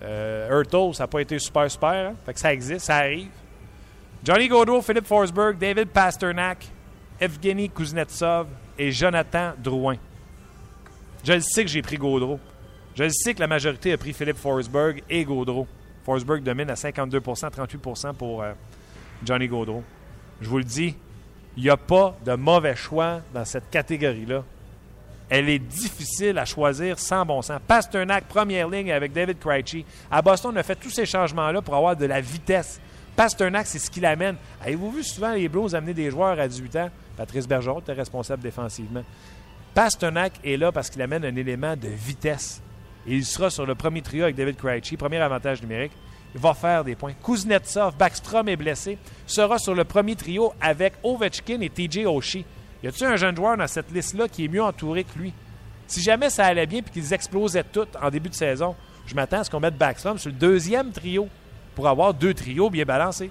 Euh, 0.02 0.48
Hurtle, 0.60 0.94
ça 0.94 1.04
n'a 1.04 1.08
pas 1.08 1.20
été 1.20 1.38
super, 1.38 1.70
super. 1.70 2.10
hein? 2.10 2.14
Fait 2.24 2.34
que 2.34 2.40
ça 2.40 2.52
existe, 2.52 2.86
ça 2.86 2.96
arrive. 2.96 3.28
Johnny 4.24 4.48
Gaudreau, 4.48 4.82
Philippe 4.82 5.06
Forsberg, 5.06 5.58
David 5.58 5.88
Pasternak, 5.88 6.66
Evgeny 7.20 7.68
Kuznetsov 7.70 8.48
et 8.78 8.92
Jonathan 8.92 9.52
Drouin. 9.58 9.96
Je 11.24 11.34
le 11.34 11.40
sais 11.40 11.64
que 11.64 11.70
j'ai 11.70 11.82
pris 11.82 11.96
Gaudreau. 11.96 12.38
Je 12.94 13.04
le 13.04 13.10
sais 13.10 13.34
que 13.34 13.40
la 13.40 13.46
majorité 13.46 13.92
a 13.92 13.98
pris 13.98 14.12
Philippe 14.12 14.38
Forsberg 14.38 15.02
et 15.08 15.24
Gaudreau. 15.24 15.66
Forsberg 16.04 16.42
domine 16.42 16.70
à 16.70 16.74
52% 16.74 17.50
38% 17.50 18.14
pour 18.14 18.42
euh, 18.42 18.52
Johnny 19.24 19.48
Gaudreau. 19.48 19.82
Je 20.40 20.48
vous 20.48 20.58
le 20.58 20.64
dis, 20.64 20.96
il 21.56 21.62
n'y 21.62 21.70
a 21.70 21.76
pas 21.76 22.16
de 22.24 22.34
mauvais 22.34 22.74
choix 22.74 23.20
dans 23.34 23.44
cette 23.44 23.70
catégorie-là. 23.70 24.44
Elle 25.30 25.48
est 25.48 25.60
difficile 25.60 26.38
à 26.38 26.44
choisir 26.44 26.98
sans 26.98 27.24
bon 27.24 27.40
sens. 27.40 27.60
Pasternak, 27.66 28.24
première 28.24 28.68
ligne 28.68 28.90
avec 28.90 29.12
David 29.12 29.38
Krejci. 29.38 29.84
À 30.10 30.20
Boston, 30.20 30.50
on 30.54 30.58
a 30.58 30.62
fait 30.64 30.74
tous 30.74 30.90
ces 30.90 31.06
changements-là 31.06 31.62
pour 31.62 31.76
avoir 31.76 31.94
de 31.94 32.04
la 32.04 32.20
vitesse. 32.20 32.80
Pasternak, 33.14 33.68
c'est 33.68 33.78
ce 33.78 33.88
qui 33.88 34.00
l'amène. 34.00 34.36
Avez-vous 34.60 34.90
vu 34.90 35.04
souvent 35.04 35.32
les 35.32 35.48
Blues 35.48 35.74
amener 35.74 35.94
des 35.94 36.10
joueurs 36.10 36.38
à 36.38 36.48
18 36.48 36.76
ans? 36.76 36.90
Patrice 37.16 37.46
Bergeron 37.46 37.78
était 37.78 37.92
responsable 37.92 38.42
défensivement. 38.42 39.04
Pasternak 39.72 40.32
est 40.44 40.56
là 40.56 40.72
parce 40.72 40.90
qu'il 40.90 41.00
amène 41.00 41.24
un 41.24 41.36
élément 41.36 41.76
de 41.76 41.88
vitesse. 41.88 42.60
Il 43.06 43.24
sera 43.24 43.50
sur 43.50 43.66
le 43.66 43.76
premier 43.76 44.02
trio 44.02 44.24
avec 44.24 44.34
David 44.34 44.56
Krejci, 44.56 44.96
premier 44.96 45.18
avantage 45.18 45.62
numérique. 45.62 45.92
Il 46.34 46.40
va 46.40 46.54
faire 46.54 46.84
des 46.84 46.96
points. 46.96 47.12
Kuznetsov, 47.12 47.96
Backstrom 47.96 48.48
est 48.48 48.56
blessé, 48.56 48.98
sera 49.26 49.58
sur 49.58 49.74
le 49.74 49.84
premier 49.84 50.16
trio 50.16 50.52
avec 50.60 50.94
Ovechkin 51.04 51.60
et 51.60 51.70
TJ 51.70 52.06
Oshie. 52.06 52.44
Y 52.82 52.88
a-t-il 52.88 53.06
un 53.06 53.16
jeune 53.16 53.36
joueur 53.36 53.56
dans 53.56 53.66
cette 53.66 53.90
liste-là 53.90 54.28
qui 54.28 54.44
est 54.44 54.48
mieux 54.48 54.62
entouré 54.62 55.04
que 55.04 55.18
lui? 55.18 55.32
Si 55.86 56.00
jamais 56.00 56.30
ça 56.30 56.46
allait 56.46 56.66
bien 56.66 56.78
et 56.78 56.82
qu'ils 56.82 57.12
explosaient 57.12 57.64
tous 57.64 57.88
en 58.00 58.10
début 58.10 58.28
de 58.28 58.34
saison, 58.34 58.76
je 59.06 59.14
m'attends 59.14 59.40
à 59.40 59.44
ce 59.44 59.50
qu'on 59.50 59.60
mette 59.60 59.76
Backstrom 59.76 60.18
sur 60.18 60.30
le 60.30 60.36
deuxième 60.36 60.92
trio 60.92 61.28
pour 61.74 61.88
avoir 61.88 62.14
deux 62.14 62.32
trios 62.32 62.70
bien 62.70 62.84
balancés. 62.84 63.30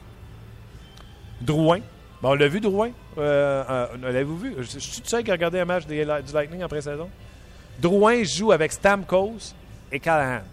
Drouin. 1.42 1.80
Bon, 2.22 2.32
on 2.32 2.34
l'a 2.34 2.48
vu, 2.50 2.60
Drouin. 2.60 2.92
Euh, 3.18 3.64
euh, 3.70 3.88
L'avez-vous 4.02 4.38
vu? 4.38 4.56
Je, 4.58 4.64
je 4.64 4.80
suis 4.80 5.02
tout 5.02 5.08
seul 5.08 5.24
qui 5.24 5.32
a 5.32 5.34
regardé 5.34 5.60
un 5.60 5.66
match 5.66 5.86
du 5.88 5.96
Lightning 6.34 6.64
en 6.64 6.68
pré-saison. 6.68 7.10
Drouin 7.80 8.24
joue 8.24 8.52
avec 8.52 8.74
Stamkos 8.74 9.54
et 9.92 10.00
Callahan. 10.00 10.44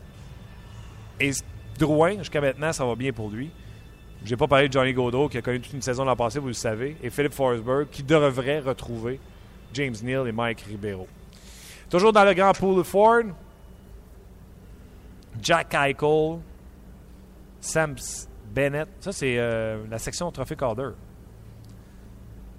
Et 1.18 1.32
Drouin, 1.78 2.18
jusqu'à 2.18 2.40
maintenant, 2.40 2.72
ça 2.72 2.84
va 2.84 2.94
bien 2.94 3.12
pour 3.12 3.30
lui. 3.30 3.50
Je 4.26 4.32
n'ai 4.32 4.36
pas 4.36 4.48
parlé 4.48 4.66
de 4.66 4.72
Johnny 4.72 4.92
Godot, 4.92 5.28
qui 5.28 5.38
a 5.38 5.42
connu 5.42 5.60
toute 5.60 5.72
une 5.72 5.82
saison 5.82 6.04
l'an 6.04 6.16
passé, 6.16 6.40
vous 6.40 6.48
le 6.48 6.52
savez, 6.52 6.96
et 7.00 7.10
Philippe 7.10 7.32
Forsberg, 7.32 7.86
qui 7.92 8.02
devrait 8.02 8.58
retrouver 8.58 9.20
James 9.72 9.94
Neal 10.02 10.26
et 10.26 10.32
Mike 10.32 10.62
Ribeiro. 10.62 11.06
Toujours 11.88 12.12
dans 12.12 12.24
le 12.24 12.34
grand 12.34 12.52
pool 12.52 12.78
de 12.78 12.82
Ford, 12.82 13.22
Jack 15.40 15.72
Eichel, 15.74 16.40
Sam 17.60 17.94
Bennett. 18.52 18.88
Ça, 18.98 19.12
c'est 19.12 19.38
euh, 19.38 19.84
la 19.88 19.98
section 19.98 20.32
Trophée 20.32 20.56
Calder. 20.56 20.90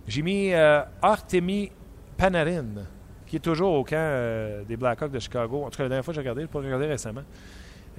J'ai 0.07 0.21
mis 0.21 0.53
euh, 0.53 0.83
Artemi 1.01 1.69
Panarin, 2.15 2.85
qui 3.25 3.35
est 3.35 3.39
toujours 3.39 3.73
au 3.73 3.83
camp 3.83 3.97
euh, 3.97 4.63
des 4.63 4.77
Blackhawks 4.77 5.11
de 5.11 5.19
Chicago. 5.19 5.65
En 5.65 5.69
tout 5.69 5.75
cas, 5.75 5.83
la 5.83 5.89
dernière 5.89 6.05
fois 6.05 6.13
que 6.13 6.15
j'ai 6.15 6.21
regardé, 6.21 6.43
je 6.43 6.47
n'ai 6.47 6.51
pas 6.51 6.59
regardé 6.59 6.85
récemment. 6.85 7.23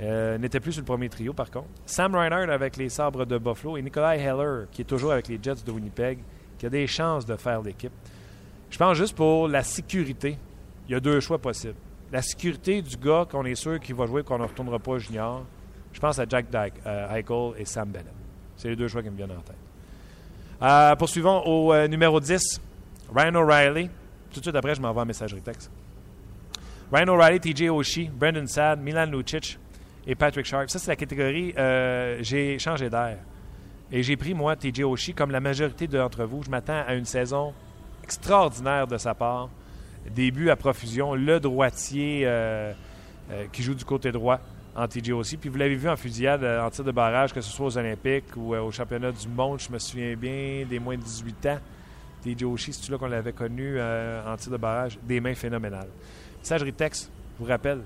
Euh, 0.00 0.38
n'était 0.38 0.60
plus 0.60 0.72
sur 0.72 0.82
le 0.82 0.86
premier 0.86 1.08
trio, 1.08 1.32
par 1.32 1.50
contre. 1.50 1.68
Sam 1.84 2.14
Reinhardt 2.14 2.50
avec 2.50 2.76
les 2.76 2.88
Sabres 2.88 3.26
de 3.26 3.36
Buffalo 3.36 3.76
et 3.76 3.82
Nikolai 3.82 4.18
Heller, 4.18 4.66
qui 4.70 4.82
est 4.82 4.84
toujours 4.84 5.12
avec 5.12 5.26
les 5.28 5.38
Jets 5.42 5.64
de 5.66 5.72
Winnipeg, 5.72 6.18
qui 6.56 6.66
a 6.66 6.70
des 6.70 6.86
chances 6.86 7.26
de 7.26 7.34
faire 7.36 7.62
l'équipe. 7.62 7.92
Je 8.70 8.78
pense 8.78 8.96
juste 8.96 9.16
pour 9.16 9.48
la 9.48 9.62
sécurité, 9.62 10.38
il 10.88 10.92
y 10.92 10.94
a 10.94 11.00
deux 11.00 11.18
choix 11.20 11.38
possibles. 11.38 11.74
La 12.12 12.22
sécurité 12.22 12.80
du 12.80 12.96
gars 12.96 13.26
qu'on 13.28 13.44
est 13.44 13.54
sûr 13.54 13.80
qu'il 13.80 13.94
va 13.94 14.06
jouer 14.06 14.22
qu'on 14.22 14.38
ne 14.38 14.44
retournera 14.44 14.78
pas 14.78 14.98
junior, 14.98 15.44
je 15.92 16.00
pense 16.00 16.18
à 16.18 16.26
Jack 16.28 16.46
Dyke, 16.48 16.74
euh, 16.86 17.14
Eichel 17.16 17.60
et 17.60 17.64
Sam 17.64 17.88
Bennett. 17.88 18.12
C'est 18.56 18.68
les 18.68 18.76
deux 18.76 18.88
choix 18.88 19.02
qui 19.02 19.10
me 19.10 19.16
viennent 19.16 19.32
en 19.32 19.40
tête. 19.40 19.56
Euh, 20.62 20.94
poursuivons 20.96 21.42
au 21.44 21.88
numéro 21.88 22.20
10, 22.20 22.60
Ryan 23.14 23.34
O'Reilly. 23.34 23.90
Tout 24.30 24.40
de 24.40 24.44
suite 24.44 24.56
après, 24.56 24.74
je 24.74 24.80
m'envoie 24.80 25.02
un 25.02 25.06
messagerie 25.06 25.40
texte. 25.40 25.70
Ryan 26.92 27.08
O'Reilly, 27.08 27.40
TJ 27.40 27.68
Oshie, 27.70 28.08
Brendan 28.08 28.46
Sad, 28.46 28.80
Milan 28.80 29.06
Lucic, 29.06 29.58
et 30.06 30.14
Patrick 30.14 30.46
Sharp. 30.46 30.70
Ça, 30.70 30.78
c'est 30.78 30.90
la 30.90 30.96
catégorie 30.96 31.54
euh, 31.56 32.18
j'ai 32.20 32.58
changé 32.58 32.88
d'air. 32.90 33.18
Et 33.90 34.02
j'ai 34.02 34.16
pris, 34.16 34.34
moi, 34.34 34.56
TJ 34.56 34.80
Oshie, 34.80 35.14
comme 35.14 35.30
la 35.30 35.40
majorité 35.40 35.86
d'entre 35.86 36.24
vous. 36.24 36.42
Je 36.42 36.50
m'attends 36.50 36.82
à 36.86 36.94
une 36.94 37.04
saison 37.04 37.54
extraordinaire 38.02 38.86
de 38.86 38.98
sa 38.98 39.14
part. 39.14 39.48
Début 40.14 40.50
à 40.50 40.56
profusion. 40.56 41.14
Le 41.14 41.40
droitier 41.40 42.22
euh, 42.24 42.72
euh, 43.30 43.44
qui 43.52 43.62
joue 43.62 43.74
du 43.74 43.84
côté 43.84 44.12
droit 44.12 44.40
en 44.74 44.86
TJ 44.86 45.10
aussi. 45.10 45.36
Puis 45.36 45.48
vous 45.48 45.58
l'avez 45.58 45.74
vu 45.74 45.88
en 45.88 45.96
fusillade, 45.96 46.44
en 46.44 46.70
tir 46.70 46.84
de 46.84 46.92
barrage, 46.92 47.32
que 47.32 47.40
ce 47.40 47.50
soit 47.50 47.66
aux 47.66 47.78
Olympiques 47.78 48.36
ou 48.36 48.54
au 48.54 48.70
championnat 48.70 49.10
du 49.10 49.28
monde, 49.28 49.58
je 49.60 49.72
me 49.72 49.78
souviens 49.78 50.14
bien, 50.14 50.64
des 50.68 50.78
moins 50.78 50.96
de 50.96 51.02
18 51.02 51.46
ans. 51.46 51.58
TJ 52.22 52.44
Oshie, 52.44 52.72
c'est 52.72 52.90
là 52.90 52.98
qu'on 52.98 53.06
l'avait 53.06 53.32
connu 53.32 53.80
en 53.80 54.36
tir 54.36 54.52
de 54.52 54.56
barrage? 54.56 54.98
Des 55.02 55.20
mains 55.20 55.34
phénoménales. 55.34 55.88
Messagerie 56.40 56.72
texte, 56.72 57.10
je 57.34 57.44
vous 57.44 57.50
rappelle, 57.50 57.82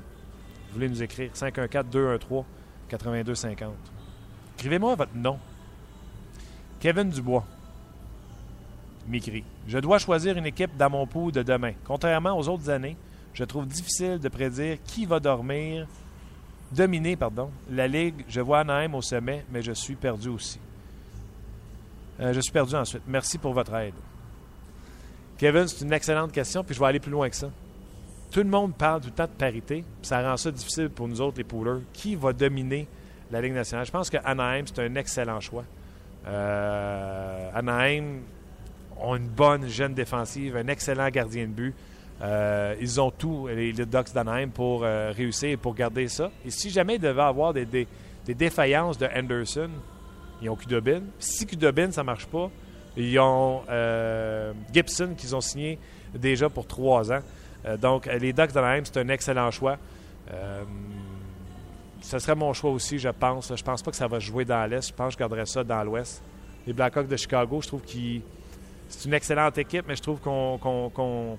vous 0.72 0.78
voulez 0.78 0.88
nous 0.88 1.02
écrire 1.02 1.30
514-213-8250. 1.35 2.44
Écrivez-moi 4.56 4.94
votre 4.94 5.14
nom. 5.14 5.38
Kevin 6.80 7.11
Dubois 7.11 7.44
m'écrit 9.06 9.44
Je 9.68 9.78
dois 9.78 9.98
choisir 9.98 10.38
une 10.38 10.46
équipe 10.46 10.74
dans 10.78 10.88
mon 10.88 11.06
pot 11.06 11.30
de 11.30 11.42
demain. 11.42 11.72
Contrairement 11.85 12.38
aux 12.38 12.48
autres 12.48 12.70
années, 12.70 12.96
je 13.35 13.44
trouve 13.44 13.66
difficile 13.66 14.18
de 14.18 14.28
prédire 14.30 14.78
qui 14.82 15.04
va 15.04 15.20
dormir, 15.20 15.87
dominer 16.70 17.16
pardon, 17.16 17.50
la 17.70 17.87
Ligue. 17.87 18.24
Je 18.26 18.40
vois 18.40 18.61
Anaheim 18.61 18.94
au 18.94 19.02
sommet, 19.02 19.44
mais 19.52 19.61
je 19.61 19.72
suis 19.72 19.94
perdu 19.94 20.30
aussi. 20.30 20.58
Euh, 22.18 22.32
je 22.32 22.40
suis 22.40 22.52
perdu 22.52 22.74
ensuite. 22.74 23.02
Merci 23.06 23.37
pour 23.37 23.52
votre 23.52 23.74
aide. 23.74 23.92
Kevin, 25.37 25.68
c'est 25.68 25.85
une 25.85 25.92
excellente 25.92 26.32
question, 26.32 26.64
puis 26.64 26.74
je 26.74 26.80
vais 26.80 26.87
aller 26.87 27.00
plus 27.00 27.12
loin 27.12 27.28
que 27.28 27.37
ça 27.37 27.50
tout 28.33 28.40
le 28.40 28.49
monde 28.49 28.75
parle 28.75 29.03
tout 29.03 29.09
le 29.09 29.12
temps 29.12 29.25
de 29.25 29.38
parité. 29.38 29.85
Ça 30.01 30.23
rend 30.23 30.37
ça 30.38 30.51
difficile 30.51 30.88
pour 30.88 31.07
nous 31.07 31.21
autres, 31.21 31.37
les 31.37 31.45
poolers. 31.45 31.83
Qui 31.92 32.16
va 32.16 32.33
dominer 32.33 32.88
la 33.31 33.42
Ligue 33.42 33.53
nationale? 33.53 33.85
Je 33.85 33.92
pense 33.92 34.09
que 34.09 34.16
Anaheim, 34.25 34.64
c'est 34.66 34.81
un 34.81 34.95
excellent 34.95 35.38
choix. 35.40 35.64
Euh, 36.27 37.51
Anaheim 37.55 38.21
ont 38.99 39.16
une 39.16 39.29
bonne 39.29 39.68
jeune 39.68 39.92
défensive, 39.92 40.57
un 40.57 40.66
excellent 40.68 41.09
gardien 41.11 41.45
de 41.45 41.53
but. 41.53 41.75
Euh, 42.23 42.75
ils 42.81 43.01
ont 43.01 43.11
tout, 43.11 43.49
les, 43.49 43.73
Ducks 43.73 44.14
d'Anaheim, 44.14 44.49
pour 44.49 44.83
euh, 44.83 45.12
réussir 45.14 45.51
et 45.51 45.57
pour 45.59 45.75
garder 45.75 46.09
ça. 46.09 46.31
Et 46.47 46.51
si 46.51 46.71
jamais 46.71 46.95
il 46.95 47.01
devait 47.01 47.23
avoir 47.23 47.53
des, 47.53 47.66
des, 47.66 47.87
défaillances 48.29 48.97
de 48.97 49.09
Anderson, 49.14 49.71
ils 50.40 50.49
ont 50.49 50.57
Kudobin. 50.57 51.03
Si 51.18 51.47
Kudobin, 51.47 51.90
ça 51.90 52.01
ne 52.01 52.07
marche 52.07 52.27
pas, 52.27 52.51
ils 52.97 53.18
ont 53.18 53.62
Gibson 54.73 55.11
qu'ils 55.16 55.37
ont 55.37 55.40
signé 55.40 55.79
déjà 56.14 56.49
pour 56.49 56.66
trois 56.66 57.12
ans. 57.12 57.21
Euh, 57.66 57.77
donc, 57.77 58.07
les 58.07 58.33
Ducks 58.33 58.53
d'Anaheim, 58.53 58.83
c'est 58.85 58.98
un 58.98 59.09
excellent 59.09 59.51
choix. 59.51 59.77
Euh, 60.33 60.62
ce 62.01 62.18
serait 62.18 62.35
mon 62.35 62.53
choix 62.53 62.70
aussi, 62.70 62.98
je 62.98 63.09
pense. 63.09 63.55
Je 63.55 63.62
pense 63.62 63.83
pas 63.83 63.90
que 63.90 63.96
ça 63.96 64.09
va 64.09 64.18
jouer 64.18 64.44
dans 64.44 64.68
l'Est. 64.68 64.88
Je 64.88 64.94
pense 64.94 65.09
que 65.09 65.12
je 65.14 65.18
garderais 65.18 65.46
ça 65.46 65.62
dans 65.62 65.83
l'Ouest. 65.85 66.22
Les 66.66 66.72
Blackhawks 66.72 67.09
de 67.09 67.16
Chicago, 67.16 67.61
je 67.61 67.68
trouve 67.68 67.83
que 67.83 68.20
c'est 68.88 69.05
une 69.07 69.14
excellente 69.14 69.59
équipe, 69.59 69.85
mais 69.87 69.96
je 69.96 70.03
trouve 70.03 70.20
qu'on 70.20 71.38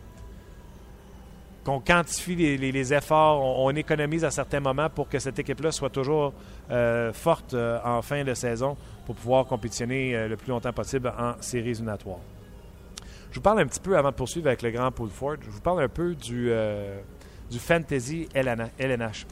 quantifie 1.86 2.36
les, 2.36 2.94
efforts, 2.94 3.42
on, 3.42 3.70
économise 3.72 4.26
à 4.26 4.32
certains 4.32 4.60
moments 4.60 4.90
pour 4.90 5.08
que 5.08 5.20
cette 5.20 5.40
équipe-là 5.40 5.72
soit 5.72 5.90
toujours 5.90 6.34
euh, 6.72 7.14
forte 7.14 7.56
en 7.86 8.02
fin 8.02 8.24
de 8.24 8.34
saison 8.34 8.76
pour 9.06 9.16
pouvoir 9.16 9.46
compétitionner 9.46 10.28
le 10.28 10.36
plus 10.36 10.50
longtemps 10.50 10.74
possible 10.74 11.14
en 11.18 11.42
séries 11.42 11.70
éliminatoires. 11.70 12.20
Je 13.34 13.40
vous 13.40 13.42
parle 13.42 13.62
un 13.62 13.66
petit 13.66 13.80
peu, 13.80 13.98
avant 13.98 14.12
de 14.12 14.16
poursuivre 14.16 14.46
avec 14.46 14.62
le 14.62 14.70
grand 14.70 14.92
Paul 14.92 15.10
Ford, 15.10 15.38
je 15.42 15.50
vous 15.50 15.60
parle 15.60 15.82
un 15.82 15.90
peu 15.90 16.14
du, 16.14 16.52
euh, 16.52 17.02
du 17.50 17.58
Fantasy 17.58 18.30
LNH. 18.36 19.26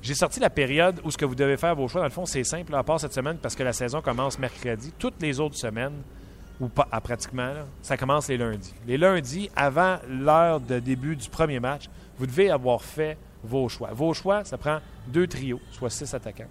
J'ai 0.00 0.14
sorti 0.14 0.40
la 0.40 0.48
période 0.48 1.02
où 1.04 1.10
ce 1.10 1.18
que 1.18 1.26
vous 1.26 1.34
devez 1.34 1.58
faire 1.58 1.74
vos 1.74 1.86
choix. 1.86 2.00
Dans 2.00 2.06
le 2.06 2.12
fond, 2.12 2.24
c'est 2.24 2.44
simple, 2.44 2.74
à 2.74 2.82
part 2.82 2.98
cette 2.98 3.12
semaine, 3.12 3.36
parce 3.36 3.54
que 3.54 3.62
la 3.62 3.74
saison 3.74 4.00
commence 4.00 4.38
mercredi. 4.38 4.94
Toutes 4.98 5.20
les 5.20 5.38
autres 5.38 5.58
semaines, 5.58 6.00
ou 6.60 6.68
pas 6.68 6.88
à 6.90 7.02
pratiquement, 7.02 7.52
ça 7.82 7.98
commence 7.98 8.28
les 8.28 8.38
lundis. 8.38 8.72
Les 8.86 8.96
lundis, 8.96 9.50
avant 9.54 9.98
l'heure 10.08 10.58
de 10.58 10.78
début 10.78 11.14
du 11.14 11.28
premier 11.28 11.60
match, 11.60 11.90
vous 12.16 12.26
devez 12.26 12.50
avoir 12.50 12.80
fait 12.80 13.18
vos 13.44 13.68
choix. 13.68 13.90
Vos 13.92 14.14
choix, 14.14 14.44
ça 14.44 14.56
prend 14.56 14.78
deux 15.08 15.26
trios, 15.26 15.60
soit 15.72 15.90
six 15.90 16.14
attaquants. 16.14 16.48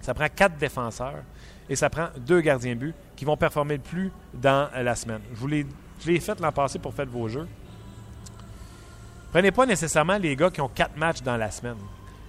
Ça 0.00 0.14
prend 0.14 0.28
quatre 0.28 0.58
défenseurs 0.58 1.24
et 1.72 1.76
ça 1.76 1.88
prend 1.88 2.08
deux 2.18 2.42
gardiens 2.42 2.74
but 2.74 2.94
qui 3.16 3.24
vont 3.24 3.38
performer 3.38 3.76
le 3.78 3.82
plus 3.82 4.12
dans 4.34 4.68
la 4.76 4.94
semaine. 4.94 5.22
Je 5.32 5.38
vous 5.38 5.46
l'ai, 5.46 5.64
fait 6.20 6.38
l'an 6.38 6.52
passé 6.52 6.78
pour 6.78 6.92
faire 6.92 7.06
vos 7.06 7.28
jeux. 7.28 7.48
Prenez 9.32 9.50
pas 9.52 9.64
nécessairement 9.64 10.18
les 10.18 10.36
gars 10.36 10.50
qui 10.50 10.60
ont 10.60 10.68
quatre 10.68 10.98
matchs 10.98 11.22
dans 11.22 11.38
la 11.38 11.50
semaine. 11.50 11.78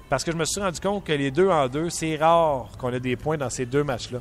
Parce 0.09 0.23
que 0.23 0.31
je 0.31 0.37
me 0.37 0.45
suis 0.45 0.61
rendu 0.61 0.79
compte 0.79 1.03
que 1.03 1.11
les 1.11 1.29
deux 1.29 1.49
en 1.49 1.67
deux, 1.67 1.89
c'est 1.89 2.15
rare 2.15 2.69
qu'on 2.79 2.93
ait 2.93 3.01
des 3.01 3.17
points 3.17 3.35
dans 3.35 3.49
ces 3.49 3.65
deux 3.65 3.83
matchs-là. 3.83 4.19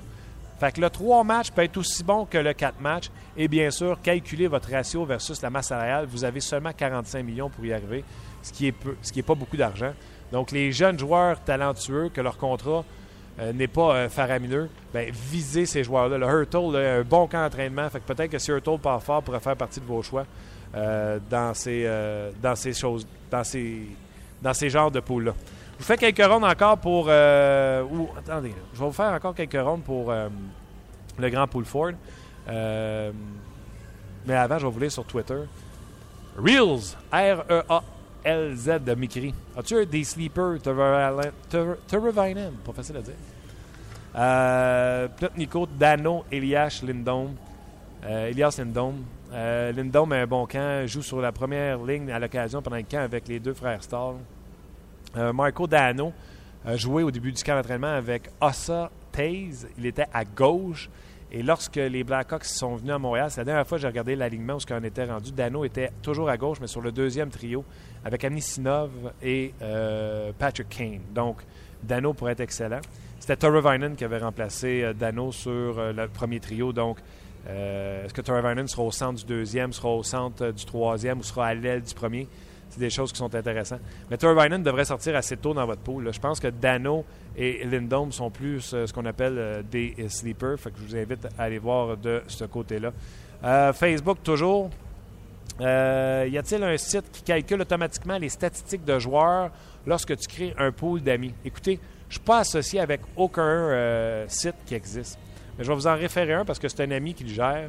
Fait 0.59 0.73
que 0.73 0.81
le 0.81 0.91
trois 0.91 1.23
matchs 1.23 1.53
peut 1.53 1.63
être 1.63 1.77
aussi 1.77 2.03
bon 2.03 2.27
que 2.27 2.39
le 2.39 2.53
quatre 2.53 2.81
matchs. 2.81 3.09
Et 3.37 3.47
bien 3.47 3.71
sûr, 3.71 4.01
calculez 4.03 4.49
votre 4.49 4.73
ratio 4.73 5.05
versus 5.05 5.41
la 5.41 5.51
masse 5.51 5.69
salariale. 5.69 6.07
Vous 6.07 6.25
avez 6.25 6.41
seulement 6.41 6.73
45 6.73 7.23
millions 7.23 7.49
pour 7.49 7.65
y 7.65 7.73
arriver, 7.73 8.03
ce 8.43 8.53
qui 8.53 8.67
est, 8.67 8.73
peu, 8.73 8.97
ce 9.01 9.13
qui 9.13 9.21
est 9.21 9.23
pas 9.23 9.37
beaucoup 9.37 9.57
d'argent. 9.57 9.93
Donc, 10.33 10.51
les 10.51 10.73
jeunes 10.73 10.99
joueurs 10.99 11.41
talentueux 11.45 12.11
que 12.13 12.21
leur 12.21 12.39
contrat 12.39 12.85
euh, 13.41 13.53
n'est 13.53 13.69
pas 13.69 13.95
euh, 13.95 14.09
faramineux, 14.11 14.69
ben, 14.93 15.11
visez 15.11 15.65
ces 15.65 15.83
joueurs-là. 15.85 16.19
Le 16.19 16.27
Hurtle 16.27 16.77
a 16.77 16.97
un 16.97 17.03
bon 17.03 17.27
camp 17.27 17.43
d'entraînement. 17.43 17.89
Fait 17.89 18.01
que 18.01 18.13
peut-être 18.13 18.31
que 18.31 18.39
si 18.39 18.51
Hurtle 18.51 18.79
part 18.79 19.03
fort 19.03 19.23
pourrait 19.23 19.41
faire 19.41 19.57
partie 19.57 19.81
de 19.81 19.87
vos 19.87 20.03
choix 20.03 20.27
euh, 20.75 21.19
dans, 21.31 21.55
ces, 21.55 21.89
dans 22.43 22.55
ces 22.55 22.75
choses, 22.75 23.07
dans 23.31 23.43
ces, 23.43 23.87
dans 24.43 24.53
ces 24.53 24.69
genres 24.69 24.91
de 24.91 25.01
poules-là. 25.01 25.33
Je 25.79 25.79
vous 25.79 25.85
fais 25.85 25.97
quelques 25.97 26.31
rondes 26.31 26.45
encore 26.45 26.77
pour. 26.77 27.07
ou, 27.07 28.09
attendez, 28.19 28.55
je 28.75 28.79
vais 28.79 28.87
vous 28.87 28.93
faire 28.93 29.13
encore 29.13 29.35
quelques 29.35 29.61
rondes 29.61 29.83
pour 29.83 30.13
le 30.13 31.31
grand 31.31 31.47
pool 31.47 31.65
Ford. 31.65 31.93
mais 32.47 34.35
avant, 34.35 34.59
je 34.59 34.67
vais 34.67 34.73
vous 34.73 34.81
lire 34.81 34.93
sur 34.93 35.05
Twitter. 35.05 35.41
Reels, 36.37 36.97
R-E-A-L-Z 38.25 38.81
de 38.85 38.95
Mikri. 38.95 39.35
As-tu 39.57 39.87
des 39.87 40.05
sleepers 40.05 40.61
Terravinen? 40.63 42.53
Pas 42.65 42.73
facile 42.73 42.97
à 42.97 43.03
dire. 43.03 43.15
Euh, 44.15 45.09
Nico, 45.37 45.67
Dano, 45.67 46.25
Elias, 46.31 46.83
Lindom. 46.87 47.35
Euh, 48.05 48.29
Elias 48.29 48.57
Lindom. 48.59 48.95
Euh, 49.33 49.73
Lindom 49.73 50.13
est 50.13 50.21
un 50.21 50.27
bon 50.27 50.47
camp, 50.47 50.87
joue 50.87 51.03
sur 51.03 51.21
la 51.21 51.33
première 51.33 51.83
ligne 51.83 52.11
à 52.11 52.19
l'occasion 52.19 52.61
pendant 52.61 52.77
le 52.77 52.83
camp 52.83 53.01
avec 53.01 53.27
les 53.29 53.41
deux 53.41 53.55
frères 53.55 53.83
Stall. 53.83 54.17
Euh, 55.17 55.33
Marco 55.33 55.67
Dano 55.67 56.13
a 56.65 56.77
joué 56.77 57.03
au 57.03 57.11
début 57.11 57.33
du 57.33 57.43
camp 57.43 57.57
d'entraînement 57.57 57.95
avec 57.95 58.29
Ossa 58.41 58.91
Taze. 59.11 59.69
Il 59.79 59.87
était 59.87 60.07
à 60.13 60.25
gauche. 60.25 60.91
Et 61.35 61.43
lorsque 61.43 61.77
les 61.77 62.05
Blackhawks 62.05 62.45
sont 62.45 62.77
venus 62.77 62.93
à 62.93 62.99
Montréal, 62.99 63.31
c'est 63.31 63.41
la 63.41 63.47
dernière 63.47 63.67
fois 63.67 63.79
que 63.79 63.83
j'ai 63.83 63.89
regardé 63.89 64.15
l'alignement 64.15 64.57
où 64.57 64.61
ce 64.61 64.67
qu'on 64.67 64.85
était 64.85 65.07
rendu. 65.07 65.33
Dano 65.33 65.65
était 65.65 65.91
toujours 66.03 66.29
à 66.29 66.37
gauche, 66.37 66.59
mais 66.61 66.67
sur 66.67 66.83
le 66.83 66.93
deuxième 66.93 67.31
trio, 67.31 67.65
avec 68.05 68.23
Anisinov 68.23 68.91
et 69.23 69.55
euh, 69.63 70.33
Patrick 70.39 70.69
Kane. 70.69 71.01
Donc, 71.15 71.39
Dano 71.83 72.13
pourrait 72.13 72.33
être 72.33 72.41
excellent. 72.41 72.83
C'était 73.19 73.37
Torrevinen 73.37 73.97
qui 73.97 74.05
avait 74.05 74.19
remplacé 74.19 74.83
euh, 74.83 74.93
Dano 74.93 75.33
sur 75.33 75.79
euh, 75.79 75.95
le 75.95 76.07
premier 76.07 76.39
trio. 76.39 76.75
Donc, 76.75 76.99
est-ce 77.49 78.13
que 78.13 78.21
Torrevinen 78.21 78.69
sera 78.69 78.83
au 78.83 78.93
centre 78.93 79.19
du 79.21 79.25
deuxième, 79.25 79.73
sera 79.73 79.89
au 79.89 80.03
centre 80.03 80.53
du 80.53 80.65
troisième 80.65 81.19
ou 81.19 81.23
sera 81.25 81.47
à 81.47 81.55
l'aile 81.55 81.83
du 81.83 81.95
premier? 81.95 82.29
C'est 82.73 82.81
des 82.81 82.89
choses 82.89 83.13
qui 83.13 83.19
sont 83.19 83.35
intéressantes. 83.35 83.83
Mais 84.11 84.17
Torvinen 84.17 84.63
devrait 84.63 84.87
sortir 84.87 85.15
assez 85.15 85.37
tôt 85.37 85.53
dans 85.53 85.67
votre 85.67 85.83
pool. 85.83 86.11
Je 86.11 86.19
pense 86.19 86.41
que 86.41 86.49
Dano 86.49 87.05
et 87.37 87.67
Lindom 87.67 88.11
sont 88.11 88.31
plus 88.31 88.73
euh, 88.73 88.87
ce 88.87 88.95
qu'on 88.95 89.05
appelle 89.05 89.37
euh, 89.37 89.63
des 89.63 89.95
sleepers. 90.09 90.59
Fait 90.59 90.71
que 90.71 90.79
je 90.79 90.85
vous 90.85 90.97
invite 90.97 91.29
à 91.39 91.43
aller 91.43 91.59
voir 91.59 91.99
de 91.99 92.23
ce 92.29 92.47
côté-là. 92.47 92.93
Euh, 93.45 93.75
Facebook, 93.75 94.23
toujours. 94.25 94.71
y 95.61 95.65
a-t-il 95.65 96.65
un 96.65 96.79
site 96.79 97.11
qui 97.13 97.23
calcule 97.23 97.61
automatiquement 97.61 98.17
les 98.17 98.31
statistiques 98.31 98.87
de 98.87 98.99
joueurs 98.99 99.51
lorsque 99.87 100.17
tu 100.17 100.27
crées 100.27 100.55
un 100.57 100.73
pool 100.73 101.03
d'amis? 101.03 101.35
Écoutez, 101.45 101.79
je 102.09 102.09
ne 102.09 102.13
suis 102.13 102.21
pas 102.21 102.39
associé 102.39 102.81
avec 102.81 103.03
aucun 103.17 104.25
site 104.29 104.57
qui 104.65 104.75
existe. 104.75 105.19
Mais 105.59 105.65
je 105.65 105.69
vais 105.69 105.75
vous 105.75 105.87
en 105.87 105.95
référer 105.95 106.33
un 106.33 106.47
parce 106.47 106.59
que 106.59 106.69
c'est 106.69 106.85
un 106.85 106.91
ami 106.91 107.13
qui 107.13 107.25
le 107.25 107.35
gère. 107.35 107.69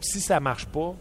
si 0.00 0.18
ça 0.18 0.36
ne 0.36 0.44
marche 0.44 0.64
pas, 0.64 0.94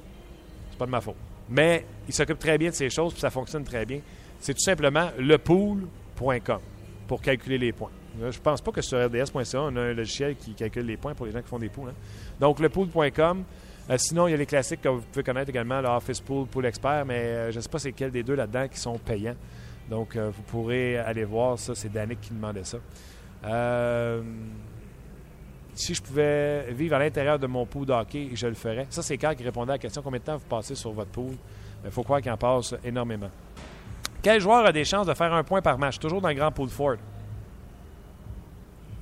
c'est 0.72 0.78
pas 0.78 0.86
de 0.86 0.92
ma 0.92 1.00
faute. 1.00 1.29
Mais 1.50 1.86
il 2.08 2.14
s'occupe 2.14 2.40
très 2.40 2.58
bien 2.58 2.70
de 2.70 2.76
ces 2.76 2.90
choses, 2.90 3.14
puis 3.14 3.22
ça 3.22 3.30
fonctionne 3.30 3.64
très 3.64 3.86
bien. 3.86 4.00
C'est 4.40 4.54
tout 4.54 4.64
simplement 4.64 5.10
lepool.com 5.18 6.60
pour 7.08 7.22
calculer 7.22 7.58
les 7.58 7.72
points. 7.72 7.92
Euh, 8.22 8.32
je 8.32 8.40
pense 8.40 8.62
pas 8.62 8.72
que 8.72 8.82
sur 8.82 9.04
rds.ca, 9.04 9.62
on 9.62 9.76
a 9.76 9.82
un 9.82 9.94
logiciel 9.94 10.36
qui 10.36 10.54
calcule 10.54 10.86
les 10.86 10.98
points 10.98 11.14
pour 11.14 11.26
les 11.26 11.32
gens 11.32 11.42
qui 11.42 11.48
font 11.48 11.60
des 11.60 11.70
pools. 11.70 11.90
Hein. 11.90 11.96
Donc, 12.40 12.60
lepool.com. 12.60 13.44
Euh, 13.90 13.98
sinon, 13.98 14.28
il 14.28 14.32
y 14.32 14.34
a 14.34 14.38
les 14.38 14.46
classiques 14.46 14.82
que 14.82 14.90
vous 14.90 15.02
pouvez 15.02 15.24
connaître 15.24 15.50
également, 15.50 15.82
l'Office 15.82 16.22
Pool, 16.22 16.46
Pool 16.48 16.66
Expert, 16.66 17.06
mais 17.06 17.20
euh, 17.20 17.52
je 17.52 17.58
ne 17.58 17.62
sais 17.62 17.70
pas 17.70 17.80
c'est 17.80 17.92
quel 17.92 18.12
des 18.12 18.24
deux 18.24 18.36
là-dedans 18.36 18.68
qui 18.68 18.80
sont 18.80 18.98
payants. 19.00 19.36
Donc, 19.90 20.16
vous 20.16 20.44
pourrez 20.44 20.98
aller 20.98 21.24
voir 21.24 21.58
ça. 21.58 21.74
C'est 21.74 21.92
Danick 21.92 22.22
qui 22.22 22.32
demandait 22.32 22.64
ça. 22.64 22.78
Si 25.80 25.94
je 25.94 26.02
pouvais 26.02 26.74
vivre 26.74 26.98
à 26.98 27.00
l'intérieur 27.00 27.40
de 27.40 27.48
mon 27.48 27.66
pool 27.66 27.86
d'hockey, 27.86 28.32
je 28.34 28.48
le 28.48 28.54
ferais. 28.54 28.86
Ça, 28.90 29.02
c'est 29.02 29.18
Carl 29.18 29.34
qui 29.34 29.44
répondait 29.44 29.72
à 29.72 29.76
la 29.76 29.80
question 29.80 30.02
combien 30.02 30.20
de 30.20 30.26
temps 30.26 30.36
vous 30.36 30.46
passez 30.46 30.76
sur 30.76 30.92
votre 30.92 31.10
pool? 31.10 31.36
Il 31.86 31.90
faut 31.90 32.04
croire 32.04 32.22
qu'il 32.22 32.30
en 32.30 32.36
passe 32.36 32.76
énormément. 32.84 33.30
Quel 34.22 34.42
joueur 34.42 34.66
a 34.66 34.74
des 34.74 34.84
chances 34.84 35.08
de 35.08 35.14
faire 35.14 35.34
un 35.34 35.42
point 35.42 35.62
par 35.62 35.78
match? 35.78 35.98
Toujours 35.98 36.20
dans 36.20 36.28
le 36.28 36.34
grand 36.34 36.52
pool 36.52 36.68
Ford. 36.68 36.98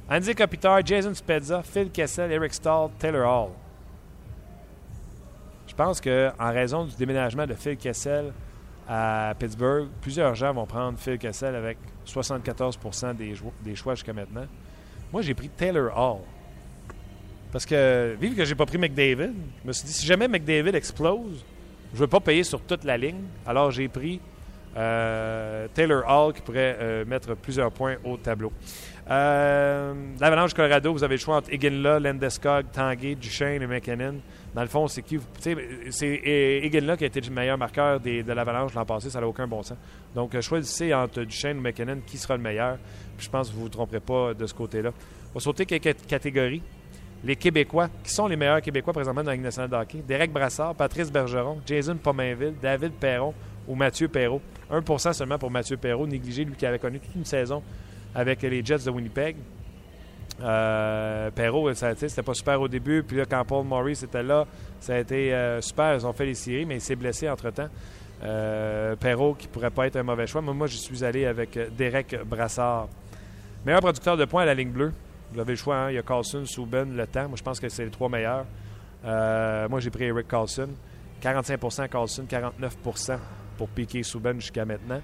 Andy 0.08 0.36
Kopitar, 0.36 0.86
Jason 0.86 1.16
Spezza, 1.16 1.64
Phil 1.64 1.90
Kessel, 1.90 2.32
Eric 2.32 2.54
Stahl, 2.54 2.92
Taylor 3.00 3.28
Hall. 3.28 3.54
Je 5.66 5.74
pense 5.74 6.00
qu'en 6.00 6.52
raison 6.52 6.86
du 6.86 6.96
déménagement 6.96 7.48
de 7.48 7.56
Phil 7.56 7.78
Kessel 7.78 8.32
à 8.88 9.34
Pittsburgh, 9.40 9.88
plusieurs 10.00 10.36
gens 10.36 10.54
vont 10.54 10.68
prendre 10.68 11.00
Phil 11.00 11.18
Kessel 11.18 11.56
avec 11.56 11.80
74 12.06 12.78
des, 13.18 13.34
des 13.64 13.76
choix 13.76 13.96
jusqu'à 13.96 14.14
maintenant. 14.14 14.46
Moi, 15.12 15.24
j'ai 15.24 15.34
pris 15.34 15.50
Taylor 15.50 15.92
Hall. 15.98 16.22
Parce 17.58 17.66
que, 17.66 18.16
vu 18.22 18.36
que 18.36 18.46
j'ai 18.46 18.54
pas 18.54 18.68
pris 18.68 18.78
McDavid, 18.78 19.34
je 19.64 19.68
me 19.68 19.74
suis 19.74 19.88
dit, 19.88 19.92
si 19.92 20.06
jamais 20.06 20.28
McDavid 20.28 20.76
explose, 20.76 21.44
je 21.92 21.98
veux 21.98 22.06
pas 22.06 22.20
payer 22.20 22.44
sur 22.44 22.62
toute 22.62 22.84
la 22.84 22.96
ligne. 22.96 23.24
Alors, 23.48 23.72
j'ai 23.72 23.88
pris 23.88 24.22
euh, 24.78 25.68
Taylor 25.74 26.04
Hall 26.08 26.36
qui 26.36 26.42
pourrait 26.42 26.78
euh, 26.80 27.04
mettre 27.04 27.34
plusieurs 27.34 27.72
points 27.72 27.96
au 28.04 28.16
tableau. 28.18 28.54
Euh, 29.10 29.92
L'Avalanche 30.20 30.54
Colorado, 30.54 30.94
vous 30.94 31.04
avez 31.04 31.16
le 31.16 31.20
choix 31.20 31.38
entre 31.38 31.52
Iginla, 31.52 32.00
Landeskog, 32.00 32.68
Tanguay, 32.72 33.16
Duchesne 33.16 33.64
et 33.64 33.66
McKinnon. 33.66 34.18
Dans 34.54 34.62
le 34.62 34.68
fond, 34.68 34.88
c'est 34.88 35.02
qui 35.02 35.18
C'est 35.40 36.62
Iginla 36.64 36.96
qui 36.96 37.06
a 37.06 37.08
été 37.08 37.22
le 37.22 37.32
meilleur 37.32 37.58
marqueur 37.58 38.00
de 38.00 38.34
l'Avalanche 38.34 38.76
l'an 38.76 38.86
passé. 38.86 39.10
Ça 39.10 39.20
n'a 39.20 39.28
aucun 39.28 39.48
bon 39.48 39.64
sens. 39.64 39.80
Donc, 40.14 40.40
choisissez 40.42 40.94
entre 40.94 41.24
Duchesne 41.24 41.58
et 41.58 41.62
McKinnon 41.62 42.02
qui 42.06 42.20
sera 42.20 42.38
le 42.38 42.44
meilleur. 42.44 42.78
je 43.18 43.28
pense 43.28 43.50
que 43.50 43.54
vous 43.54 43.62
ne 43.62 43.64
vous 43.64 43.70
tromperez 43.70 44.00
pas 44.00 44.36
de 44.36 44.46
ce 44.46 44.54
côté-là. 44.54 44.92
On 45.32 45.40
va 45.40 45.40
sauter 45.40 45.66
quelques 45.66 46.06
catégories 46.06 46.62
les 47.24 47.36
Québécois, 47.36 47.90
qui 48.04 48.12
sont 48.12 48.28
les 48.28 48.36
meilleurs 48.36 48.62
Québécois 48.62 48.94
présentement 48.94 49.24
dans 49.24 49.30
la 49.30 49.36
Ligue 49.36 49.44
nationale 49.46 49.70
de 49.70 49.76
hockey. 49.76 50.04
Derek 50.08 50.32
Brassard, 50.32 50.76
Patrice 50.76 51.12
Bergeron, 51.12 51.60
Jason 51.66 51.96
Pomainville, 51.96 52.54
David 52.62 52.94
Perron 52.94 53.34
ou 53.68 53.76
Mathieu 53.76 54.08
Perrault. 54.08 54.42
1% 54.72 55.14
seulement 55.14 55.38
pour 55.38 55.52
Mathieu 55.52 55.78
Perrault, 55.78 56.08
négligé, 56.08 56.46
lui 56.46 56.56
qui 56.56 56.66
avait 56.66 56.80
connu 56.80 57.00
toute 57.00 57.16
une 57.16 57.26
saison 57.26 57.64
avec 58.14 58.42
les 58.42 58.64
Jets 58.64 58.86
de 58.86 58.92
Winnipeg. 58.92 59.36
Euh, 60.42 61.32
Perrault, 61.32 61.74
c'était 61.74 62.24
pas 62.24 62.34
super 62.34 62.62
au 62.62 62.68
début. 62.68 63.04
Puis 63.04 63.18
là, 63.18 63.26
quand 63.26 63.44
Paul 63.46 63.66
Maurice 63.66 64.04
était 64.04 64.24
là, 64.24 64.46
ça 64.80 64.96
a 64.96 65.00
été 65.00 65.34
euh, 65.34 65.62
super. 65.62 65.96
Ils 65.96 66.06
ont 66.06 66.14
fait 66.14 66.26
les 66.26 66.36
séries, 66.36 66.66
mais 66.66 66.76
il 66.76 66.82
s'est 66.82 66.96
blessé 66.96 67.30
entre-temps. 67.30 67.70
Euh, 68.24 68.96
Perrault, 68.96 69.36
qui 69.36 69.48
pourrait 69.48 69.70
pas 69.72 69.88
être 69.88 69.96
un 69.96 70.04
mauvais 70.04 70.28
choix. 70.28 70.42
Mais 70.42 70.54
moi, 70.54 70.68
je 70.68 70.78
suis 70.78 71.04
allé 71.04 71.26
avec 71.26 71.58
Derek 71.76 72.16
Brassard. 72.26 72.88
Meilleur 73.66 73.82
producteur 73.82 74.18
de 74.18 74.26
points 74.26 74.44
à 74.44 74.46
la 74.46 74.54
ligne 74.54 74.72
bleue. 74.72 74.92
Vous 75.34 75.40
avez 75.40 75.54
le 75.54 75.58
choix. 75.58 75.76
Hein? 75.78 75.92
Il 75.92 75.96
y 75.96 75.98
a 75.98 76.04
Carlson, 76.04 76.46
Subban, 76.46 76.86
Le 76.86 77.08
Temps. 77.08 77.28
Moi, 77.28 77.38
je 77.38 77.44
pense 77.44 77.60
que 77.60 77.70
c'est 77.70 77.86
les 77.86 77.92
trois 77.92 78.10
meilleurs. 78.10 78.46
Euh, 79.06 79.68
moi, 79.70 79.80
j'ai 79.80 79.90
pris 79.90 80.06
Eric 80.06 80.28
Carlson. 80.28 80.70
45% 81.22 81.90
Carlson, 81.90 82.26
49% 82.30 83.18
pour 83.58 83.70
piquer 83.70 84.04
Subban 84.04 84.36
jusqu'à 84.36 84.66
maintenant. 84.66 85.02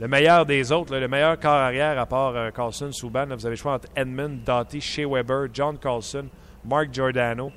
Le 0.00 0.08
meilleur 0.08 0.46
des 0.46 0.72
autres, 0.72 0.96
le 0.96 1.08
meilleur 1.08 1.38
corps 1.38 1.52
arrière 1.52 1.98
à 1.98 2.06
part 2.06 2.34
euh, 2.34 2.50
Carlson, 2.50 2.90
Subban, 2.90 3.26
vous 3.26 3.44
avez 3.44 3.50
le 3.50 3.56
choix 3.56 3.74
entre 3.74 3.88
Edmund, 3.94 4.42
Doughty, 4.44 4.80
Shea 4.80 5.06
Weber, 5.06 5.48
John 5.52 5.76
Carlson, 5.76 6.26
Mark 6.64 6.88
Giordano. 6.90 7.52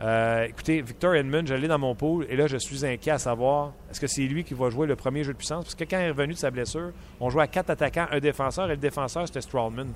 Euh, 0.00 0.46
écoutez, 0.46 0.82
Victor 0.82 1.14
Edmund, 1.14 1.46
je 1.46 1.54
l'ai 1.54 1.68
dans 1.68 1.78
mon 1.78 1.94
pool 1.94 2.26
et 2.28 2.34
là, 2.34 2.48
je 2.48 2.56
suis 2.56 2.84
inquiet 2.84 3.12
à 3.12 3.18
savoir 3.18 3.74
est-ce 3.88 4.00
que 4.00 4.08
c'est 4.08 4.22
lui 4.22 4.42
qui 4.42 4.54
va 4.54 4.70
jouer 4.70 4.88
le 4.88 4.96
premier 4.96 5.22
jeu 5.22 5.32
de 5.32 5.38
puissance? 5.38 5.64
Parce 5.64 5.76
que 5.76 5.84
quand 5.84 5.98
il 5.98 6.06
est 6.06 6.10
revenu 6.10 6.32
de 6.32 6.38
sa 6.38 6.50
blessure, 6.50 6.90
on 7.20 7.30
jouait 7.30 7.44
à 7.44 7.46
quatre 7.46 7.70
attaquants, 7.70 8.08
un 8.10 8.18
défenseur 8.18 8.66
et 8.66 8.70
le 8.70 8.76
défenseur, 8.76 9.28
c'était 9.28 9.40
Strawman. 9.40 9.92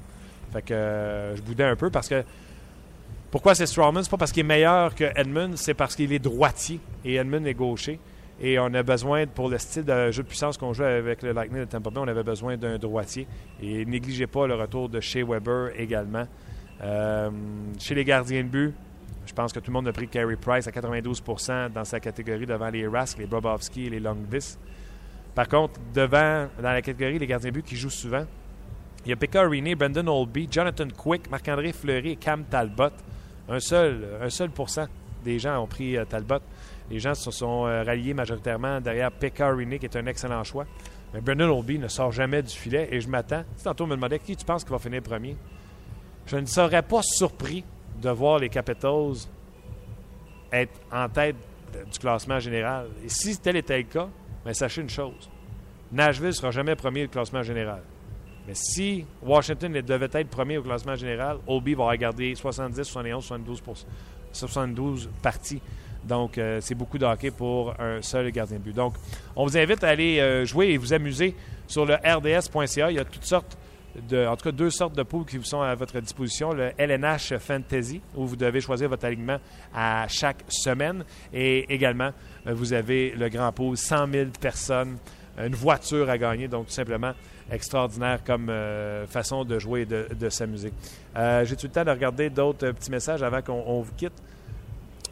Fait 0.52 0.62
que 0.62 0.74
euh, 0.74 1.36
je 1.36 1.42
boudais 1.42 1.64
un 1.64 1.76
peu 1.76 1.90
parce 1.90 2.08
que. 2.08 2.24
Pourquoi 3.30 3.54
c'est 3.54 3.66
Strawman? 3.66 4.02
C'est 4.02 4.10
pas 4.10 4.16
parce 4.16 4.32
qu'il 4.32 4.40
est 4.40 4.48
meilleur 4.48 4.94
que 4.94 5.04
Edmund, 5.14 5.58
c'est 5.58 5.74
parce 5.74 5.94
qu'il 5.94 6.10
est 6.14 6.18
droitier 6.18 6.80
et 7.04 7.16
Edmund 7.16 7.46
est 7.46 7.52
gaucher. 7.52 8.00
Et 8.40 8.58
on 8.58 8.72
a 8.72 8.82
besoin, 8.82 9.26
pour 9.26 9.48
le 9.48 9.58
style 9.58 9.84
de 9.84 10.10
jeu 10.12 10.22
de 10.22 10.28
puissance 10.28 10.56
qu'on 10.56 10.72
joue 10.72 10.84
avec 10.84 11.22
le 11.22 11.32
Lightning 11.32 11.60
de 11.60 11.64
Tampa 11.66 11.90
Bay, 11.90 12.00
on 12.00 12.08
avait 12.08 12.22
besoin 12.22 12.56
d'un 12.56 12.78
droitier. 12.78 13.26
Et 13.60 13.84
négligez 13.84 14.28
pas 14.28 14.46
le 14.46 14.54
retour 14.54 14.88
de 14.88 15.00
Shea 15.00 15.24
Weber 15.24 15.70
également. 15.76 16.24
Euh, 16.80 17.30
chez 17.78 17.94
les 17.94 18.04
gardiens 18.04 18.44
de 18.44 18.48
but, 18.48 18.74
je 19.26 19.32
pense 19.32 19.52
que 19.52 19.58
tout 19.58 19.70
le 19.70 19.74
monde 19.74 19.88
a 19.88 19.92
pris 19.92 20.08
Carey 20.08 20.36
Price 20.36 20.66
à 20.68 20.70
92% 20.70 21.72
dans 21.72 21.84
sa 21.84 21.98
catégorie 22.00 22.46
devant 22.46 22.70
les 22.70 22.86
Rask, 22.86 23.18
les 23.18 23.26
Bobovski 23.26 23.86
et 23.86 23.90
les 23.90 24.00
Longvis. 24.00 24.56
Par 25.34 25.48
contre, 25.48 25.80
devant, 25.92 26.48
dans 26.56 26.72
la 26.72 26.82
catégorie 26.82 27.18
des 27.18 27.26
gardiens 27.26 27.50
de 27.50 27.54
but 27.54 27.64
qui 27.64 27.76
jouent 27.76 27.90
souvent, 27.90 28.24
il 29.04 29.10
y 29.10 29.12
a 29.12 29.16
Pekka 29.16 29.42
Rini, 29.48 29.74
Brendan 29.74 30.08
Olby, 30.08 30.48
Jonathan 30.50 30.88
Quick, 30.96 31.30
Marc-André 31.30 31.72
Fleury 31.72 32.10
et 32.12 32.16
Cam 32.16 32.44
Talbot. 32.44 32.90
Un 33.48 33.60
seul, 33.60 34.06
un 34.20 34.28
seul 34.28 34.50
des 35.24 35.38
gens 35.38 35.62
ont 35.62 35.66
pris 35.66 35.96
euh, 35.96 36.04
Talbot. 36.04 36.40
Les 36.90 37.00
gens 37.00 37.14
se 37.14 37.30
sont 37.30 37.66
euh, 37.66 37.82
ralliés 37.82 38.14
majoritairement 38.14 38.80
derrière 38.80 39.10
Pekka 39.10 39.50
Rini, 39.50 39.78
qui 39.78 39.86
est 39.86 39.96
un 39.96 40.06
excellent 40.06 40.44
choix. 40.44 40.66
Mais 41.14 41.20
Brendan 41.20 41.48
Olby 41.50 41.78
ne 41.78 41.88
sort 41.88 42.12
jamais 42.12 42.42
du 42.42 42.54
filet 42.54 42.88
et 42.90 43.00
je 43.00 43.08
m'attends. 43.08 43.44
Si 43.56 43.64
tantôt 43.64 43.86
me 43.86 43.94
demandait 43.94 44.18
qui 44.18 44.36
tu 44.36 44.44
penses 44.44 44.64
qui 44.64 44.70
va 44.70 44.78
finir 44.78 45.02
premier, 45.02 45.36
je 46.26 46.36
ne 46.36 46.46
serais 46.46 46.82
pas 46.82 47.00
surpris 47.02 47.64
de 48.00 48.10
voir 48.10 48.38
les 48.38 48.48
Capitals 48.48 49.26
être 50.52 50.80
en 50.92 51.08
tête 51.08 51.36
du 51.90 51.98
classement 51.98 52.38
général. 52.38 52.88
Et 53.04 53.08
si 53.08 53.38
tel 53.38 53.56
était 53.56 53.78
le 53.78 53.84
cas, 53.84 54.08
bien, 54.44 54.52
sachez 54.52 54.82
une 54.82 54.90
chose. 54.90 55.30
Nashville 55.90 56.28
ne 56.28 56.32
sera 56.32 56.50
jamais 56.50 56.76
premier 56.76 57.02
du 57.02 57.08
classement 57.08 57.42
général. 57.42 57.82
Mais 58.48 58.54
si 58.54 59.04
Washington 59.22 59.70
devait 59.82 60.08
être 60.10 60.28
premier 60.28 60.56
au 60.56 60.62
classement 60.62 60.96
général, 60.96 61.36
Obi 61.46 61.74
va 61.74 61.84
regarder 61.84 62.34
70, 62.34 62.82
71, 62.82 63.22
72, 63.22 63.86
72 64.32 65.10
parties. 65.20 65.60
Donc, 66.02 66.38
euh, 66.38 66.58
c'est 66.62 66.74
beaucoup 66.74 66.96
de 66.96 67.04
hockey 67.04 67.30
pour 67.30 67.78
un 67.78 68.00
seul 68.00 68.30
gardien 68.30 68.56
de 68.56 68.62
but. 68.62 68.74
Donc, 68.74 68.94
on 69.36 69.44
vous 69.44 69.58
invite 69.58 69.84
à 69.84 69.88
aller 69.88 70.18
euh, 70.18 70.46
jouer 70.46 70.68
et 70.68 70.78
vous 70.78 70.94
amuser 70.94 71.34
sur 71.66 71.84
le 71.84 71.96
rds.ca. 71.96 72.90
Il 72.90 72.96
y 72.96 72.98
a 72.98 73.04
toutes 73.04 73.26
sortes 73.26 73.58
de, 74.08 74.26
en 74.26 74.34
tout 74.34 74.44
cas, 74.44 74.52
deux 74.52 74.70
sortes 74.70 74.96
de 74.96 75.02
poules 75.02 75.26
qui 75.26 75.36
vous 75.36 75.44
sont 75.44 75.60
à 75.60 75.74
votre 75.74 76.00
disposition. 76.00 76.54
Le 76.54 76.72
LNH 76.78 77.36
Fantasy, 77.36 78.00
où 78.16 78.26
vous 78.26 78.36
devez 78.36 78.62
choisir 78.62 78.88
votre 78.88 79.04
alignement 79.04 79.40
à 79.74 80.06
chaque 80.08 80.42
semaine. 80.48 81.04
Et 81.34 81.70
également, 81.70 82.12
euh, 82.46 82.54
vous 82.54 82.72
avez 82.72 83.10
le 83.10 83.28
Grand 83.28 83.52
Pool, 83.52 83.76
100 83.76 84.10
000 84.10 84.30
personnes, 84.40 84.96
une 85.36 85.54
voiture 85.54 86.08
à 86.08 86.16
gagner. 86.16 86.48
Donc, 86.48 86.68
tout 86.68 86.72
simplement, 86.72 87.12
extraordinaire 87.50 88.22
comme 88.24 88.48
euh, 88.50 89.06
façon 89.06 89.44
de 89.44 89.58
jouer 89.58 89.82
et 89.82 89.86
de, 89.86 90.28
s'amuser. 90.28 90.72
Euh, 91.16 91.44
J'ai-tu 91.44 91.66
le 91.66 91.72
temps 91.72 91.84
de 91.84 91.90
regarder 91.90 92.30
d'autres 92.30 92.66
euh, 92.66 92.72
petits 92.72 92.90
messages 92.90 93.22
avant 93.22 93.42
qu'on 93.42 93.62
on 93.66 93.80
vous 93.80 93.94
quitte? 93.96 94.12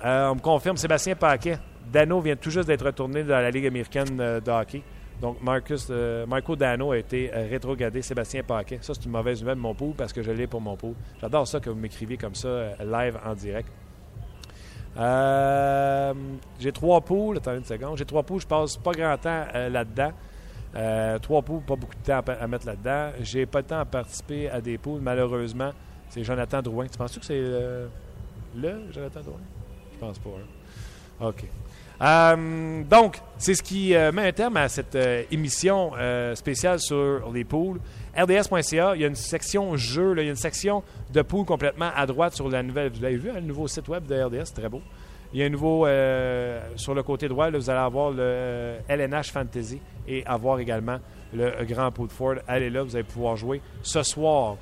On 0.03 0.35
me 0.35 0.41
confirme, 0.41 0.77
Sébastien 0.77 1.17
Paquet. 1.17 1.59
Dano 1.91 2.21
vient 2.21 2.37
tout 2.37 2.51
juste 2.51 2.69
d'être 2.69 2.85
retourné 2.85 3.25
dans 3.25 3.41
la 3.41 3.51
Ligue 3.51 3.67
américaine 3.67 4.17
de 4.17 4.51
hockey. 4.51 4.83
Donc, 5.23 5.41
Marcus, 5.43 5.91
Marco 6.29 6.55
Dano 6.55 6.93
a 6.93 6.99
été 6.99 7.31
rétrogradé. 7.33 8.03
Sébastien 8.03 8.43
Paquet. 8.43 8.79
Ça, 8.83 8.93
c'est 8.93 9.07
une 9.07 9.13
mauvaise 9.13 9.41
nouvelle 9.41 9.57
de 9.57 9.61
mon 9.61 9.75
pool 9.75 9.95
parce 9.97 10.13
que 10.13 10.23
je 10.23 10.31
l'ai 10.31 10.47
pour 10.47 10.61
mon 10.61 10.77
pool. 10.77 10.93
J'adore 11.21 11.49
ça 11.49 11.61
que 11.61 11.71
vous 11.71 11.79
m'écriviez 11.79 12.19
comme 12.19 12.35
ça, 12.35 12.75
live 12.79 13.19
en 13.25 13.35
direct. 13.35 13.71
J'ai 16.61 16.73
trois 16.73 17.01
poules. 17.01 17.39
Attendez 17.39 17.59
une 17.59 17.65
seconde. 17.65 17.97
J'ai 17.97 18.05
trois 18.05 18.23
poules. 18.23 18.43
Je 18.43 18.47
passe 18.47 18.77
pas 18.77 18.93
grand 18.93 19.17
temps 19.17 19.47
là-dedans. 19.55 20.13
Euh, 20.77 21.19
trois 21.19 21.41
poules, 21.43 21.63
pas 21.63 21.77
beaucoup 21.77 21.95
de 21.95 22.07
temps 22.07 22.21
à, 22.39 22.47
mettre 22.47 22.67
là-dedans. 22.67 23.11
J'ai 23.23 23.47
pas 23.47 23.61
le 23.61 23.65
temps 23.65 23.79
à 23.81 23.85
participer 23.85 24.51
à 24.51 24.61
des 24.61 24.77
poules, 24.77 25.01
malheureusement. 25.01 25.71
C'est 26.11 26.23
Jonathan 26.23 26.61
Drouin. 26.61 26.87
Tu 26.87 26.99
penses 26.99 27.19
que 27.19 27.25
c'est 27.25 27.41
le 27.41 27.89
Jonathan 28.93 29.21
Drouin? 29.21 29.41
Je 29.95 29.99
pense 29.99 30.19
pas. 30.19 30.31
hein. 30.31 31.27
OK. 31.29 31.45
Euh, 32.03 32.83
donc, 32.85 33.23
c'est 33.39 33.55
ce 33.55 33.63
qui 33.63 33.95
euh, 33.95 34.13
met 34.13 34.29
un 34.29 34.33
terme 34.33 34.59
à 34.59 34.69
cette 34.69 34.99
émission 35.31 35.93
spéciale 36.35 36.79
sur 36.79 37.33
les 37.33 37.45
poules. 37.45 37.81
RDS.ca, 38.15 38.95
il 38.95 39.01
y 39.01 39.05
a 39.05 39.09
une 39.09 39.15
section 39.15 39.77
jeu, 39.77 40.15
il 40.19 40.25
y 40.25 40.27
a 40.27 40.31
une 40.31 40.37
section 40.37 40.83
de 41.13 41.23
poules 41.23 41.47
complètement 41.47 41.91
à 41.97 42.05
droite 42.07 42.35
sur 42.35 42.51
la 42.51 42.63
nouvelle. 42.63 42.91
Vous 42.93 43.03
l'avez 43.03 43.17
vu, 43.17 43.31
hein, 43.31 43.37
le 43.37 43.41
nouveau 43.43 43.67
site 43.67 43.89
web 43.89 44.07
de 44.07 44.15
RDS, 44.23 44.53
très 44.55 44.69
beau. 44.69 44.83
Il 45.33 45.41
y 45.41 45.43
a 45.43 45.47
un 45.47 45.51
nouveau, 45.51 45.87
sur 46.77 46.95
le 46.95 47.03
côté 47.03 47.29
droit, 47.29 47.51
là, 47.51 47.59
vous 47.59 47.71
allez 47.71 47.81
avoir 47.81 48.11
le 48.11 48.77
LNH 48.89 49.33
Fantasy 49.33 49.81
et 50.09 50.25
avoir 50.27 50.59
également 50.59 50.99
le 51.33 51.65
Grand 51.65 51.91
Pool 51.91 52.09
de 52.09 52.13
Ford. 52.13 52.35
Allez 52.47 52.71
là, 52.71 52.83
vous 52.83 52.95
allez 52.95 53.05
pouvoir 53.05 53.37
jouer. 53.37 53.61
Ce 53.83 54.03
soir, 54.03 54.57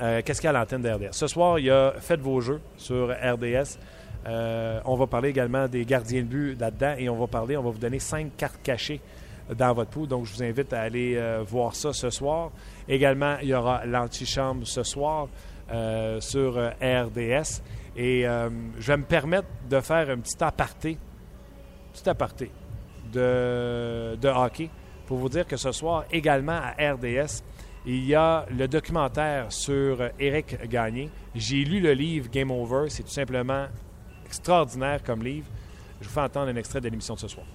euh, 0.00 0.22
qu'est-ce 0.24 0.40
qu'il 0.40 0.48
y 0.48 0.52
a 0.52 0.56
à 0.56 0.60
l'antenne 0.60 0.82
de 0.82 0.90
RDS? 0.90 1.12
Ce 1.12 1.26
soir, 1.26 1.58
il 1.58 1.66
y 1.66 1.70
a 1.70 1.94
Faites 2.00 2.20
vos 2.20 2.40
jeux 2.40 2.60
sur 2.76 3.10
RDS. 3.10 3.78
Euh, 4.26 4.80
on 4.84 4.96
va 4.96 5.06
parler 5.06 5.30
également 5.30 5.66
des 5.66 5.84
gardiens 5.84 6.22
de 6.22 6.26
but 6.26 6.60
là-dedans 6.60 6.94
et 6.98 7.08
on 7.08 7.16
va 7.16 7.26
parler, 7.26 7.56
on 7.56 7.62
va 7.62 7.70
vous 7.70 7.78
donner 7.78 7.98
cinq 7.98 8.36
cartes 8.36 8.60
cachées 8.62 9.00
dans 9.56 9.72
votre 9.72 9.90
pool. 9.90 10.06
Donc, 10.06 10.26
je 10.26 10.34
vous 10.34 10.42
invite 10.42 10.72
à 10.72 10.82
aller 10.82 11.16
euh, 11.16 11.42
voir 11.46 11.74
ça 11.74 11.92
ce 11.92 12.10
soir. 12.10 12.50
Également, 12.88 13.36
il 13.42 13.48
y 13.48 13.54
aura 13.54 13.84
l'antichambre 13.86 14.66
ce 14.66 14.82
soir 14.82 15.28
sur 16.18 16.56
RDS. 16.82 17.62
Et 17.96 18.22
je 18.24 18.86
vais 18.86 18.96
me 18.96 19.04
permettre 19.04 19.46
de 19.68 19.78
faire 19.80 20.10
un 20.10 20.18
petit 20.18 20.42
aparté, 20.42 20.98
petit 21.92 22.08
aparté 22.08 22.50
de, 23.12 24.28
hockey 24.28 24.70
pour 25.06 25.18
vous 25.18 25.28
dire 25.28 25.46
que 25.46 25.56
ce 25.56 25.72
soir, 25.72 26.04
également 26.10 26.58
à 26.62 26.92
RDS, 26.92 27.42
il 27.86 28.04
y 28.04 28.14
a 28.14 28.46
le 28.50 28.68
documentaire 28.68 29.46
sur 29.48 29.98
Éric 30.18 30.68
Gagné. 30.68 31.10
J'ai 31.34 31.64
lu 31.64 31.80
le 31.80 31.92
livre 31.92 32.28
Game 32.30 32.50
Over. 32.50 32.90
C'est 32.90 33.02
tout 33.02 33.10
simplement 33.10 33.66
extraordinaire 34.26 35.02
comme 35.02 35.22
livre. 35.22 35.46
Je 36.00 36.06
vous 36.06 36.14
fais 36.14 36.20
entendre 36.20 36.50
un 36.50 36.56
extrait 36.56 36.80
de 36.80 36.88
l'émission 36.88 37.14
de 37.14 37.20
ce 37.20 37.28
soir. 37.28 37.46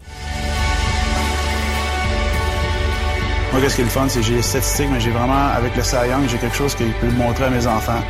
Moi, 3.51 3.61
qu'est-ce 3.61 3.75
qui 3.75 3.81
est 3.81 3.85
le 3.85 3.89
fun, 3.89 4.09
c'est 4.09 4.19
que 4.19 4.25
j'ai 4.25 4.35
les 4.35 4.41
statistiques, 4.41 4.89
mais 4.91 4.99
j'ai 4.99 5.11
vraiment, 5.11 5.47
avec 5.47 5.75
le 5.75 5.83
Cy 5.83 5.95
j'ai 6.27 6.37
quelque 6.37 6.55
chose 6.55 6.75
que 6.75 6.83
je 6.85 6.91
peux 6.99 7.15
montrer 7.15 7.45
à 7.45 7.49
mes 7.49 7.65
enfants. 7.65 8.01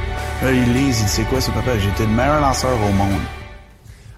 Là, 0.42 0.52
ils 0.52 0.74
lisent, 0.74 1.02
ils 1.02 1.04
disent, 1.04 1.12
c'est 1.12 1.24
quoi 1.26 1.40
ce 1.40 1.52
papa? 1.52 1.76
Été 1.76 2.04
le 2.04 2.10
meilleur 2.10 2.42
lanceur 2.42 2.74
au 2.74 2.92
monde. 2.94 3.22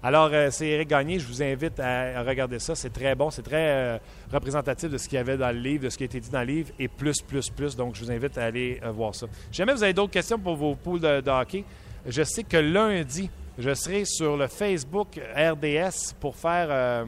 Alors, 0.08 0.30
euh, 0.32 0.48
c'est 0.52 0.68
Éric 0.68 0.88
Gagné. 0.88 1.20
Je 1.20 1.28
vous 1.28 1.44
invite 1.44 1.82
à, 1.82 2.24
regarder 2.24 2.60
ça. 2.60 2.76
C'est 2.76 2.92
très 2.92 3.14
bon. 3.14 3.30
C'est 3.30 3.42
très 3.42 3.58
euh, 3.58 3.98
représentatif 4.32 4.90
de 4.90 4.98
ce 4.98 5.10
qu'il 5.10 5.18
y 5.18 5.20
avait 5.20 5.36
dans 5.36 5.52
le 5.52 5.60
livre, 5.60 5.84
de 5.84 5.90
ce 5.90 5.98
qui 5.98 6.04
a 6.04 6.06
été 6.06 6.22
dit 6.22 6.30
dans 6.30 6.40
le 6.40 6.46
livre, 6.46 6.70
et 6.80 6.88
plus, 6.88 7.22
plus, 7.22 7.50
plus. 7.50 7.76
Donc, 7.76 7.96
je 7.96 8.06
vous 8.06 8.10
invite 8.10 8.38
à 8.38 8.46
aller 8.46 8.80
euh, 8.86 8.92
voir 8.92 9.14
ça. 9.14 9.28
Si 9.52 9.58
jamais 9.58 9.74
vous 9.74 9.84
avez 9.84 9.92
d'autres 9.92 10.14
questions 10.14 10.40
pour 10.40 10.56
vos 10.56 10.76
poules 10.76 11.02
de, 11.02 11.30
hockey, 11.30 11.66
je 12.06 12.24
sais 12.24 12.44
que 12.44 12.56
lundi, 12.56 13.30
je 13.60 13.74
serai 13.74 14.06
sur 14.06 14.38
le 14.38 14.48
Facebook 14.48 15.20
RDS 15.36 16.14
pour 16.22 16.38
faire 16.38 17.06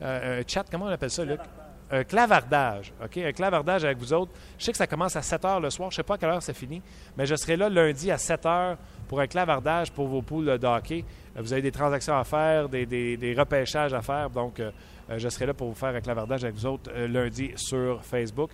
un 0.00 0.42
chat. 0.46 0.64
Comment 0.70 0.84
on 0.84 0.90
appelle 0.90 1.10
ça, 1.10 1.24
Luc? 1.24 1.40
Un 1.90 2.04
clavardage, 2.04 2.92
OK? 3.02 3.16
Un 3.16 3.32
clavardage 3.32 3.84
avec 3.84 3.98
vous 3.98 4.12
autres. 4.12 4.30
Je 4.58 4.64
sais 4.66 4.72
que 4.72 4.78
ça 4.78 4.86
commence 4.86 5.16
à 5.16 5.22
7 5.22 5.42
h 5.42 5.60
le 5.60 5.70
soir. 5.70 5.90
Je 5.90 5.94
ne 5.94 5.96
sais 5.96 6.02
pas 6.02 6.14
à 6.14 6.18
quelle 6.18 6.28
heure 6.28 6.42
c'est 6.42 6.54
fini, 6.54 6.82
mais 7.16 7.24
je 7.24 7.34
serai 7.34 7.56
là 7.56 7.70
lundi 7.70 8.10
à 8.10 8.18
7 8.18 8.44
h 8.44 8.76
pour 9.08 9.20
un 9.20 9.26
clavardage 9.26 9.90
pour 9.90 10.06
vos 10.06 10.20
poules 10.20 10.58
de 10.58 10.66
hockey. 10.66 11.04
Euh, 11.38 11.42
Vous 11.42 11.52
avez 11.52 11.62
des 11.62 11.72
transactions 11.72 12.16
à 12.16 12.24
faire, 12.24 12.68
des, 12.68 13.34
repêchages 13.38 13.94
à 13.94 14.02
faire. 14.02 14.30
Donc, 14.30 14.60
euh, 14.60 14.70
euh, 15.10 15.18
je 15.18 15.28
serai 15.28 15.46
là 15.46 15.54
pour 15.54 15.68
vous 15.68 15.74
faire 15.74 15.94
un 15.94 16.00
clavardage 16.00 16.44
avec 16.44 16.56
vous 16.56 16.66
autres 16.66 16.90
lundi 16.92 17.52
sur 17.56 18.02
Facebook. 18.04 18.50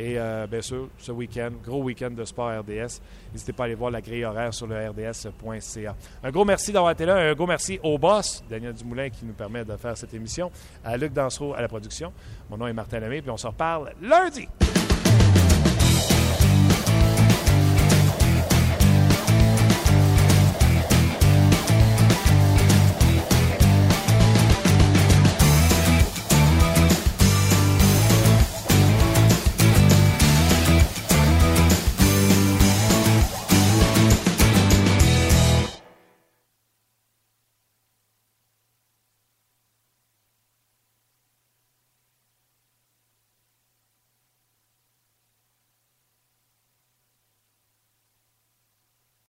Et 0.00 0.16
bien 0.48 0.62
sûr, 0.62 0.90
ce 0.96 1.10
week-end, 1.10 1.50
gros 1.64 1.82
week-end 1.82 2.10
de 2.10 2.24
sport 2.24 2.60
RDS. 2.60 3.00
N'hésitez 3.32 3.52
pas 3.52 3.64
à 3.64 3.66
aller 3.66 3.74
voir 3.74 3.90
la 3.90 4.00
grille 4.00 4.24
horaire 4.24 4.54
sur 4.54 4.68
le 4.68 4.76
rds.ca. 4.76 5.96
Un 6.22 6.30
gros 6.30 6.44
merci 6.44 6.70
d'avoir 6.70 6.92
été 6.92 7.04
là. 7.04 7.16
Un 7.16 7.34
gros 7.34 7.48
merci 7.48 7.80
au 7.82 7.98
boss, 7.98 8.44
Daniel 8.48 8.74
Dumoulin, 8.74 9.10
qui 9.10 9.24
nous 9.24 9.32
permet 9.32 9.64
de 9.64 9.76
faire 9.76 9.96
cette 9.96 10.14
émission. 10.14 10.52
À 10.84 10.96
Luc 10.96 11.12
Dansereau 11.12 11.52
à 11.52 11.62
la 11.62 11.66
production. 11.66 12.12
Mon 12.48 12.58
nom 12.58 12.68
est 12.68 12.72
Martin 12.72 13.00
Lemay, 13.00 13.22
puis 13.22 13.30
on 13.32 13.36
se 13.36 13.48
reparle 13.48 13.92
lundi. 14.00 14.46